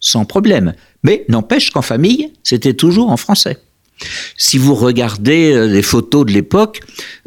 sans 0.00 0.24
problème, 0.24 0.72
mais 1.02 1.24
n'empêche 1.28 1.70
qu'en 1.70 1.82
famille, 1.82 2.32
c'était 2.42 2.74
toujours 2.74 3.10
en 3.10 3.16
français. 3.16 3.58
Si 4.36 4.58
vous 4.58 4.74
regardez 4.74 5.52
euh, 5.52 5.66
les 5.66 5.82
photos 5.82 6.26
de 6.26 6.32
l'époque, 6.32 6.80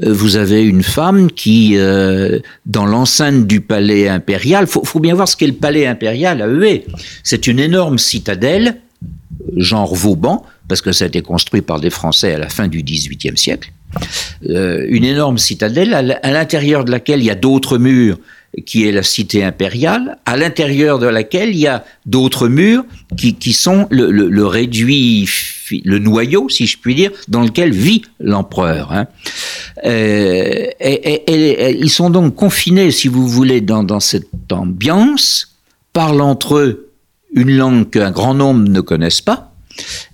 euh, 0.04 0.14
vous 0.14 0.36
avez 0.36 0.64
une 0.64 0.84
femme 0.84 1.32
qui, 1.32 1.74
euh, 1.76 2.40
dans 2.66 2.86
l'enceinte 2.86 3.48
du 3.48 3.62
palais 3.62 4.08
impérial, 4.08 4.68
faut, 4.68 4.84
faut 4.84 5.00
bien 5.00 5.16
voir 5.16 5.28
ce 5.28 5.36
qu'est 5.36 5.48
le 5.48 5.54
palais 5.54 5.86
impérial 5.86 6.42
à 6.42 6.48
Hué. 6.48 6.86
C'est 7.24 7.48
une 7.48 7.60
énorme 7.60 7.98
citadelle 7.98 8.78
genre 9.58 9.96
Vauban, 9.96 10.46
parce 10.68 10.82
que 10.82 10.92
ça 10.92 11.06
a 11.06 11.08
été 11.08 11.22
construit 11.22 11.62
par 11.62 11.80
des 11.80 11.90
Français 11.90 12.34
à 12.34 12.38
la 12.38 12.48
fin 12.48 12.68
du 12.68 12.84
XVIIIe 12.84 13.38
siècle. 13.38 13.72
Une 14.48 15.04
énorme 15.04 15.38
citadelle 15.38 15.94
à 15.94 16.32
l'intérieur 16.32 16.86
de 16.86 16.92
laquelle 16.92 17.20
il 17.20 17.26
y 17.26 17.32
a 17.32 17.36
d'autres 17.36 17.78
murs 17.78 18.18
qui 18.66 18.86
est 18.86 18.92
la 18.92 19.04
cité 19.04 19.44
impériale, 19.44 20.18
à 20.26 20.36
l'intérieur 20.36 21.00
de 21.00 21.08
laquelle 21.08 21.50
il 21.52 21.60
y 21.60 21.68
a 21.68 21.86
d'autres 22.06 22.50
murs 22.50 22.84
qui, 23.16 23.36
qui 23.36 23.54
sont 23.54 23.88
le, 23.90 24.46
réduit, 24.46 25.28
le 25.86 26.00
noyau, 26.00 26.50
si 26.50 26.68
je 26.68 26.78
puis 26.78 26.94
dire, 26.94 27.12
dans 27.30 27.42
lequel 27.42 27.72
vit 27.72 28.02
l'empereur. 28.20 28.92
Hein. 28.92 29.08
Euh, 29.86 30.68
ils 30.82 31.90
sont 31.90 32.10
donc 32.10 32.36
confinés, 32.36 32.92
si 32.92 33.08
vous 33.08 33.28
voulez, 33.28 33.62
dans, 33.62 34.00
cette 34.02 34.52
ambiance, 34.52 35.58
parlent 35.94 36.22
entre 36.22 36.58
eux 36.58 36.92
une 37.34 37.56
langue 37.56 37.90
qu'un 37.90 38.12
grand 38.12 38.34
nombre 38.34 38.68
ne 38.68 38.82
connaissent 38.82 39.22
pas. 39.22 39.54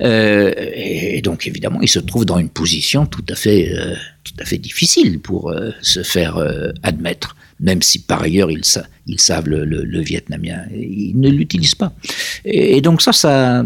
Euh, 0.04 0.54
et 0.76 1.21
donc 1.23 1.47
évidemment, 1.47 1.82
ils 1.82 1.89
se 1.89 1.97
trouvent 1.97 2.26
dans 2.26 2.38
une 2.38 2.50
position 2.50 3.08
tout 3.08 3.26
à 3.28 3.34
fait, 3.34 3.73
euh, 3.73 3.95
tout 4.23 4.34
à 4.39 4.45
fait 4.45 4.60
difficile 4.60 5.19
pour 5.19 5.52
se 5.82 6.04
faire 6.04 6.38
admettre, 6.84 7.36
même 7.60 7.82
si 7.82 8.00
par 8.00 8.22
ailleurs 8.22 8.52
ils, 8.52 8.65
sa 8.65 8.86
ils 9.08 9.20
savent 9.20 9.48
le, 9.48 10.02
vietnamien, 10.02 10.63
ils 10.74 11.13
ne 11.15 11.30
l'utilisent 11.30 11.76
pas. 11.76 11.93
Et, 12.46 12.82
donc 12.82 13.02
ça, 13.02 13.13
ça, 13.13 13.65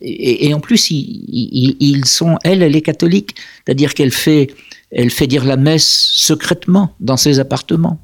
et, 0.00 0.54
en 0.54 0.60
plus 0.60 0.90
ils, 0.90 2.04
sont, 2.06 2.38
elle, 2.44 2.62
elle 2.62 2.76
est 2.76 2.82
catholique, 2.82 3.34
c'est-à-dire 3.64 3.94
qu'elle 3.94 4.12
fait, 4.12 4.48
elle 4.90 5.10
fait 5.10 5.26
dire 5.26 5.44
la 5.44 5.56
messe 5.56 6.10
secrètement 6.12 6.94
dans 7.00 7.16
ses 7.16 7.40
appartements. 7.40 8.00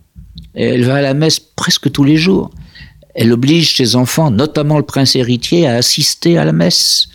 Elle 0.54 0.84
va 0.84 0.96
à 0.96 1.02
la 1.02 1.14
messe 1.14 1.38
presque 1.38 1.90
tous 1.90 2.04
les 2.04 2.16
jours. 2.16 2.50
Elle 3.14 3.32
oblige 3.32 3.76
ses 3.76 3.96
enfants, 3.96 4.30
notamment 4.30 4.76
le 4.76 4.84
prince 4.84 5.16
héritier, 5.16 5.66
à 5.66 5.76
assister 5.76 6.36
à 6.36 6.44
la 6.44 6.52
messe. 6.52 7.08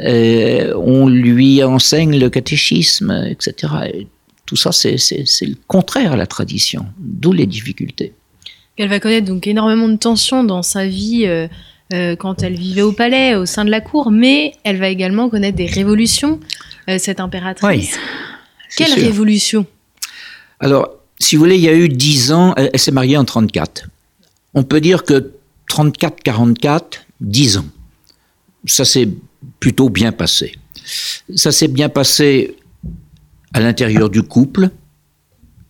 Euh, 0.00 0.74
on 0.76 1.08
lui 1.08 1.62
enseigne 1.62 2.18
le 2.18 2.28
catéchisme, 2.28 3.26
etc. 3.28 3.72
Et 3.92 4.06
tout 4.54 4.60
ça, 4.60 4.70
c'est 4.70 4.96
le 5.42 5.56
contraire 5.66 6.12
à 6.12 6.16
la 6.16 6.28
tradition, 6.28 6.86
d'où 6.98 7.32
les 7.32 7.46
difficultés. 7.46 8.12
Elle 8.76 8.88
va 8.88 9.00
connaître 9.00 9.26
donc 9.26 9.48
énormément 9.48 9.88
de 9.88 9.96
tensions 9.96 10.44
dans 10.44 10.62
sa 10.62 10.86
vie 10.86 11.26
euh, 11.26 11.48
euh, 11.92 12.14
quand 12.14 12.44
elle 12.44 12.54
vivait 12.54 12.82
au 12.82 12.92
palais, 12.92 13.34
au 13.34 13.46
sein 13.46 13.64
de 13.64 13.70
la 13.70 13.80
cour, 13.80 14.12
mais 14.12 14.52
elle 14.62 14.78
va 14.78 14.88
également 14.88 15.28
connaître 15.28 15.56
des 15.56 15.66
révolutions, 15.66 16.38
euh, 16.88 16.98
cette 16.98 17.18
impératrice. 17.18 17.66
Oui, 17.66 18.00
Quelle 18.76 18.92
sûr. 18.92 19.02
révolution? 19.02 19.66
Alors, 20.60 20.88
si 21.18 21.34
vous 21.34 21.42
voulez, 21.42 21.56
il 21.56 21.62
y 21.62 21.68
a 21.68 21.74
eu 21.74 21.88
dix 21.88 22.30
ans, 22.30 22.54
elle, 22.56 22.70
elle 22.72 22.78
s'est 22.78 22.92
mariée 22.92 23.16
en 23.16 23.24
34. 23.24 23.88
On 24.54 24.62
peut 24.62 24.80
dire 24.80 25.02
que 25.02 25.32
34-44, 25.68 27.00
10 27.20 27.56
ans. 27.58 27.66
Ça 28.66 28.84
s'est 28.84 29.08
plutôt 29.58 29.88
bien 29.88 30.12
passé. 30.12 30.54
Ça 31.34 31.50
s'est 31.50 31.68
bien 31.68 31.88
passé 31.88 32.56
à 33.54 33.60
l'intérieur 33.60 34.10
du 34.10 34.22
couple. 34.22 34.68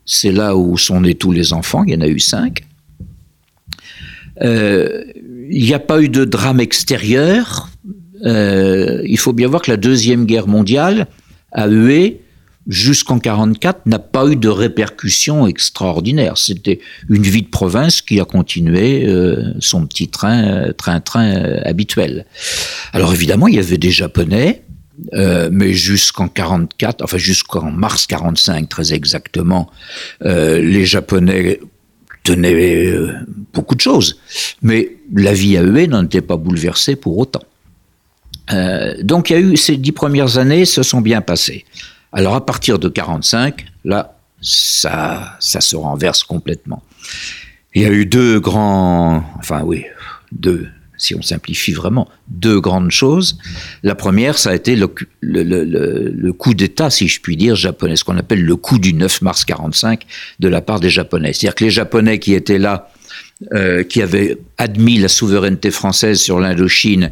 C'est 0.05 0.33
là 0.33 0.57
où 0.57 0.77
sont 0.77 1.03
nés 1.03 1.15
tous 1.15 1.31
les 1.31 1.53
enfants. 1.53 1.85
Il 1.85 1.95
y 1.95 1.97
en 1.97 2.01
a 2.01 2.09
eu 2.09 2.19
cinq. 2.19 2.65
Euh, 4.43 5.05
il 5.51 5.63
n'y 5.63 5.75
a 5.75 5.79
pas 5.79 6.03
eu 6.03 6.09
de 6.09 6.25
drame 6.25 6.61
extérieur. 6.61 7.69
Euh, 8.25 9.03
il 9.05 9.19
faut 9.19 9.33
bien 9.33 9.49
voir 9.49 9.63
que 9.63 9.71
la 9.71 9.77
Deuxième 9.77 10.25
Guerre 10.25 10.49
mondiale 10.49 11.07
a 11.53 11.69
hué 11.69 12.23
jusqu'en 12.67 13.19
44 13.19 13.85
n'a 13.85 13.99
pas 13.99 14.27
eu 14.27 14.37
de 14.37 14.49
répercussions 14.49 15.47
extraordinaires. 15.47 16.39
C'était 16.39 16.81
une 17.11 17.23
vie 17.23 17.43
de 17.43 17.49
province 17.49 18.01
qui 18.01 18.19
a 18.19 18.25
continué 18.25 19.07
euh, 19.07 19.53
son 19.61 19.87
petit 19.87 20.09
train, 20.09 20.73
train-train 20.73 21.61
habituel. 21.65 22.25
Alors 22.95 23.13
évidemment, 23.13 23.47
il 23.47 23.57
y 23.57 23.59
avait 23.59 23.77
des 23.77 23.91
Japonais, 23.91 24.63
euh, 25.13 25.49
mais 25.53 25.73
jusqu'en 25.73 26.29
44, 26.29 27.03
enfin 27.03 27.19
jusqu'en 27.19 27.71
mars 27.71 28.07
45 28.07 28.69
très 28.69 28.95
exactement, 28.95 29.71
euh, 30.25 30.61
les 30.61 30.87
Japonais 30.87 31.61
tenaient 32.23 32.87
euh, 32.87 33.13
beaucoup 33.53 33.75
de 33.75 33.81
choses, 33.81 34.19
mais 34.63 34.97
la 35.13 35.33
vie 35.33 35.57
à 35.57 35.63
eux 35.63 35.87
n'en 35.87 36.05
était 36.05 36.21
pas 36.21 36.37
bouleversée 36.37 36.97
pour 36.97 37.19
autant. 37.19 37.43
Donc 39.03 39.31
il 39.31 39.33
y 39.33 39.37
a 39.37 39.41
eu 39.41 39.57
ces 39.57 39.79
dix 39.79 39.93
premières 39.93 40.37
années 40.37 40.67
se 40.67 40.83
sont 40.83 41.01
bien 41.01 41.23
passées. 41.23 41.65
Alors 42.13 42.35
à 42.35 42.45
partir 42.45 42.79
de 42.79 42.89
45, 42.89 43.65
là, 43.85 44.19
ça, 44.43 45.37
ça 45.41 45.61
se 45.63 45.77
renverse 45.77 46.23
complètement. 46.23 46.83
Il 47.75 47.83
y 47.83 47.87
a 47.87 47.91
eu 47.91 48.05
deux 48.05 48.39
grands, 48.41 49.25
enfin 49.39 49.63
oui, 49.63 49.87
deux, 50.31 50.69
si 50.97 51.15
on 51.15 51.23
simplifie 51.23 51.73
vraiment, 51.73 52.09
deux 52.29 52.61
grandes 52.61 52.91
choses. 52.91 53.39
La 53.83 53.95
première, 53.95 54.39
ça 54.39 54.51
a 54.51 54.55
été 54.55 54.77
le, 54.77 56.33
coup 56.33 56.55
d'État, 56.55 56.91
si 56.91 57.09
je 57.09 57.21
puis 57.21 57.37
dire, 57.37 57.57
japonais, 57.57 57.97
ce 57.97 58.05
qu'on 58.05 58.17
appelle 58.17 58.45
le 58.45 58.57
coup 58.57 58.79
du 58.79 58.95
9 58.95 59.23
mars 59.23 59.45
45 59.45 60.03
de 60.41 60.49
la 60.49 60.61
part 60.61 60.81
des 60.81 60.91
Japonais. 60.91 61.33
C'est-à-dire 61.33 61.55
que 61.55 61.65
les 61.65 61.71
Japonais 61.71 62.19
qui 62.19 62.35
étaient 62.35 62.59
là, 62.59 62.91
euh, 63.53 63.83
qui 63.83 64.03
avaient 64.03 64.39
admis 64.59 64.99
la 64.99 65.09
souveraineté 65.09 65.71
française 65.71 66.21
sur 66.21 66.39
l'Indochine, 66.39 67.11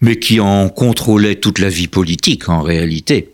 mais 0.00 0.18
qui 0.18 0.40
en 0.40 0.68
contrôlaient 0.68 1.36
toute 1.36 1.58
la 1.58 1.68
vie 1.68 1.88
politique 1.88 2.48
en 2.48 2.62
réalité, 2.62 3.30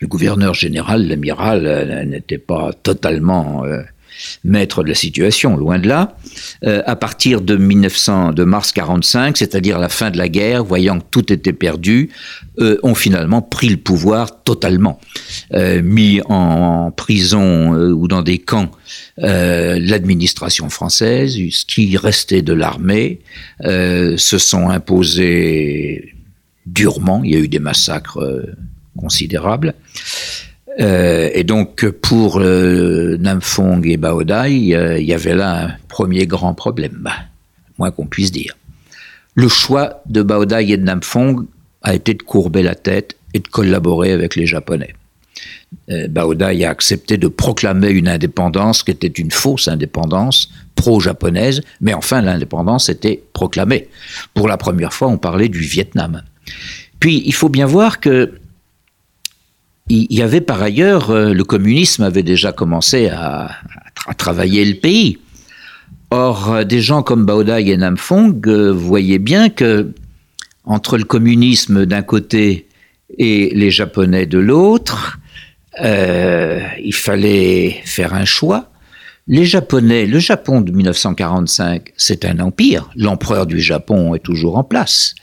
le 0.00 0.06
gouverneur 0.06 0.54
général, 0.54 1.08
l'amiral, 1.08 2.06
n'était 2.06 2.38
pas 2.38 2.72
totalement 2.82 3.64
euh, 3.64 3.82
maître 4.44 4.82
de 4.82 4.88
la 4.88 4.94
situation, 4.94 5.56
loin 5.56 5.78
de 5.78 5.88
là. 5.88 6.16
Euh, 6.64 6.82
à 6.86 6.96
partir 6.96 7.40
de 7.40 7.56
1900, 7.56 8.32
de 8.32 8.44
mars 8.44 8.72
45, 8.72 9.36
c'est-à-dire 9.36 9.78
la 9.78 9.88
fin 9.88 10.10
de 10.10 10.18
la 10.18 10.28
guerre, 10.28 10.64
voyant 10.64 10.98
que 10.98 11.04
tout 11.10 11.32
était 11.32 11.52
perdu, 11.52 12.10
euh, 12.60 12.78
ont 12.84 12.94
finalement 12.94 13.42
pris 13.42 13.68
le 13.68 13.76
pouvoir 13.76 14.44
totalement, 14.44 15.00
euh, 15.54 15.82
mis 15.82 16.20
en, 16.26 16.92
prison 16.92 17.74
euh, 17.74 17.90
ou 17.90 18.06
dans 18.06 18.22
des 18.22 18.38
camps 18.38 18.70
l'administration 19.16 20.70
française, 20.70 21.36
ce 21.50 21.64
qui 21.64 21.96
restait 21.96 22.42
de 22.42 22.52
l'armée, 22.52 23.20
se 23.62 24.38
sont 24.38 24.68
imposés 24.68 26.14
durement. 26.66 27.22
Il 27.24 27.30
y 27.32 27.36
a 27.36 27.38
eu 27.38 27.48
des 27.48 27.60
massacres 27.60 28.20
considérables. 28.96 29.74
Euh, 30.80 31.30
et 31.32 31.44
donc, 31.44 31.88
pour 31.88 32.40
euh, 32.40 33.16
Namphong 33.18 33.86
et 33.86 33.96
Baodai, 33.96 34.74
euh, 34.74 34.98
il 34.98 35.06
y 35.06 35.14
avait 35.14 35.34
là 35.34 35.66
un 35.66 35.70
premier 35.88 36.26
grand 36.26 36.54
problème, 36.54 36.98
bah, 37.00 37.12
moins 37.78 37.90
qu'on 37.90 38.06
puisse 38.06 38.32
dire. 38.32 38.56
Le 39.34 39.48
choix 39.48 40.02
de 40.06 40.22
Baodai 40.22 40.70
et 40.70 40.76
de 40.76 40.82
Namphong 40.82 41.46
a 41.82 41.94
été 41.94 42.14
de 42.14 42.22
courber 42.22 42.62
la 42.62 42.74
tête 42.74 43.16
et 43.34 43.40
de 43.40 43.48
collaborer 43.48 44.12
avec 44.12 44.36
les 44.36 44.46
Japonais. 44.46 44.94
Euh, 45.90 46.08
Baodai 46.08 46.64
a 46.64 46.70
accepté 46.70 47.16
de 47.16 47.28
proclamer 47.28 47.90
une 47.90 48.08
indépendance 48.08 48.82
qui 48.82 48.92
était 48.92 49.06
une 49.06 49.30
fausse 49.30 49.68
indépendance 49.68 50.50
pro-japonaise, 50.76 51.62
mais 51.80 51.94
enfin 51.94 52.20
l'indépendance 52.20 52.88
était 52.88 53.22
proclamée. 53.32 53.88
Pour 54.34 54.48
la 54.48 54.56
première 54.56 54.92
fois, 54.92 55.08
on 55.08 55.18
parlait 55.18 55.48
du 55.48 55.60
Vietnam. 55.60 56.22
Puis, 57.00 57.22
il 57.26 57.34
faut 57.34 57.48
bien 57.48 57.66
voir 57.66 58.00
que 58.00 58.32
il 59.88 60.12
y 60.12 60.22
avait 60.22 60.40
par 60.40 60.62
ailleurs, 60.62 61.10
euh, 61.10 61.34
le 61.34 61.44
communisme 61.44 62.02
avait 62.02 62.22
déjà 62.22 62.52
commencé 62.52 63.08
à, 63.08 63.50
travailler 64.16 64.64
le 64.64 64.74
pays. 64.74 65.18
Or, 66.10 66.52
euh, 66.52 66.64
des 66.64 66.80
gens 66.80 67.02
comme 67.02 67.26
Baodai 67.26 67.68
et 67.68 67.76
Namphong 67.76 68.46
euh, 68.46 68.70
voyaient 68.70 69.18
bien 69.18 69.48
que 69.48 69.92
entre 70.64 70.96
le 70.96 71.04
communisme 71.04 71.84
d'un 71.84 72.02
côté 72.02 72.68
et 73.18 73.50
les 73.54 73.70
Japonais 73.70 74.24
de 74.24 74.38
l'autre, 74.38 75.18
il 75.78 76.94
fallait 76.94 77.82
faire 77.84 78.14
un 78.14 78.24
choix. 78.24 78.70
Les 79.26 79.44
Japonais, 79.44 80.06
le 80.06 80.18
Japon 80.18 80.62
de 80.62 80.72
1945, 80.72 81.92
c'est 81.96 82.24
un 82.24 82.38
empire. 82.38 82.88
L'empereur 82.96 83.44
du 83.44 83.60
Japon 83.60 84.14
est 84.14 84.20
toujours 84.20 84.56
en 84.56 84.64
place. 84.64 85.14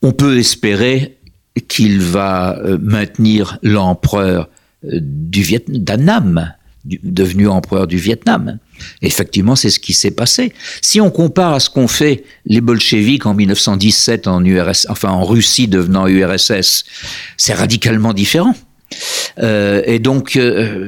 On 0.00 0.12
peut 0.12 0.38
espérer 0.38 1.17
qu'il 1.60 2.00
va 2.00 2.58
euh, 2.58 2.78
maintenir 2.80 3.58
l'empereur 3.62 4.48
euh, 4.84 4.98
du 5.02 5.42
Vietnam, 5.42 5.78
d'Annam, 5.78 6.52
devenu 6.84 7.48
empereur 7.48 7.86
du 7.86 7.98
Vietnam. 7.98 8.58
Effectivement, 9.02 9.56
c'est 9.56 9.70
ce 9.70 9.80
qui 9.80 9.92
s'est 9.92 10.12
passé. 10.12 10.52
Si 10.80 11.00
on 11.00 11.10
compare 11.10 11.54
à 11.54 11.60
ce 11.60 11.68
qu'ont 11.68 11.88
fait 11.88 12.24
les 12.46 12.60
bolcheviks 12.60 13.26
en 13.26 13.34
1917 13.34 14.26
en 14.26 14.44
URSS, 14.44 14.86
enfin 14.88 15.10
en 15.10 15.24
Russie 15.24 15.68
devenant 15.68 16.06
URSS, 16.06 16.84
c'est 17.36 17.54
radicalement 17.54 18.14
différent. 18.14 18.54
Euh, 19.40 19.82
et 19.84 19.98
donc, 19.98 20.38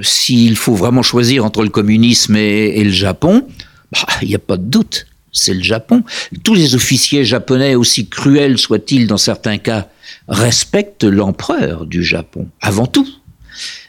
s'il 0.03 0.57
faut 0.57 0.75
vraiment 0.75 1.03
choisir 1.03 1.45
entre 1.45 1.63
le 1.63 1.69
communisme 1.69 2.37
et, 2.37 2.79
et 2.79 2.85
le 2.85 2.93
Japon, 2.93 3.47
bah, 3.93 4.07
il 4.23 4.29
n'y 4.29 4.35
a 4.35 4.39
pas 4.39 4.57
de 4.57 4.65
doute, 4.65 5.07
c'est 5.33 5.55
le 5.55 5.63
Japon. 5.63 6.03
Tous 6.45 6.55
les 6.55 6.75
officiers 6.75 7.25
japonais, 7.25 7.75
aussi 7.75 8.09
cruels 8.09 8.59
soient-ils 8.59 9.07
dans 9.07 9.17
certains 9.17 9.59
cas, 9.59 9.89
respectent 10.29 11.05
l'empereur 11.05 11.87
du 11.87 12.05
Japon, 12.05 12.49
avant 12.61 12.87
tout. 12.87 13.09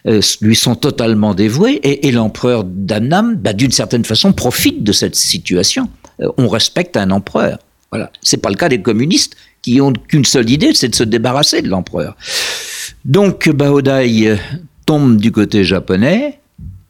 Euh, 0.08 0.22
lui 0.42 0.56
sont 0.56 0.76
totalement 0.76 1.34
dévoués 1.34 1.80
et, 1.84 2.12
l'empereur 2.12 2.64
d'Annam, 2.66 3.36
bah, 3.36 3.54
d'une 3.54 3.72
certaine 3.72 4.04
façon, 4.04 4.34
profite 4.34 4.84
de 4.84 4.92
cette 4.92 5.16
situation. 5.16 5.90
Euh, 6.20 6.30
on 6.38 6.48
respecte 6.48 6.98
un 6.98 7.12
empereur. 7.12 7.60
Voilà. 7.92 8.12
C'est 8.22 8.38
pas 8.38 8.50
le 8.50 8.56
cas 8.56 8.70
des 8.70 8.82
communistes 8.82 9.36
qui 9.62 9.80
ont 9.80 9.94
qu'une 9.94 10.26
seule 10.26 10.50
idée, 10.50 10.74
c'est 10.74 10.90
de 10.90 10.96
se 10.96 11.04
débarrasser 11.04 11.62
de 11.62 11.70
l'empereur. 11.70 12.16
Donc 13.06 13.50
Baodai 13.50 14.28
euh, 14.28 14.38
tombe 14.86 15.18
du 15.18 15.32
côté 15.32 15.64
japonais, 15.64 16.40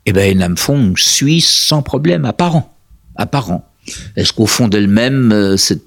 et 0.05 0.13
ben 0.13 0.37
Namphong 0.37 0.97
suit 0.97 1.41
sans 1.41 1.81
problème, 1.81 2.25
apparent. 2.25 2.73
apparent. 3.15 3.67
Est-ce 4.15 4.33
qu'au 4.33 4.45
fond 4.45 4.67
d'elle-même, 4.67 5.31
euh, 5.31 5.57
c'est 5.57 5.81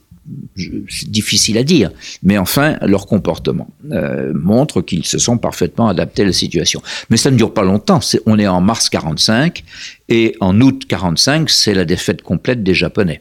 difficile 1.06 1.58
à 1.58 1.64
dire, 1.64 1.90
mais 2.22 2.38
enfin, 2.38 2.78
leur 2.82 3.06
comportement 3.06 3.68
euh, 3.92 4.32
montre 4.34 4.80
qu'ils 4.80 5.04
se 5.04 5.18
sont 5.18 5.36
parfaitement 5.38 5.88
adaptés 5.88 6.22
à 6.22 6.26
la 6.26 6.32
situation. 6.32 6.82
Mais 7.10 7.16
ça 7.16 7.30
ne 7.30 7.36
dure 7.36 7.52
pas 7.52 7.62
longtemps. 7.64 8.00
C'est- 8.00 8.20
on 8.26 8.38
est 8.38 8.46
en 8.46 8.60
mars 8.60 8.88
45 8.88 9.64
et 10.08 10.34
en 10.40 10.60
août 10.60 10.84
45, 10.88 11.50
c'est 11.50 11.74
la 11.74 11.84
défaite 11.84 12.22
complète 12.22 12.62
des 12.62 12.74
Japonais. 12.74 13.20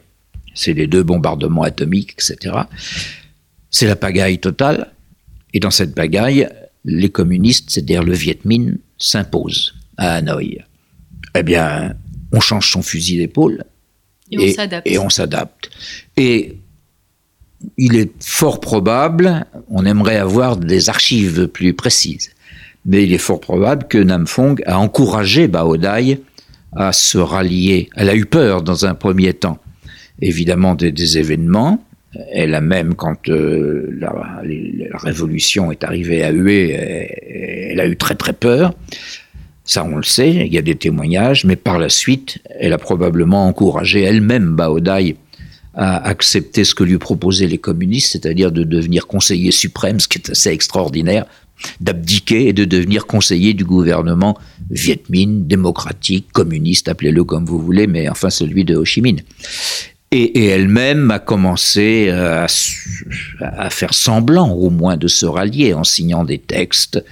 C'est 0.54 0.72
les 0.72 0.86
deux 0.86 1.02
bombardements 1.02 1.62
atomiques, 1.62 2.12
etc. 2.12 2.54
C'est 3.70 3.86
la 3.86 3.96
pagaille 3.96 4.38
totale. 4.38 4.92
Et 5.52 5.60
dans 5.60 5.70
cette 5.70 5.94
pagaille, 5.94 6.48
les 6.84 7.10
communistes, 7.10 7.70
c'est-à-dire 7.70 8.02
le 8.02 8.12
Viet 8.14 8.38
Minh, 8.44 8.78
s'imposent 8.98 9.74
à 9.96 10.14
Hanoï. 10.14 10.62
Eh 11.36 11.42
bien, 11.42 11.94
on 12.32 12.40
change 12.40 12.70
son 12.70 12.82
fusil 12.82 13.18
d'épaule 13.18 13.64
Et 14.30 14.38
on 14.38 14.54
s'adapte. 14.54 14.86
et 14.88 14.98
on 14.98 15.10
s'adapte. 15.10 15.70
Et 16.16 16.58
il 17.76 17.96
est 17.96 18.12
fort 18.22 18.60
probable, 18.60 19.46
on 19.68 19.84
aimerait 19.84 20.16
avoir 20.16 20.56
des 20.56 20.88
archives 20.88 21.48
plus 21.48 21.74
précises, 21.74 22.30
mais 22.86 23.04
il 23.04 23.12
est 23.12 23.18
fort 23.18 23.40
probable 23.40 23.86
que 23.88 23.98
Namphong 23.98 24.62
a 24.66 24.78
encouragé 24.78 25.48
Baodai 25.48 26.20
à 26.76 26.92
se 26.92 27.18
rallier. 27.18 27.88
Elle 27.96 28.08
a 28.08 28.14
eu 28.14 28.26
peur 28.26 28.62
dans 28.62 28.86
un 28.86 28.94
premier 28.94 29.32
temps, 29.32 29.58
évidemment, 30.20 30.74
des, 30.74 31.18
événements. 31.18 31.84
Elle 32.32 32.54
a 32.54 32.60
même, 32.60 32.94
quand 32.94 33.28
euh, 33.28 33.90
la, 33.98 34.12
révolution 34.94 35.72
est 35.72 35.82
arrivée 35.82 36.22
à 36.22 36.30
Hué, 36.30 36.70
elle, 36.70 37.70
elle 37.72 37.80
a 37.80 37.86
eu 37.86 37.96
très 37.96 38.14
très 38.14 38.32
peur. 38.32 38.74
Ça, 39.64 39.82
on 39.82 39.96
le 39.96 40.02
sait, 40.02 40.30
il 40.30 40.52
y 40.52 40.58
a 40.58 40.62
des 40.62 40.74
témoignages, 40.74 41.44
mais 41.44 41.56
par 41.56 41.78
la 41.78 41.88
suite, 41.88 42.38
elle 42.60 42.74
a 42.74 42.78
probablement 42.78 43.46
encouragé 43.46 44.02
elle-même 44.02 44.54
Baodai 44.54 45.16
à 45.74 46.06
accepter 46.06 46.64
ce 46.64 46.74
que 46.74 46.84
lui 46.84 46.98
proposaient 46.98 47.46
les 47.46 47.58
communistes, 47.58 48.12
c'est-à-dire 48.12 48.52
de 48.52 48.64
devenir 48.64 49.06
conseiller 49.06 49.50
suprême, 49.50 50.00
ce 50.00 50.08
qui 50.08 50.18
est 50.18 50.30
assez 50.30 50.50
extraordinaire, 50.50 51.26
d'abdiquer 51.80 52.48
et 52.48 52.52
de 52.52 52.64
devenir 52.64 53.06
conseiller 53.06 53.54
du 53.54 53.64
gouvernement 53.64 54.38
Viet 54.70 55.02
Minh, 55.08 55.46
démocratique, 55.46 56.26
communiste, 56.32 56.88
appelez-le 56.88 57.24
comme 57.24 57.44
vous 57.44 57.58
voulez, 57.58 57.86
mais 57.86 58.08
enfin 58.08 58.30
celui 58.30 58.64
de 58.64 58.76
Ho 58.76 58.84
Chi 58.84 59.00
Minh. 59.02 59.20
Et, 60.16 60.22
et 60.38 60.46
elle-même 60.46 61.10
a 61.10 61.18
commencé 61.18 62.08
à, 62.10 62.44
s- 62.44 62.76
à 63.40 63.68
faire 63.70 63.92
semblant 63.94 64.50
au 64.52 64.70
moins 64.70 64.96
de 64.96 65.08
se 65.08 65.26
rallier 65.26 65.74
en 65.74 65.82
signant 65.82 66.22
des 66.24 66.38
textes 66.38 67.02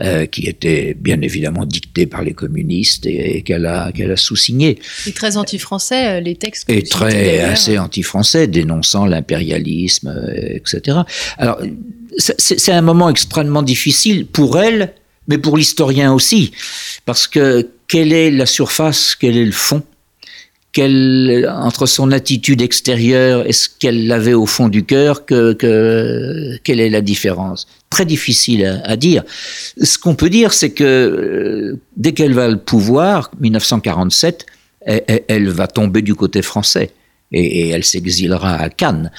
euh, 0.00 0.24
qui 0.24 0.46
étaient 0.46 0.94
bien 0.98 1.20
évidemment 1.20 1.66
dictés 1.66 2.06
par 2.06 2.22
les 2.22 2.32
communistes 2.32 3.04
et, 3.04 3.36
et 3.36 3.42
qu'elle 3.42 3.66
a, 3.66 3.92
qu'elle 3.92 4.10
a 4.10 4.16
sous-signés 4.16 4.78
Et 5.06 5.12
très 5.12 5.36
anti-français, 5.36 6.16
euh, 6.16 6.20
les 6.20 6.34
textes. 6.36 6.70
et 6.70 6.82
très 6.82 7.40
assez 7.40 7.78
anti-français, 7.78 8.46
dénonçant 8.46 9.04
l'impérialisme, 9.04 10.08
euh, 10.16 10.56
etc. 10.56 10.98
Alors, 11.36 11.58
c'est 12.18 12.72
un 12.72 12.80
moment 12.80 13.10
extrêmement 13.10 13.62
difficile 13.62 14.24
pour 14.26 14.58
elle, 14.58 14.94
mais 15.28 15.36
pour 15.36 15.58
l'historien 15.58 16.14
aussi, 16.14 16.52
parce 17.04 17.26
que 17.26 17.68
quelle 17.88 18.12
est 18.14 18.30
la 18.30 18.46
surface, 18.46 19.14
quel 19.14 19.36
est 19.36 19.44
le 19.44 19.52
fond 19.52 19.82
entre 20.78 21.86
son 21.86 22.12
attitude 22.12 22.60
extérieure 22.60 23.46
et 23.46 23.52
ce 23.52 23.68
qu'elle 23.78 24.10
avait 24.12 24.34
au 24.34 24.46
fond 24.46 24.68
du 24.68 24.84
cœur, 24.84 25.24
que, 25.24 25.54
que- 25.54 26.58
quelle 26.64 26.80
est 26.80 26.90
la 26.90 27.00
différence? 27.00 27.66
Très 27.88 28.04
difficile 28.04 28.82
à, 28.84 28.96
dire. 28.96 29.22
Ce 29.80 29.96
qu'on 29.98 30.14
peut 30.14 30.28
dire, 30.28 30.52
c'est 30.52 30.70
que 30.70 30.84
euh, 30.84 31.80
dès 31.96 32.12
qu'elle 32.12 32.34
va 32.34 32.50
au 32.50 32.56
pouvoir, 32.56 33.30
1947, 33.40 34.44
elle, 34.82 35.02
elle- 35.06 35.22
elle 35.28 35.48
va 35.48 35.66
tomber 35.66 36.02
du 36.02 36.14
côté 36.14 36.42
français 36.42 36.90
et, 37.32 37.70
elle 37.70 37.84
s'exilera 37.84 38.56
à 38.56 38.68
Cannes. 38.68 39.10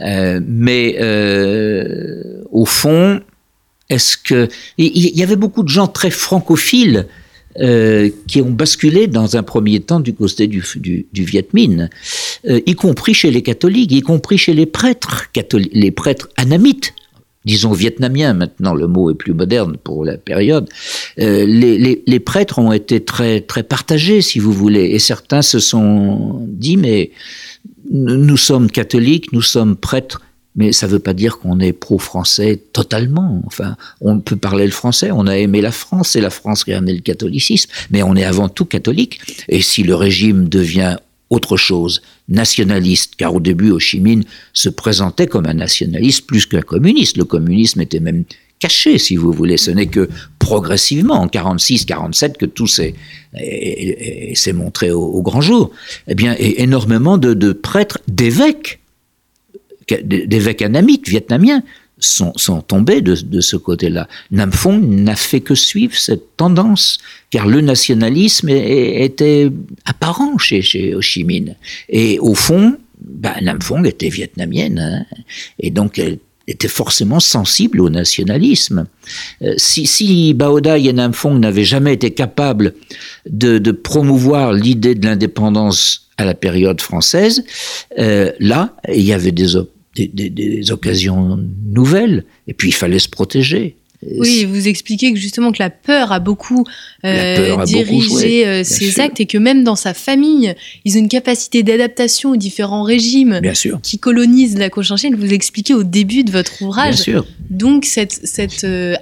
Euh, 0.00 0.40
mais 0.46 0.96
euh, 1.00 2.42
au 2.50 2.64
fond, 2.64 3.20
est-ce 3.90 4.16
que 4.16 4.48
il 4.78 5.16
y 5.18 5.22
avait 5.22 5.36
beaucoup 5.36 5.62
de 5.62 5.68
gens 5.68 5.88
très 5.88 6.10
francophiles 6.10 7.06
euh, 7.60 8.08
qui 8.26 8.40
ont 8.40 8.50
basculé 8.50 9.06
dans 9.06 9.36
un 9.36 9.42
premier 9.42 9.80
temps 9.80 10.00
du 10.00 10.14
côté 10.14 10.46
du, 10.46 10.62
du, 10.76 11.24
Viet 11.24 11.48
Minh, 11.52 11.90
euh, 12.48 12.60
y 12.64 12.74
compris 12.74 13.12
chez 13.12 13.30
les 13.30 13.42
catholiques, 13.42 13.92
y 13.92 14.00
compris 14.00 14.38
chez 14.38 14.54
les 14.54 14.64
prêtres, 14.64 15.28
les 15.72 15.90
prêtres 15.90 16.30
anamites, 16.36 16.94
disons 17.44 17.72
vietnamiens 17.72 18.32
maintenant, 18.32 18.74
le 18.74 18.86
mot 18.86 19.10
est 19.10 19.14
plus 19.14 19.34
moderne 19.34 19.76
pour 19.82 20.04
la 20.04 20.16
période. 20.16 20.68
Euh, 21.18 21.44
les, 21.44 22.02
les, 22.06 22.20
prêtres 22.20 22.58
ont 22.58 22.72
été 22.72 23.04
très, 23.04 23.40
très 23.40 23.62
partagés, 23.62 24.22
si 24.22 24.38
vous 24.38 24.52
voulez, 24.52 24.86
et 24.86 24.98
certains 24.98 25.42
se 25.42 25.58
sont 25.58 26.46
dit, 26.48 26.76
mais 26.76 27.10
nous 27.90 28.36
sommes 28.36 28.70
catholiques, 28.70 29.32
nous 29.32 29.42
sommes 29.42 29.76
prêtres, 29.76 30.22
mais 30.54 30.72
ça 30.72 30.86
ne 30.86 30.92
veut 30.92 30.98
pas 30.98 31.14
dire 31.14 31.38
qu'on 31.38 31.60
est 31.60 31.72
pro-français 31.72 32.60
totalement. 32.72 33.42
Enfin, 33.46 33.76
on 34.00 34.20
peut 34.20 34.36
parler 34.36 34.66
le 34.66 34.72
français, 34.72 35.10
on 35.10 35.26
a 35.26 35.36
aimé 35.36 35.60
la 35.60 35.72
France, 35.72 36.10
c'est 36.10 36.20
la 36.20 36.30
France 36.30 36.64
qui 36.64 36.72
a 36.72 36.78
amené 36.78 36.92
le 36.92 37.00
catholicisme, 37.00 37.70
mais 37.90 38.02
on 38.02 38.14
est 38.16 38.24
avant 38.24 38.48
tout 38.48 38.64
catholique. 38.64 39.20
Et 39.48 39.62
si 39.62 39.82
le 39.82 39.94
régime 39.94 40.48
devient 40.48 40.96
autre 41.30 41.56
chose, 41.56 42.02
nationaliste, 42.28 43.14
car 43.16 43.34
au 43.34 43.40
début, 43.40 43.70
Ho 43.70 43.78
Chi 43.78 44.00
Minh 44.00 44.24
se 44.52 44.68
présentait 44.68 45.26
comme 45.26 45.46
un 45.46 45.54
nationaliste 45.54 46.26
plus 46.26 46.44
qu'un 46.44 46.60
communiste. 46.60 47.16
Le 47.16 47.24
communisme 47.24 47.80
était 47.80 48.00
même 48.00 48.24
caché, 48.58 48.98
si 48.98 49.16
vous 49.16 49.32
voulez. 49.32 49.56
Ce 49.56 49.70
n'est 49.70 49.86
que 49.86 50.10
progressivement, 50.38 51.14
en 51.14 51.26
46-47, 51.26 52.36
que 52.36 52.44
tout 52.44 52.66
s'est 52.66 52.94
montré 54.52 54.90
au, 54.90 55.22
grand 55.22 55.40
jour. 55.40 55.70
Eh 56.06 56.14
bien, 56.14 56.36
énormément 56.38 57.16
de, 57.16 57.32
de 57.32 57.52
prêtres, 57.52 57.98
d'évêques, 58.08 58.81
d'évêques 60.04 60.62
anamites 60.62 61.08
vietnamiens 61.08 61.62
sont, 61.98 62.62
tombés 62.66 63.00
de, 63.00 63.40
ce 63.40 63.56
côté-là. 63.56 64.08
Nam 64.30 64.52
Phuong 64.52 64.80
n'a 64.80 65.16
fait 65.16 65.40
que 65.40 65.54
suivre 65.54 65.94
cette 65.96 66.36
tendance, 66.36 66.98
car 67.30 67.46
le 67.46 67.60
nationalisme 67.60 68.48
était 68.48 69.50
apparent 69.84 70.38
chez, 70.38 70.62
chez 70.62 70.94
Ho 70.94 71.00
Chi 71.00 71.24
Minh. 71.24 71.54
Et 71.88 72.18
au 72.18 72.34
fond, 72.34 72.76
bah, 73.00 73.34
Nam 73.40 73.60
Phuong 73.60 73.86
était 73.86 74.08
vietnamienne, 74.08 74.78
hein. 74.78 75.16
et 75.58 75.70
donc 75.70 75.98
elle 75.98 76.18
était 76.48 76.68
forcément 76.68 77.20
sensible 77.20 77.80
au 77.80 77.90
nationalisme. 77.90 78.86
Euh, 79.42 79.54
si, 79.56 79.86
si 79.86 80.34
Bao 80.34 80.60
Dai 80.60 80.86
et 80.86 80.92
Nam 80.92 81.12
Phuong 81.12 81.38
n'avaient 81.38 81.64
jamais 81.64 81.94
été 81.94 82.10
capables 82.10 82.74
de, 83.28 83.58
promouvoir 83.70 84.52
l'idée 84.52 84.94
de 84.94 85.06
l'indépendance 85.06 86.01
à 86.16 86.24
la 86.24 86.34
période 86.34 86.80
française, 86.80 87.44
euh, 87.98 88.32
là, 88.38 88.76
il 88.88 89.02
y 89.02 89.12
avait 89.12 89.32
des, 89.32 89.56
des, 89.94 90.72
occasions 90.72 91.38
nouvelles, 91.66 92.24
et 92.46 92.54
puis 92.54 92.68
il 92.68 92.74
fallait 92.74 92.98
se 92.98 93.08
protéger. 93.08 93.76
Oui, 94.18 94.44
vous 94.44 94.66
expliquez 94.66 95.12
que 95.12 95.18
justement 95.18 95.52
que 95.52 95.62
la 95.62 95.70
peur 95.70 96.10
a 96.10 96.18
beaucoup 96.18 96.64
euh, 97.04 97.64
dirigé 97.64 98.46
euh, 98.46 98.64
ces 98.64 98.98
actes 98.98 99.20
et 99.20 99.26
que 99.26 99.38
même 99.38 99.62
dans 99.62 99.76
sa 99.76 99.94
famille, 99.94 100.54
ils 100.84 100.96
ont 100.96 101.00
une 101.00 101.08
capacité 101.08 101.62
d'adaptation 101.62 102.30
aux 102.30 102.36
différents 102.36 102.82
régimes 102.82 103.40
qui 103.82 103.98
colonisent 103.98 104.58
la 104.58 104.70
Cochinchine. 104.70 105.14
Vous 105.14 105.32
expliquez 105.32 105.74
au 105.74 105.84
début 105.84 106.24
de 106.24 106.32
votre 106.32 106.62
ouvrage. 106.62 106.96
Bien 106.96 107.04
sûr. 107.04 107.26
Donc, 107.48 107.84
cette, 107.84 108.26
cette 108.26 108.64
euh, 108.64 108.96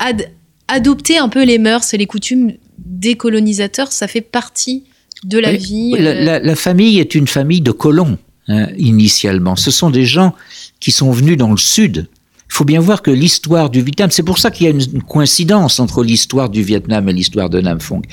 adopter 0.68 1.16
un 1.16 1.30
peu 1.30 1.44
les 1.44 1.58
mœurs 1.58 1.94
et 1.94 1.96
les 1.96 2.06
coutumes 2.06 2.52
des 2.78 3.14
colonisateurs, 3.14 3.92
ça 3.92 4.06
fait 4.06 4.20
partie 4.20 4.84
de 5.24 5.38
la 5.38 5.52
vie. 5.52 5.94
la, 5.98 6.56
famille 6.56 6.98
est 6.98 7.14
une 7.14 7.26
famille 7.26 7.60
de 7.60 7.72
colons, 7.72 8.18
hein, 8.48 8.68
initialement. 8.78 9.56
Ce 9.56 9.70
sont 9.70 9.90
des 9.90 10.06
gens 10.06 10.34
qui 10.80 10.90
sont 10.90 11.10
venus 11.10 11.36
dans 11.36 11.50
le 11.50 11.58
sud. 11.58 12.08
Il 12.50 12.54
faut 12.54 12.64
bien 12.64 12.80
voir 12.80 13.00
que 13.00 13.12
l'histoire 13.12 13.70
du 13.70 13.80
Vietnam, 13.80 14.10
c'est 14.10 14.24
pour 14.24 14.38
ça 14.38 14.50
qu'il 14.50 14.66
y 14.66 14.66
a 14.66 14.72
une 14.72 15.02
coïncidence 15.02 15.78
entre 15.78 16.02
l'histoire 16.02 16.50
du 16.50 16.62
Vietnam 16.62 17.08
et 17.08 17.12
l'histoire 17.12 17.48
de 17.48 17.60
Nam 17.60 17.80
Phuong. 17.80 18.04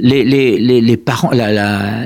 Les, 0.00 0.96
parents, 0.96 1.30
la, 1.30 1.52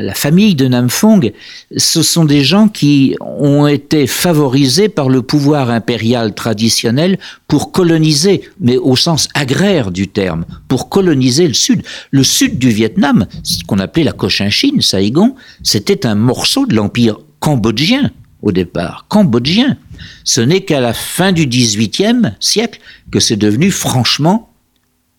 la, 0.02 0.14
famille 0.14 0.54
de 0.54 0.68
Nam 0.68 0.90
Phuong, 0.90 1.32
ce 1.74 2.02
sont 2.02 2.26
des 2.26 2.44
gens 2.44 2.68
qui 2.68 3.16
ont 3.20 3.66
été 3.66 4.06
favorisés 4.06 4.90
par 4.90 5.08
le 5.08 5.22
pouvoir 5.22 5.70
impérial 5.70 6.34
traditionnel 6.34 7.18
pour 7.48 7.72
coloniser, 7.72 8.42
mais 8.60 8.76
au 8.76 8.94
sens 8.94 9.28
agraire 9.32 9.90
du 9.90 10.08
terme, 10.08 10.44
pour 10.68 10.90
coloniser 10.90 11.48
le 11.48 11.54
sud. 11.54 11.82
Le 12.10 12.22
sud 12.22 12.58
du 12.58 12.68
Vietnam, 12.68 13.26
ce 13.42 13.64
qu'on 13.64 13.78
appelait 13.78 14.04
la 14.04 14.12
Cochinchine, 14.12 14.82
Saigon, 14.82 15.34
c'était 15.62 16.04
un 16.04 16.14
morceau 16.14 16.66
de 16.66 16.74
l'empire 16.74 17.18
cambodgien 17.40 18.10
au 18.42 18.52
départ, 18.52 19.06
cambodgien. 19.08 19.76
Ce 20.24 20.40
n'est 20.40 20.60
qu'à 20.60 20.80
la 20.80 20.92
fin 20.92 21.32
du 21.32 21.46
XVIIIe 21.46 22.32
siècle 22.40 22.80
que 23.10 23.20
c'est 23.20 23.36
devenu 23.36 23.70
franchement 23.70 24.50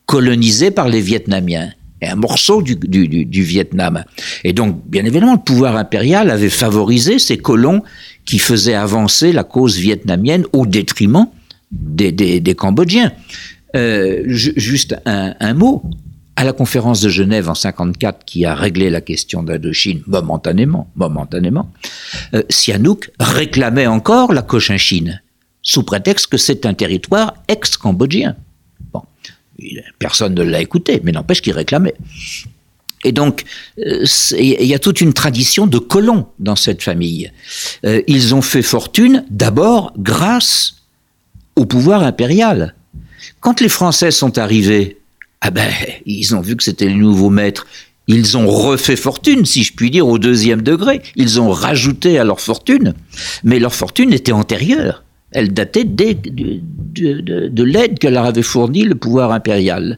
colonisé 0.05 0.71
par 0.71 0.87
les 0.87 1.01
Vietnamiens 1.01 1.71
et 2.01 2.07
un 2.07 2.15
morceau 2.15 2.61
du, 2.61 3.43
Vietnam. 3.43 4.03
Et 4.43 4.53
donc, 4.53 4.81
bien 4.85 5.05
évidemment, 5.05 5.33
le 5.33 5.39
pouvoir 5.39 5.75
impérial 5.75 6.29
avait 6.31 6.49
favorisé 6.49 7.19
ces 7.19 7.37
colons 7.37 7.83
qui 8.25 8.39
faisaient 8.39 8.73
avancer 8.73 9.31
la 9.31 9.43
cause 9.43 9.77
vietnamienne 9.77 10.45
au 10.53 10.65
détriment 10.65 11.27
des, 11.71 12.55
Cambodgiens. 12.57 13.11
Euh, 13.75 14.23
juste 14.27 14.95
un, 15.05 15.53
mot 15.53 15.83
à 16.39 16.45
la 16.45 16.53
conférence 16.53 17.01
de 17.01 17.09
Genève 17.09 17.49
en 17.49 17.53
54 17.53 18.23
qui 18.23 18.45
a 18.45 18.55
réglé 18.55 18.89
la 18.89 19.01
question 19.01 19.43
d'Indochine 19.43 20.01
momentanément, 20.07 20.89
momentanément, 20.95 21.69
euh, 22.33 22.43
réclamait 23.19 23.87
encore 23.87 24.31
la 24.31 24.41
Cochinchine 24.41 25.21
sous 25.61 25.83
prétexte 25.83 26.27
que 26.27 26.37
c'est 26.37 26.65
un 26.65 26.73
territoire 26.73 27.33
ex-cambodgien. 27.49 28.37
Bon, 28.93 29.01
personne 29.99 30.33
ne 30.33 30.43
l'a 30.43 30.61
écouté, 30.61 31.01
mais 31.03 31.11
n'empêche 31.11 31.41
qu'il 31.41 31.51
réclamait. 31.51 31.95
Et 33.03 33.11
donc, 33.11 33.43
euh, 33.79 34.05
il 34.37 34.65
y 34.65 34.73
a 34.73 34.79
toute 34.79 35.01
une 35.01 35.11
tradition 35.11 35.67
de 35.67 35.77
colons 35.77 36.25
dans 36.39 36.55
cette 36.55 36.81
famille. 36.81 37.33
Euh, 37.85 38.01
ils 38.07 38.33
ont 38.33 38.41
fait 38.41 38.61
fortune 38.61 39.25
d'abord 39.29 39.91
grâce 39.97 40.83
au 41.57 41.65
pouvoir 41.65 42.03
impérial. 42.03 42.75
Quand 43.41 43.59
les 43.59 43.67
Français 43.67 44.11
sont 44.11 44.37
arrivés 44.37 44.98
ah 45.41 45.51
ben, 45.51 45.69
ils 46.05 46.35
ont 46.35 46.41
vu 46.41 46.55
que 46.55 46.63
c'était 46.63 46.87
les 46.87 46.95
nouveaux 46.95 47.29
maîtres. 47.29 47.65
Ils 48.07 48.37
ont 48.37 48.47
refait 48.47 48.95
fortune, 48.95 49.45
si 49.45 49.63
je 49.63 49.73
puis 49.73 49.91
dire, 49.91 50.07
au 50.07 50.17
deuxième 50.17 50.61
degré. 50.61 51.01
Ils 51.15 51.39
ont 51.39 51.51
rajouté 51.51 52.17
à 52.17 52.23
leur 52.23 52.41
fortune, 52.41 52.93
mais 53.43 53.59
leur 53.59 53.73
fortune 53.73 54.13
était 54.13 54.31
antérieure. 54.31 55.03
Elle 55.31 55.53
datait 55.53 55.83
de, 55.83 56.15
de, 56.95 57.63
l'aide 57.63 57.99
que 57.99 58.07
leur 58.07 58.25
avait 58.25 58.41
fournie 58.41 58.83
le 58.83 58.95
pouvoir 58.95 59.31
impérial. 59.31 59.97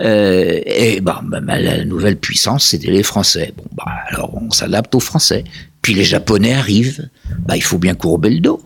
Euh, 0.00 0.60
et 0.64 1.00
bah, 1.00 1.20
la 1.48 1.84
nouvelle 1.84 2.16
puissance, 2.16 2.68
c'était 2.68 2.92
les 2.92 3.02
Français. 3.02 3.52
Bon, 3.56 3.64
bah, 3.72 3.90
alors 4.08 4.40
on 4.40 4.50
s'adapte 4.52 4.94
aux 4.94 5.00
Français. 5.00 5.42
Puis 5.82 5.94
les 5.94 6.04
Japonais 6.04 6.54
arrivent. 6.54 7.08
Bah, 7.40 7.56
il 7.56 7.62
faut 7.62 7.78
bien 7.78 7.94
courber 7.94 8.30
le 8.30 8.40
dos. 8.40 8.62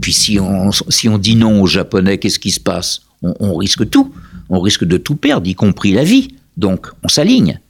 Puis 0.00 0.14
si 0.14 0.40
on, 0.40 0.70
si 0.72 1.08
on 1.10 1.18
dit 1.18 1.36
non 1.36 1.60
aux 1.60 1.66
Japonais, 1.66 2.16
qu'est-ce 2.16 2.38
qui 2.38 2.50
se 2.50 2.60
passe? 2.60 3.02
On 3.22 3.56
risque 3.56 3.88
tout 3.90 4.12
on 4.48 4.60
risque 4.60 4.84
de 4.84 4.96
tout 4.96 5.16
perdre, 5.16 5.46
y 5.46 5.54
compris 5.54 5.92
la 5.92 6.04
vie. 6.04 6.28
Donc, 6.56 6.86
on 7.02 7.08
s'aligne. 7.08 7.60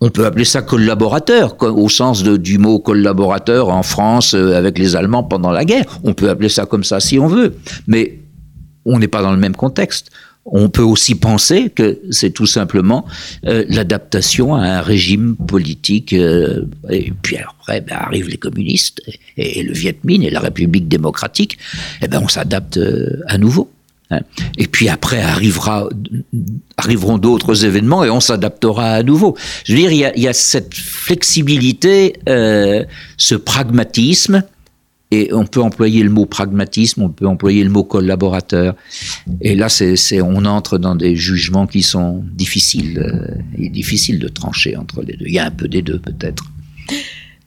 On 0.00 0.10
peut 0.10 0.24
appeler 0.24 0.44
ça 0.44 0.62
collaborateur, 0.62 1.56
au 1.60 1.88
sens 1.88 2.22
du 2.22 2.58
mot 2.58 2.78
collaborateur 2.78 3.68
en 3.68 3.82
France 3.82 4.34
euh, 4.34 4.56
avec 4.56 4.78
les 4.78 4.96
Allemands 4.96 5.22
pendant 5.22 5.52
la 5.52 5.64
guerre. 5.64 5.84
On 6.02 6.14
peut 6.14 6.30
appeler 6.30 6.48
ça 6.48 6.66
comme 6.66 6.84
ça 6.84 6.98
si 7.00 7.18
on 7.18 7.26
veut. 7.26 7.56
Mais 7.86 8.18
on 8.84 8.98
n'est 8.98 9.08
pas 9.08 9.22
dans 9.22 9.32
le 9.32 9.38
même 9.38 9.54
contexte. 9.54 10.10
On 10.44 10.70
peut 10.70 10.82
aussi 10.82 11.14
penser 11.14 11.70
que 11.70 12.00
c'est 12.10 12.30
tout 12.30 12.46
simplement 12.46 13.06
euh, 13.46 13.64
l'adaptation 13.68 14.56
à 14.56 14.62
un 14.62 14.80
régime 14.80 15.36
politique. 15.36 16.14
Euh, 16.14 16.64
et 16.90 17.12
puis 17.22 17.36
après, 17.36 17.80
ben, 17.80 17.94
arrivent 17.96 18.28
les 18.28 18.38
communistes 18.38 19.02
et, 19.36 19.62
le 19.62 19.72
Viet 19.72 19.98
Minh 20.02 20.24
et 20.24 20.30
la 20.30 20.40
République 20.40 20.88
démocratique. 20.88 21.58
Et 22.00 22.06
eh 22.06 22.08
ben, 22.08 22.20
on 22.24 22.28
s'adapte 22.28 22.80
à 23.28 23.38
nouveau. 23.38 23.70
Hein. 24.10 24.20
Et 24.58 24.66
puis 24.66 24.88
après 24.88 25.20
arrivera, 25.20 25.88
arriveront 26.76 27.18
d'autres 27.18 27.64
événements 27.64 28.04
et 28.04 28.10
on 28.10 28.20
s'adaptera 28.20 28.92
à 28.94 29.02
nouveau. 29.02 29.36
Je 29.64 29.72
veux 29.72 29.78
dire, 29.78 30.12
il 30.14 30.22
y 30.22 30.28
a, 30.28 30.32
cette 30.32 30.74
flexibilité, 30.74 32.14
euh, 32.28 32.84
ce 33.16 33.34
pragmatisme, 33.34 34.42
et 35.12 35.30
on 35.34 35.44
peut 35.44 35.60
employer 35.60 36.02
le 36.02 36.08
mot 36.08 36.24
pragmatisme, 36.24 37.02
on 37.02 37.10
peut 37.10 37.26
employer 37.26 37.62
le 37.64 37.70
mot 37.70 37.84
collaborateur. 37.84 38.74
Et 39.42 39.54
là, 39.54 39.68
c'est, 39.68 40.22
on 40.22 40.46
entre 40.46 40.78
dans 40.78 40.94
des 40.94 41.16
jugements 41.16 41.66
qui 41.66 41.82
sont 41.82 42.24
difficiles, 42.32 42.98
euh, 42.98 43.34
et 43.58 43.68
difficiles 43.68 44.18
de 44.18 44.28
trancher 44.28 44.74
entre 44.74 45.02
les 45.02 45.14
deux. 45.14 45.26
Il 45.26 45.34
y 45.34 45.38
a 45.38 45.46
un 45.46 45.50
peu 45.50 45.68
des 45.68 45.82
deux 45.82 45.98
peut-être. 45.98 46.44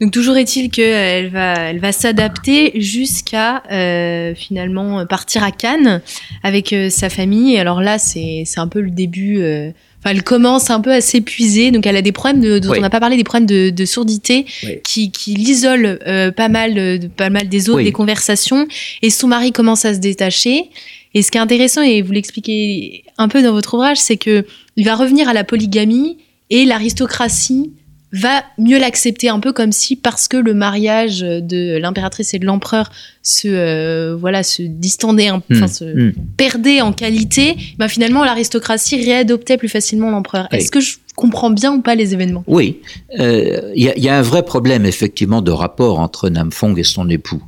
Donc 0.02 0.12
toujours 0.12 0.36
est-il 0.36 0.70
qu'elle 0.70 1.30
va, 1.30 1.54
elle 1.70 1.80
va 1.80 1.92
s'adapter 1.92 2.74
jusqu'à 2.82 3.64
euh, 3.72 4.36
finalement 4.36 5.06
partir 5.06 5.44
à 5.44 5.52
Cannes 5.52 6.02
avec 6.44 6.74
euh, 6.74 6.90
sa 6.90 7.10
famille. 7.10 7.54
Et 7.54 7.60
alors 7.60 7.82
là, 7.82 7.98
c'est 7.98 8.46
un 8.58 8.68
peu 8.68 8.82
le 8.82 8.92
début. 8.92 9.40
Euh, 9.40 9.70
enfin, 10.00 10.12
elle 10.12 10.24
commence 10.24 10.70
un 10.70 10.82
peu 10.82 10.92
à 10.92 11.00
s'épuiser. 11.00 11.72
Donc 11.72 11.88
elle 11.88 11.96
a 11.96 12.02
des 12.02 12.12
problèmes 12.12 12.42
de, 12.42 12.60
dont 12.60 12.74
on 12.76 12.82
n'a 12.82 12.90
pas 12.90 13.00
parlé, 13.00 13.16
des 13.16 13.24
problèmes 13.24 13.48
de, 13.48 13.70
de 13.70 13.86
surdité 13.86 14.46
qui, 14.84 15.12
qui 15.12 15.34
l'isolent 15.34 15.98
pas 16.36 16.50
mal, 16.50 17.00
pas 17.16 17.30
mal 17.30 17.48
des 17.48 17.70
autres, 17.70 17.84
des 17.84 17.94
conversations. 17.94 18.68
Et 19.02 19.10
son 19.10 19.28
mari 19.28 19.54
commence 19.54 19.86
à 19.86 19.94
se 19.94 20.00
détacher. 20.00 20.70
Et 21.14 21.22
ce 21.22 21.32
qui 21.32 21.38
est 21.38 21.42
intéressant, 21.42 21.82
et 21.82 22.02
vous 22.02 22.12
l'expliquez 22.12 23.06
un 23.18 23.30
peu 23.30 23.42
dans 23.42 23.54
votre 23.54 23.76
ouvrage, 23.76 23.98
c'est 23.98 24.18
que 24.18 24.46
il 24.76 24.84
va 24.84 24.96
revenir 24.96 25.30
à 25.30 25.34
la 25.34 25.46
polygamie 25.46 26.18
et 26.50 26.66
l'aristocratie 26.66 27.72
va 28.16 28.44
mieux 28.58 28.80
l'accepter 28.80 29.30
un 29.30 29.40
peu 29.40 29.52
comme 29.52 29.72
si 29.72 29.96
parce 29.96 30.28
que 30.28 30.38
le 30.38 30.54
mariage 30.54 31.20
de 31.20 31.78
l'impératrice 31.78 32.34
et 32.34 32.40
de 32.40 32.46
l'empereur 32.46 32.92
se 33.22 33.48
euh, 33.48 34.16
voilà 34.16 34.44
se 34.44 34.62
distendait 34.62 35.32
enfin 35.32 35.66
hmm. 35.66 35.68
se 35.68 35.84
hmm. 35.84 36.14
perdait 36.38 36.82
en 36.82 36.94
qualité 36.94 37.56
bah 37.78 37.88
finalement 37.88 38.24
l'aristocratie 38.24 39.04
réadoptait 39.04 39.58
plus 39.58 39.70
facilement 39.70 40.12
l'empereur 40.12 40.48
est-ce 40.52 40.72
que 40.72 40.80
je 40.80 40.98
comprends 41.16 41.50
bien 41.50 41.74
ou 41.74 41.82
pas 41.82 41.96
les 41.96 42.14
événements? 42.14 42.44
Oui 42.48 42.80
il 43.18 43.22
euh, 43.22 43.72
y, 43.76 44.10
a 44.10 44.18
un 44.18 44.22
vrai 44.22 44.44
problème 44.44 44.86
effectivement 44.86 45.42
de 45.42 45.52
rapport 45.52 46.00
entre 46.00 46.30
Nam 46.30 46.52
Fong 46.52 46.78
et 46.78 46.84
son 46.84 47.10
époux 47.10 47.42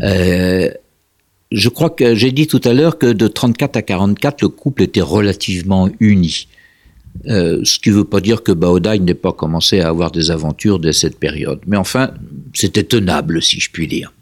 euh, 0.00 0.68
je 1.52 1.68
crois 1.68 1.90
que 1.90 2.14
j'ai 2.14 2.32
dit 2.32 2.46
tout 2.46 2.60
à 2.64 2.72
l'heure 2.72 2.98
que 2.98 3.12
de 3.12 3.28
34 3.28 3.76
à 3.76 3.82
44, 3.82 4.40
le 4.40 4.48
couple 4.48 4.82
était 4.82 5.02
relativement 5.02 5.88
uni. 6.00 6.48
Euh, 7.28 7.60
ce 7.64 7.78
qui 7.78 7.90
ne 7.90 7.96
veut 7.96 8.04
pas 8.04 8.20
dire 8.20 8.42
que 8.42 8.52
Baodai 8.52 8.98
n'ait 8.98 9.14
pas 9.14 9.32
commencé 9.32 9.80
à 9.80 9.88
avoir 9.88 10.10
des 10.10 10.30
aventures 10.30 10.78
dès 10.78 10.92
cette 10.92 11.18
période. 11.18 11.60
Mais 11.66 11.76
enfin, 11.76 12.10
c'était 12.52 12.82
tenable, 12.82 13.42
si 13.42 13.60
je 13.60 13.70
puis 13.70 13.86
dire. 13.86 14.12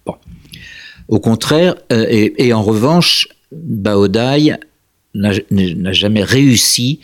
Au 1.09 1.19
contraire, 1.19 1.77
euh, 1.93 2.07
et, 2.09 2.53
en 2.53 2.63
revanche, 2.63 3.29
Baodai 3.53 4.55
n'a 5.15 5.93
jamais 5.93 6.23
réussi 6.23 7.01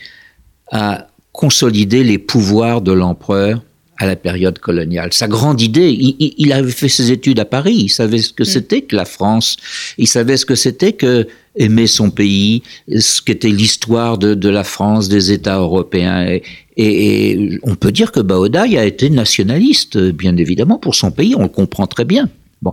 à 0.70 1.08
consolider 1.32 2.04
les 2.04 2.18
pouvoirs 2.18 2.82
de 2.82 2.92
l'empereur 2.92 3.62
à 3.98 4.06
la 4.06 4.16
période 4.16 4.58
coloniale. 4.58 5.12
Sa 5.12 5.28
grande 5.28 5.60
idée, 5.60 5.90
il, 5.90 6.52
avait 6.52 6.70
fait 6.70 6.88
ses 6.88 7.10
études 7.12 7.38
à 7.40 7.44
Paris, 7.44 7.74
il 7.74 7.88
savait 7.88 8.18
ce 8.18 8.32
que 8.32 8.42
mm. 8.42 8.46
c'était 8.46 8.82
que 8.82 8.96
la 8.96 9.04
France, 9.04 9.56
il 9.98 10.06
savait 10.06 10.36
ce 10.36 10.46
que 10.46 10.54
c'était 10.54 10.92
que 10.92 11.26
aimer 11.56 11.86
son 11.86 12.10
pays, 12.10 12.62
ce 12.98 13.22
qu'était 13.22 13.48
l'histoire 13.48 14.18
de, 14.18 14.48
la 14.48 14.64
France, 14.64 15.08
des 15.08 15.32
États 15.32 15.58
européens. 15.58 16.38
Et, 16.76 17.58
on 17.62 17.74
peut 17.74 17.92
dire 17.92 18.12
que 18.12 18.20
Baodaï 18.20 18.76
a 18.76 18.84
été 18.84 19.08
nationaliste, 19.08 19.96
bien 19.98 20.36
évidemment, 20.36 20.78
pour 20.78 20.94
son 20.94 21.10
pays, 21.10 21.34
on 21.34 21.42
le 21.42 21.48
comprend 21.48 21.86
très 21.86 22.04
bien. 22.04 22.28
Bon. 22.60 22.72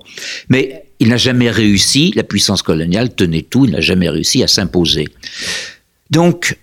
Mais 0.50 0.86
il 1.00 1.10
n'a 1.10 1.18
jamais 1.18 1.50
réussi, 1.50 2.12
la 2.16 2.24
puissance 2.24 2.62
coloniale 2.62 3.16
tenait 3.16 3.42
tout, 3.42 3.66
il 3.66 3.72
n'a 3.72 3.82
jamais 3.82 4.10
réussi 4.10 4.44
à 4.44 4.48
s'imposer. 4.48 5.08
Donc, 6.10 6.58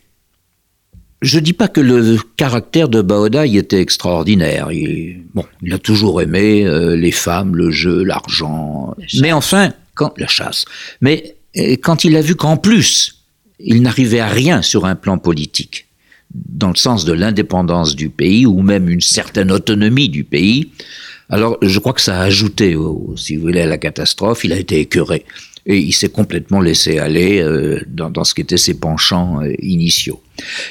je 1.22 1.38
dis 1.38 1.52
pas 1.52 1.68
que 1.68 1.80
le 1.80 2.18
caractère 2.36 2.88
de 2.88 3.02
Baodaï 3.02 3.58
était 3.58 3.80
extraordinaire. 3.80 4.72
Il, 4.72 5.22
bon, 5.34 5.44
il 5.62 5.72
a 5.74 5.78
toujours 5.78 6.22
aimé 6.22 6.66
euh, 6.66 6.96
les 6.96 7.12
femmes, 7.12 7.56
le 7.56 7.70
jeu, 7.70 8.02
l'argent. 8.02 8.94
Mais 9.20 9.32
enfin, 9.32 9.72
quand 9.94 10.16
la 10.16 10.26
chasse. 10.26 10.64
Mais 11.00 11.36
euh, 11.58 11.76
quand 11.82 12.04
il 12.04 12.16
a 12.16 12.22
vu 12.22 12.36
qu'en 12.36 12.56
plus, 12.56 13.24
il 13.58 13.82
n'arrivait 13.82 14.20
à 14.20 14.28
rien 14.28 14.62
sur 14.62 14.86
un 14.86 14.94
plan 14.94 15.18
politique, 15.18 15.86
dans 16.34 16.70
le 16.70 16.76
sens 16.76 17.04
de 17.04 17.12
l'indépendance 17.12 17.96
du 17.96 18.08
pays 18.08 18.46
ou 18.46 18.62
même 18.62 18.88
une 18.88 19.02
certaine 19.02 19.52
autonomie 19.52 20.08
du 20.08 20.24
pays, 20.24 20.70
alors 21.28 21.58
je 21.62 21.78
crois 21.78 21.92
que 21.92 22.00
ça 22.00 22.18
a 22.18 22.22
ajouté, 22.22 22.76
si 23.16 23.36
vous 23.36 23.42
voulez, 23.42 23.60
à 23.60 23.66
la 23.66 23.78
catastrophe. 23.78 24.44
Il 24.44 24.52
a 24.52 24.58
été 24.58 24.80
écœuré 24.80 25.24
et 25.70 25.78
il 25.78 25.92
s'est 25.92 26.08
complètement 26.08 26.60
laissé 26.60 26.98
aller 26.98 27.40
euh, 27.40 27.80
dans, 27.86 28.10
dans, 28.10 28.24
ce 28.24 28.34
qui 28.34 28.40
étaient 28.40 28.56
ses 28.56 28.74
penchants 28.74 29.40
euh, 29.40 29.52
initiaux. 29.60 30.20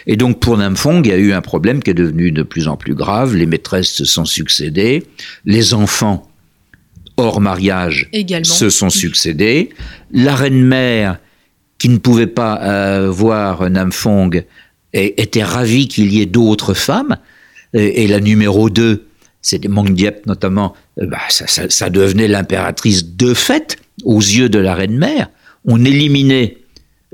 Et 0.08 0.18
donc 0.18 0.42
pour 0.42 0.58
Namfong, 0.58 1.06
il 1.06 1.10
y 1.10 1.14
a 1.14 1.18
eu 1.18 1.32
un 1.32 1.42
problème 1.42 1.82
qui 1.82 1.92
est 1.92 1.96
devenu 1.96 2.34
de 2.34 2.44
plus 2.44 2.68
en 2.68 2.76
plus 2.76 2.96
grave. 2.96 3.34
Les 3.34 3.46
maîtresses 3.46 3.92
se 3.94 4.04
sont 4.04 4.26
succédées, 4.26 5.06
les 5.46 5.74
enfants 5.74 6.30
hors 7.16 7.40
mariage 7.40 8.10
se 8.44 8.70
sont 8.70 8.90
succédés. 8.90 9.70
La 10.12 10.36
reine-mère, 10.36 11.20
qui 11.78 11.88
ne 11.88 11.98
pouvait 11.98 12.28
pas 12.28 12.60
euh, 12.62 13.10
voir 13.10 13.70
Namfong, 13.70 14.44
était 14.92 15.44
ravie 15.44 15.88
qu'il 15.88 16.12
y 16.14 16.22
ait 16.22 16.26
d'autres 16.26 16.74
femmes. 16.74 17.18
Et, 17.74 18.08
la 18.08 18.20
numéro 18.20 18.70
2, 18.70 19.06
c'était 19.42 19.68
Mongdiep 19.68 20.26
notamment, 20.26 20.74
bah, 20.98 21.20
ça, 21.30 21.46
ça, 21.48 21.70
ça 21.70 21.90
devenait 21.90 22.28
l'impératrice 22.28 23.16
de 23.16 23.34
fait 23.34 23.78
aux 24.04 24.20
yeux 24.20 24.50
de 24.50 24.60
la 24.60 24.76
reine-mère, 24.76 25.30
on 25.66 25.84
éliminait 25.84 26.58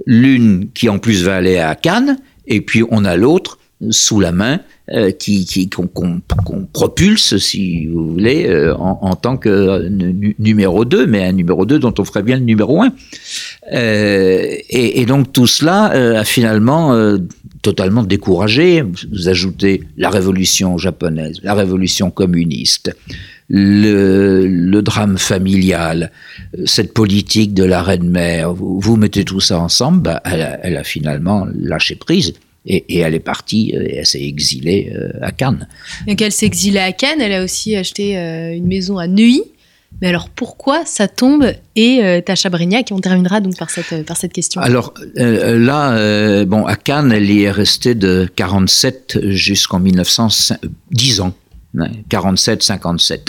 l'une 0.05 0.69
qui 0.73 0.89
en 0.89 0.99
plus 0.99 1.23
va 1.23 1.37
aller 1.37 1.57
à 1.57 1.75
Cannes, 1.75 2.17
et 2.47 2.61
puis 2.61 2.83
on 2.89 3.05
a 3.05 3.15
l'autre 3.15 3.59
sous 3.89 4.19
la 4.19 4.31
main 4.31 4.59
euh, 4.91 5.11
qui 5.11 5.69
qu'on 5.69 6.21
propulse, 6.71 7.37
si 7.37 7.87
vous 7.87 8.11
voulez, 8.11 8.45
euh, 8.47 8.75
en, 8.75 9.15
tant 9.15 9.35
que 9.35 9.49
euh, 9.49 9.89
numéro 10.39 10.85
2, 10.85 11.07
mais 11.07 11.25
un 11.25 11.31
numéro 11.33 11.65
2 11.65 11.79
dont 11.79 11.93
on 11.97 12.05
ferait 12.05 12.23
bien 12.23 12.37
le 12.37 12.43
numéro 12.43 12.81
1. 12.81 12.93
Et, 13.71 15.01
et, 15.01 15.05
donc 15.05 15.33
tout 15.33 15.47
cela 15.47 15.85
a 16.19 16.23
finalement 16.23 17.17
totalement 17.63 18.03
découragé. 18.03 18.83
Vous 19.11 19.27
ajoutez 19.27 19.81
la 19.97 20.09
révolution 20.09 20.77
japonaise, 20.77 21.39
la 21.41 21.55
révolution 21.55 22.11
communiste, 22.11 22.95
le, 23.47 24.81
drame 24.81 25.17
familial, 25.17 26.11
cette 26.65 26.93
politique 26.93 27.53
de 27.53 27.63
la 27.63 27.81
reine-mère, 27.81 28.53
vous, 28.53 28.95
mettez 28.95 29.23
tout 29.23 29.39
ça 29.39 29.59
ensemble, 29.59 30.01
bah, 30.01 30.21
elle, 30.25 30.77
a, 30.77 30.83
finalement 30.83 31.47
lâché 31.55 31.95
prise. 31.95 32.33
Et, 32.67 32.97
elle 32.97 33.13
est 33.13 33.19
partie, 33.19 33.73
euh, 33.75 33.83
et 33.85 33.97
elle 33.97 34.05
s'est 34.07 34.23
exilée 34.23 34.91
euh, 34.95 35.11
à 35.21 35.31
Cannes. 35.31 35.67
Donc 36.07 36.19
elle 36.19 36.31
s'est 36.31 36.47
exilée 36.47 36.79
à 36.79 36.91
Cannes, 36.93 37.21
elle 37.21 37.33
a 37.33 37.43
aussi 37.43 37.75
acheté 37.75 38.17
euh, 38.17 38.55
une 38.55 38.65
maison 38.65 38.97
à 38.97 39.05
Neuilly. 39.05 39.43
Mais 40.01 40.07
alors 40.07 40.29
pourquoi 40.29 40.83
ça 40.83 41.07
tombe 41.07 41.53
et 41.75 42.03
euh, 42.03 42.21
à 42.27 42.35
Chabrignac 42.35 42.87
On 42.91 42.99
terminera 42.99 43.39
donc 43.39 43.55
par 43.55 43.69
cette, 43.69 44.03
par 44.05 44.17
cette 44.17 44.33
question. 44.33 44.59
Alors 44.61 44.95
là, 45.15 46.43
bon, 46.45 46.65
à 46.65 46.75
Cannes, 46.75 47.11
elle 47.11 47.29
y 47.29 47.43
est 47.43 47.51
restée 47.51 47.93
de 47.93 48.27
47 48.35 49.29
jusqu'en 49.29 49.79
1910 49.79 51.21
ans. 51.21 51.35
47-57. 52.09 53.19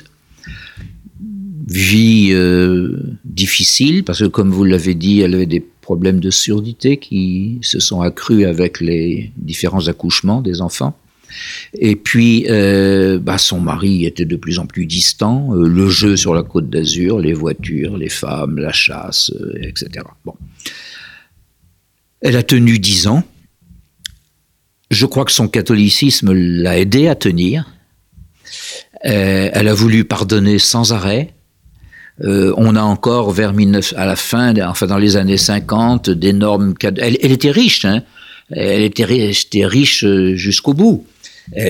Vie 1.69 2.29
euh, 2.31 2.97
difficile, 3.25 4.05
parce 4.05 4.21
que 4.21 4.27
comme 4.27 4.51
vous 4.51 4.65
l'avez 4.65 4.95
dit, 4.95 5.21
elle 5.21 5.35
avait 5.35 5.47
des 5.47 5.65
problèmes 5.81 6.21
de 6.21 6.31
surdité 6.31 6.97
qui 6.97 7.59
se 7.63 7.81
sont 7.81 8.01
accrus 8.01 8.45
avec 8.47 8.81
les 8.81 9.33
différents 9.37 9.89
accouchements 9.89 10.43
des 10.43 10.61
enfants. 10.61 10.97
Et 11.75 11.97
puis, 11.97 12.47
euh, 12.49 13.19
bah, 13.19 13.37
son 13.37 13.61
mari 13.61 14.07
était 14.07 14.25
de 14.25 14.37
plus 14.37 14.59
en 14.61 14.67
plus 14.67 14.87
distant. 14.87 15.53
Euh, 15.55 15.67
le 15.67 15.89
jeu 15.89 16.17
sur 16.17 16.35
la 16.35 16.45
côte 16.45 16.71
d'Azur, 16.71 17.19
les 17.19 17.33
voitures, 17.33 17.97
les 17.97 18.09
femmes, 18.09 18.59
la 18.59 18.73
chasse, 18.73 19.33
etc. 19.61 20.05
Bon. 20.25 20.35
Elle 22.21 22.37
a 22.37 22.43
tenu 22.43 22.79
dix 22.79 23.09
ans. 23.09 23.25
Je 24.91 25.05
crois 25.05 25.25
que 25.25 25.33
son 25.33 25.49
catholicisme 25.49 26.33
l'a 26.33 26.79
aidé 26.79 27.09
à 27.09 27.17
tenir. 27.17 27.67
Euh, 29.05 29.51
elle 29.53 29.69
a 29.69 29.75
voulu 29.75 30.05
pardonner 30.05 30.59
sans 30.59 30.93
arrêt. 30.93 31.35
Euh, 32.25 32.55
on 32.57 32.77
a 32.77 32.83
encore 32.83 33.31
vers 33.31 33.53
19, 33.53 33.95
à 33.97 34.07
la 34.07 34.17
fin, 34.17 34.55
enfin 34.67 34.87
dans 34.87 34.99
les 34.99 35.17
années 35.17 35.37
50, 35.37 36.11
d'énormes 36.11 36.75
cadeaux. 36.75 37.03
Elle, 37.03 37.33
était 37.33 37.51
riche, 37.51 37.85
hein. 37.85 38.03
Elle 38.51 38.83
était, 38.83 39.05
riche 39.05 40.05
euh, 40.05 40.35
jusqu'au 40.35 40.73
bout. 40.73 41.07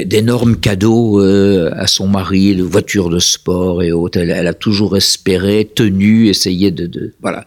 D'énormes 0.07 0.57
cadeaux 0.57 1.21
à 1.21 1.87
son 1.87 2.07
mari, 2.09 2.57
de 2.57 2.63
voitures 2.63 3.11
de 3.11 3.19
sport 3.19 3.83
et 3.83 3.93
autres. 3.93 4.19
Elle, 4.19 4.47
a 4.47 4.55
toujours 4.55 4.97
espéré, 4.97 5.71
tenu, 5.75 6.29
essayé 6.29 6.71
de, 6.71 6.87
de 6.87 7.13
voilà. 7.21 7.45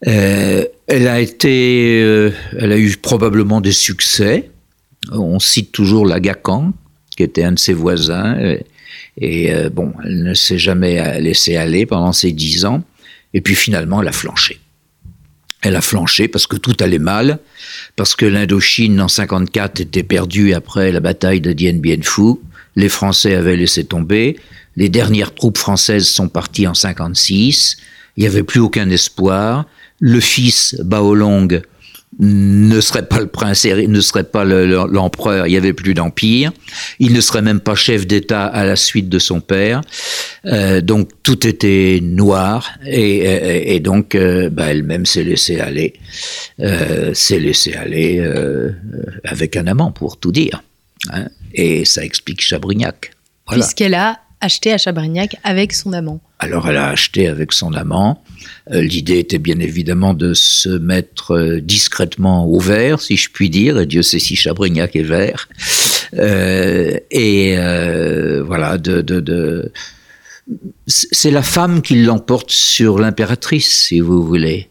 elle 0.00 1.08
a 1.08 1.20
été, 1.20 1.98
elle 2.58 2.72
a 2.72 2.78
eu 2.78 2.96
probablement 2.96 3.60
des 3.60 3.72
succès. 3.72 4.48
On 5.12 5.38
cite 5.38 5.72
toujours 5.72 6.06
la 6.06 6.20
Gacan, 6.20 6.72
qui 7.16 7.22
était 7.22 7.44
un 7.44 7.52
de 7.52 7.58
ses 7.58 7.72
voisins. 7.72 8.36
Et 9.18 9.52
euh, 9.52 9.70
bon, 9.70 9.92
elle 10.04 10.22
ne 10.22 10.34
s'est 10.34 10.58
jamais 10.58 11.20
laissée 11.20 11.56
aller 11.56 11.86
pendant 11.86 12.12
ces 12.12 12.32
dix 12.32 12.64
ans. 12.64 12.82
Et 13.34 13.40
puis 13.40 13.54
finalement, 13.54 14.02
elle 14.02 14.08
a 14.08 14.12
flanché. 14.12 14.60
Elle 15.62 15.76
a 15.76 15.80
flanché 15.80 16.28
parce 16.28 16.46
que 16.46 16.56
tout 16.56 16.76
allait 16.80 16.98
mal, 16.98 17.38
parce 17.96 18.14
que 18.14 18.26
l'Indochine 18.26 19.00
en 19.00 19.08
54 19.08 19.80
était 19.80 20.02
perdue 20.02 20.52
après 20.52 20.92
la 20.92 21.00
bataille 21.00 21.40
de 21.40 21.52
Dien 21.52 21.74
Bien 21.74 22.00
Phu. 22.02 22.36
Les 22.76 22.88
Français 22.88 23.34
avaient 23.34 23.56
laissé 23.56 23.84
tomber. 23.84 24.36
Les 24.76 24.88
dernières 24.88 25.34
troupes 25.34 25.58
françaises 25.58 26.06
sont 26.06 26.28
parties 26.28 26.66
en 26.66 26.74
56. 26.74 27.78
Il 28.16 28.20
n'y 28.20 28.26
avait 28.26 28.42
plus 28.42 28.60
aucun 28.60 28.88
espoir. 28.90 29.66
Le 29.98 30.20
fils 30.20 30.76
Baolong 30.84 31.62
ne 32.18 32.80
serait 32.80 33.06
pas 33.06 33.20
le 33.20 33.26
prince, 33.26 33.64
ne 33.64 34.00
serait 34.00 34.24
pas 34.24 34.44
l'empereur, 34.44 35.46
il 35.46 35.50
n'y 35.50 35.56
avait 35.56 35.72
plus 35.72 35.94
d'empire. 35.94 36.52
Il 36.98 37.12
ne 37.12 37.20
serait 37.20 37.42
même 37.42 37.60
pas 37.60 37.74
chef 37.74 38.06
d'État 38.06 38.46
à 38.46 38.64
la 38.64 38.76
suite 38.76 39.08
de 39.08 39.18
son 39.18 39.40
père. 39.40 39.82
Euh, 40.46 40.80
donc 40.80 41.10
tout 41.22 41.46
était 41.46 42.00
noir 42.02 42.70
et, 42.86 43.74
et, 43.74 43.80
donc 43.80 44.14
euh, 44.14 44.48
bah, 44.48 44.66
elle-même 44.70 45.04
s'est 45.04 45.24
laissée 45.24 45.60
aller, 45.60 45.94
euh, 46.60 47.12
s'est 47.12 47.38
laissée 47.38 47.74
aller 47.74 48.24
avec 49.24 49.56
un 49.56 49.66
amant 49.66 49.92
pour 49.92 50.18
tout 50.18 50.32
dire. 50.32 50.62
Hein. 51.10 51.28
Et 51.52 51.84
ça 51.84 52.02
explique 52.02 52.40
Chabrignac. 52.40 53.12
Voilà. 53.46 53.62
Puisqu'elle 53.62 53.94
a 53.94 54.20
acheté 54.40 54.72
à 54.72 54.78
Chabrignac 54.78 55.36
avec 55.44 55.72
son 55.72 55.92
amant. 55.92 56.20
Alors 56.38 56.68
elle 56.68 56.76
a 56.76 56.88
acheté 56.88 57.28
avec 57.28 57.52
son 57.52 57.72
amant. 57.74 58.22
Euh, 58.72 58.82
l'idée 58.82 59.18
était 59.18 59.38
bien 59.38 59.58
évidemment 59.60 60.14
de 60.14 60.34
se 60.34 60.68
mettre 60.68 61.32
euh, 61.32 61.60
discrètement 61.60 62.46
au 62.46 62.58
vert, 62.58 63.00
si 63.00 63.16
je 63.16 63.30
puis 63.30 63.50
dire. 63.50 63.78
Et 63.78 63.86
Dieu 63.86 64.02
sait 64.02 64.18
si 64.18 64.36
Chabrignac 64.36 64.96
est 64.96 65.02
vert. 65.02 65.48
Euh, 66.14 66.98
et 67.10 67.56
voilà, 68.46 68.78
c'est 70.86 71.32
la 71.32 71.42
femme 71.42 71.82
qui 71.82 72.02
l'emporte 72.02 72.50
sur 72.50 72.98
l'impératrice, 72.98 73.86
si 73.86 73.98
vous 73.98 74.24
voulez. 74.24 74.68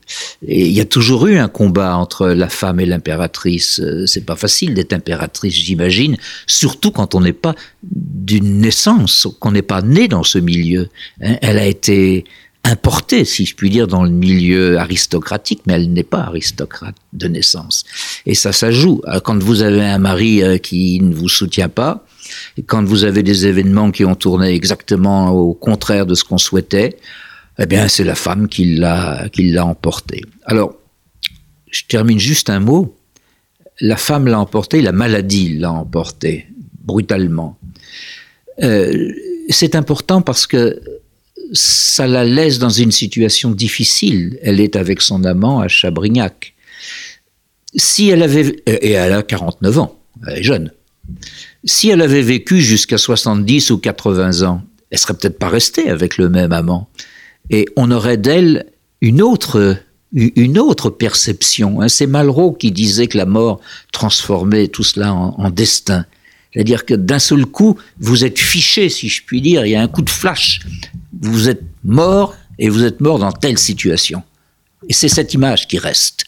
Il 0.47 0.71
y 0.71 0.80
a 0.80 0.86
toujours 0.86 1.28
eu 1.28 1.38
un 1.38 1.49
combat 1.49 1.97
entre 1.97 2.30
la 2.30 2.47
femme 2.47 2.80
et 2.80 2.86
l'impératrice. 2.86 3.82
C'est 4.05 4.26
pas 4.26 4.38
facile 4.38 4.73
d'être 4.73 4.93
impératrice, 4.93 5.53
j'imagine, 5.53 6.15
surtout 6.47 6.91
quand 6.91 7.15
on 7.15 7.21
n'est 7.21 7.34
pas 7.34 7.55
d'une 7.84 8.59
naissance, 8.59 9.28
qu'on 9.39 9.51
n'est 9.51 9.61
pas 9.61 9.82
né 9.82 10.07
dans 10.07 10.23
ce 10.23 10.39
milieu. 10.39 10.88
Hein. 11.21 11.36
Elle 11.41 11.59
a 11.59 11.65
été 11.65 12.23
importée, 12.66 13.26
si 13.26 13.45
je 13.45 13.55
puis 13.55 13.70
dire, 13.70 13.88
dans 13.88 14.03
le 14.03 14.09
milieu 14.09 14.78
aristocratique, 14.78 15.61
mais 15.66 15.74
elle 15.74 15.93
n'est 15.93 16.03
pas 16.03 16.22
aristocrate 16.22 16.95
de 17.13 17.28
naissance. 17.28 17.86
Et 18.26 18.36
ça, 18.36 18.51
ça 18.51 18.72
joue. 18.72 19.01
Quand 19.24 19.41
vous 19.41 19.61
avez 19.61 19.84
un 19.84 19.99
mari 19.99 20.41
qui 20.61 20.99
ne 21.01 21.13
vous 21.13 21.30
soutient 21.30 21.70
pas, 21.70 22.05
quand 22.66 22.84
vous 22.84 23.03
avez 23.03 23.24
des 23.24 23.45
événements 23.45 23.91
qui 23.91 24.03
ont 24.05 24.16
tourné 24.16 24.49
exactement 24.49 25.30
au 25.30 25.53
contraire 25.53 26.05
de 26.05 26.16
ce 26.16 26.24
qu'on 26.24 26.38
souhaitait, 26.38 26.97
eh 27.59 27.66
bien, 27.66 27.88
c'est 27.88 28.03
la 28.03 28.16
femme 28.16 28.47
qui 28.47 28.76
l'a, 28.76 29.30
qui 29.32 29.49
l'a 29.51 29.66
emporté. 29.66 30.24
Alors, 30.45 30.76
je 31.70 31.84
termine 31.88 32.20
juste 32.20 32.49
un 32.49 32.59
mot. 32.59 32.95
La 33.80 33.97
femme 33.97 34.28
l'a 34.28 34.39
emporté, 34.39 34.82
la 34.82 34.91
maladie 34.91 35.57
l'a 35.57 35.72
emporté, 35.72 36.47
brutalement. 36.84 37.57
Euh, 38.63 39.11
c'est 39.49 39.76
important 39.76 40.22
parce 40.22 40.47
que 40.47 40.82
ça 41.54 42.08
la 42.08 42.24
laisse 42.24 42.60
dans 42.60 42.70
une 42.70 42.91
situation 42.91 43.52
difficile. 43.52 44.39
Elle 44.41 44.60
est 44.60 44.76
avec 44.76 45.02
son 45.02 45.24
amant 45.24 45.60
à 45.60 45.68
Chabrignac. 45.68 46.54
Si 47.76 48.10
elle 48.10 48.24
avait, 48.24 48.56
et 48.66 48.91
elle 48.91 49.14
a 49.14 49.22
49 49.22 49.80
ans, 49.80 50.00
elle 50.28 50.39
est 50.39 50.43
jeune. 50.43 50.72
Si 51.64 51.89
elle 51.89 52.02
avait 52.02 52.22
vécu 52.22 52.62
jusqu'à 52.62 52.98
70 52.98 53.72
ou 53.72 53.78
80 53.78 54.43
ans, 54.48 54.62
elle 54.91 55.00
serait 55.00 55.14
peut-être 55.14 55.39
pas 55.39 55.50
restée 55.50 55.89
avec 55.89 56.18
le 56.18 56.30
même 56.30 56.52
amant. 56.52 56.89
Et 57.50 57.66
on 57.76 57.91
aurait 57.91 58.18
d'elle 58.18 58.68
une 59.02 59.22
autre, 59.22 59.78
une 60.14 60.58
autre 60.58 60.89
perception. 60.89 61.82
Hein. 61.82 61.89
C'est 61.89 62.08
Malraux 62.08 62.54
qui 62.54 62.72
disait 62.72 63.08
que 63.08 63.18
la 63.18 63.26
mort 63.26 63.60
transformait 63.91 64.68
tout 64.68 64.84
cela 64.84 65.14
en, 65.14 65.50
destin. 65.50 66.06
C'est-à-dire 66.56 66.86
que 66.86 66.93
d'un 66.93 67.20
seul 67.20 67.45
coup, 67.45 67.78
vous 67.99 68.24
êtes 68.24 68.39
fiché, 68.39 68.88
si 68.88 69.10
je 69.10 69.22
puis 69.26 69.41
dire, 69.41 69.66
il 69.66 69.72
y 69.72 69.76
a 69.76 69.82
un 69.82 69.89
coup 69.89 70.01
de 70.01 70.10
flash. 70.10 70.62
Vous 71.22 71.49
êtes 71.49 71.64
mort 71.84 72.34
et 72.58 72.70
vous 72.70 72.86
êtes 72.86 73.01
mort 73.01 73.20
dans 73.20 73.34
telle 73.34 73.58
situation. 73.58 74.24
Et 74.88 74.93
c'est 74.93 75.10
cette 75.10 75.34
image 75.34 75.68
qui 75.68 75.80
reste. 75.80 76.24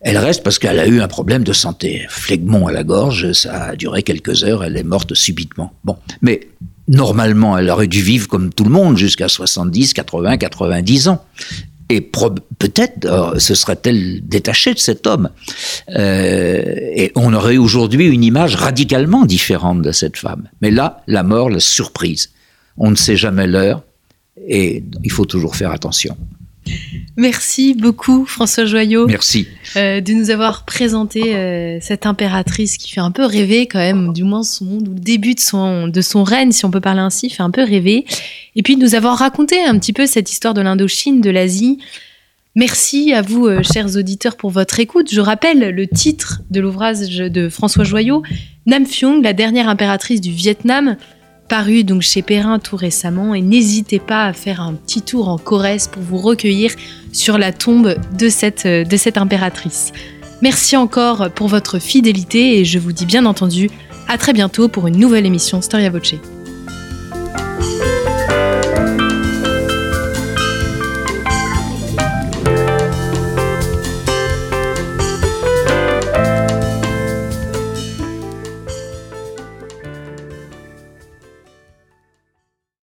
Elle 0.00 0.16
reste 0.16 0.42
parce 0.42 0.58
qu'elle 0.58 0.78
a 0.78 0.86
eu 0.86 1.02
un 1.02 1.08
problème 1.08 1.44
de 1.44 1.52
santé. 1.52 2.06
Flegmont 2.08 2.66
à 2.66 2.72
la 2.72 2.82
gorge, 2.82 3.32
ça 3.32 3.64
a 3.64 3.76
duré 3.76 4.02
quelques 4.02 4.42
heures, 4.42 4.64
elle 4.64 4.78
est 4.78 4.84
morte 4.84 5.12
subitement. 5.12 5.74
Bon, 5.84 5.98
mais 6.22 6.48
normalement, 6.86 7.58
elle 7.58 7.68
aurait 7.68 7.88
dû 7.88 8.00
vivre 8.00 8.26
comme 8.26 8.54
tout 8.54 8.64
le 8.64 8.70
monde 8.70 8.96
jusqu'à 8.96 9.28
70, 9.28 9.92
80, 9.92 10.38
90 10.38 11.08
ans. 11.08 11.22
Et 11.90 12.00
peut-être 12.00 13.06
euh, 13.06 13.38
se 13.38 13.54
serait-elle 13.54 14.20
détachée 14.22 14.74
de 14.74 14.78
cet 14.78 15.06
homme. 15.06 15.30
Euh, 15.96 16.62
et 16.94 17.12
on 17.14 17.32
aurait 17.32 17.56
aujourd'hui 17.56 18.06
une 18.06 18.24
image 18.24 18.56
radicalement 18.56 19.24
différente 19.24 19.80
de 19.80 19.92
cette 19.92 20.18
femme. 20.18 20.48
Mais 20.60 20.70
là, 20.70 21.02
la 21.06 21.22
mort, 21.22 21.48
la 21.48 21.60
surprise. 21.60 22.30
On 22.76 22.90
ne 22.90 22.96
sait 22.96 23.16
jamais 23.16 23.46
l'heure 23.46 23.82
et 24.46 24.84
il 25.02 25.10
faut 25.10 25.24
toujours 25.24 25.56
faire 25.56 25.70
attention. 25.70 26.16
Merci 27.16 27.74
beaucoup 27.74 28.26
François 28.26 28.64
Joyot. 28.64 29.06
Merci. 29.06 29.48
Euh, 29.76 30.00
de 30.00 30.12
nous 30.12 30.30
avoir 30.30 30.64
présenté 30.64 31.34
euh, 31.34 31.78
cette 31.80 32.06
impératrice 32.06 32.76
qui 32.76 32.92
fait 32.92 33.00
un 33.00 33.10
peu 33.10 33.24
rêver 33.24 33.66
quand 33.66 33.78
même, 33.78 34.12
du 34.12 34.22
moins 34.22 34.42
son 34.42 34.64
monde, 34.64 34.88
ou 34.88 34.94
le 34.94 35.00
début 35.00 35.34
de 35.34 35.40
son, 35.40 35.88
de 35.88 36.00
son 36.00 36.22
règne, 36.22 36.52
si 36.52 36.64
on 36.64 36.70
peut 36.70 36.80
parler 36.80 37.00
ainsi, 37.00 37.30
fait 37.30 37.42
un 37.42 37.50
peu 37.50 37.64
rêver. 37.64 38.04
Et 38.54 38.62
puis 38.62 38.76
de 38.76 38.82
nous 38.82 38.94
avoir 38.94 39.18
raconté 39.18 39.64
un 39.64 39.78
petit 39.78 39.92
peu 39.92 40.06
cette 40.06 40.30
histoire 40.30 40.54
de 40.54 40.60
l'Indochine, 40.60 41.20
de 41.20 41.30
l'Asie. 41.30 41.78
Merci 42.54 43.12
à 43.12 43.22
vous, 43.22 43.46
euh, 43.46 43.62
chers 43.62 43.96
auditeurs, 43.96 44.36
pour 44.36 44.50
votre 44.50 44.80
écoute. 44.80 45.12
Je 45.12 45.20
rappelle 45.20 45.70
le 45.70 45.86
titre 45.86 46.40
de 46.50 46.60
l'ouvrage 46.60 47.08
de 47.08 47.48
François 47.48 47.84
Joyot, 47.84 48.22
Nam 48.66 48.86
Phiong, 48.86 49.22
la 49.22 49.32
dernière 49.32 49.68
impératrice 49.68 50.20
du 50.20 50.30
Vietnam, 50.30 50.96
paru 51.48 51.84
donc 51.84 52.02
chez 52.02 52.22
Perrin 52.22 52.58
tout 52.58 52.76
récemment 52.76 53.34
et 53.34 53.40
n'hésitez 53.40 53.98
pas 53.98 54.26
à 54.26 54.32
faire 54.32 54.60
un 54.60 54.74
petit 54.74 55.02
tour 55.02 55.28
en 55.28 55.38
Corrèze 55.38 55.88
pour 55.88 56.02
vous 56.02 56.18
recueillir 56.18 56.72
sur 57.12 57.38
la 57.38 57.52
tombe 57.52 57.96
de 58.18 58.28
cette, 58.28 58.66
de 58.66 58.96
cette 58.96 59.16
impératrice. 59.16 59.92
Merci 60.42 60.76
encore 60.76 61.30
pour 61.30 61.48
votre 61.48 61.78
fidélité 61.78 62.58
et 62.58 62.64
je 62.64 62.78
vous 62.78 62.92
dis 62.92 63.06
bien 63.06 63.26
entendu 63.26 63.70
à 64.08 64.18
très 64.18 64.32
bientôt 64.32 64.68
pour 64.68 64.86
une 64.86 64.96
nouvelle 64.96 65.26
émission 65.26 65.60
Storia 65.60 65.90
Voce. 65.90 66.14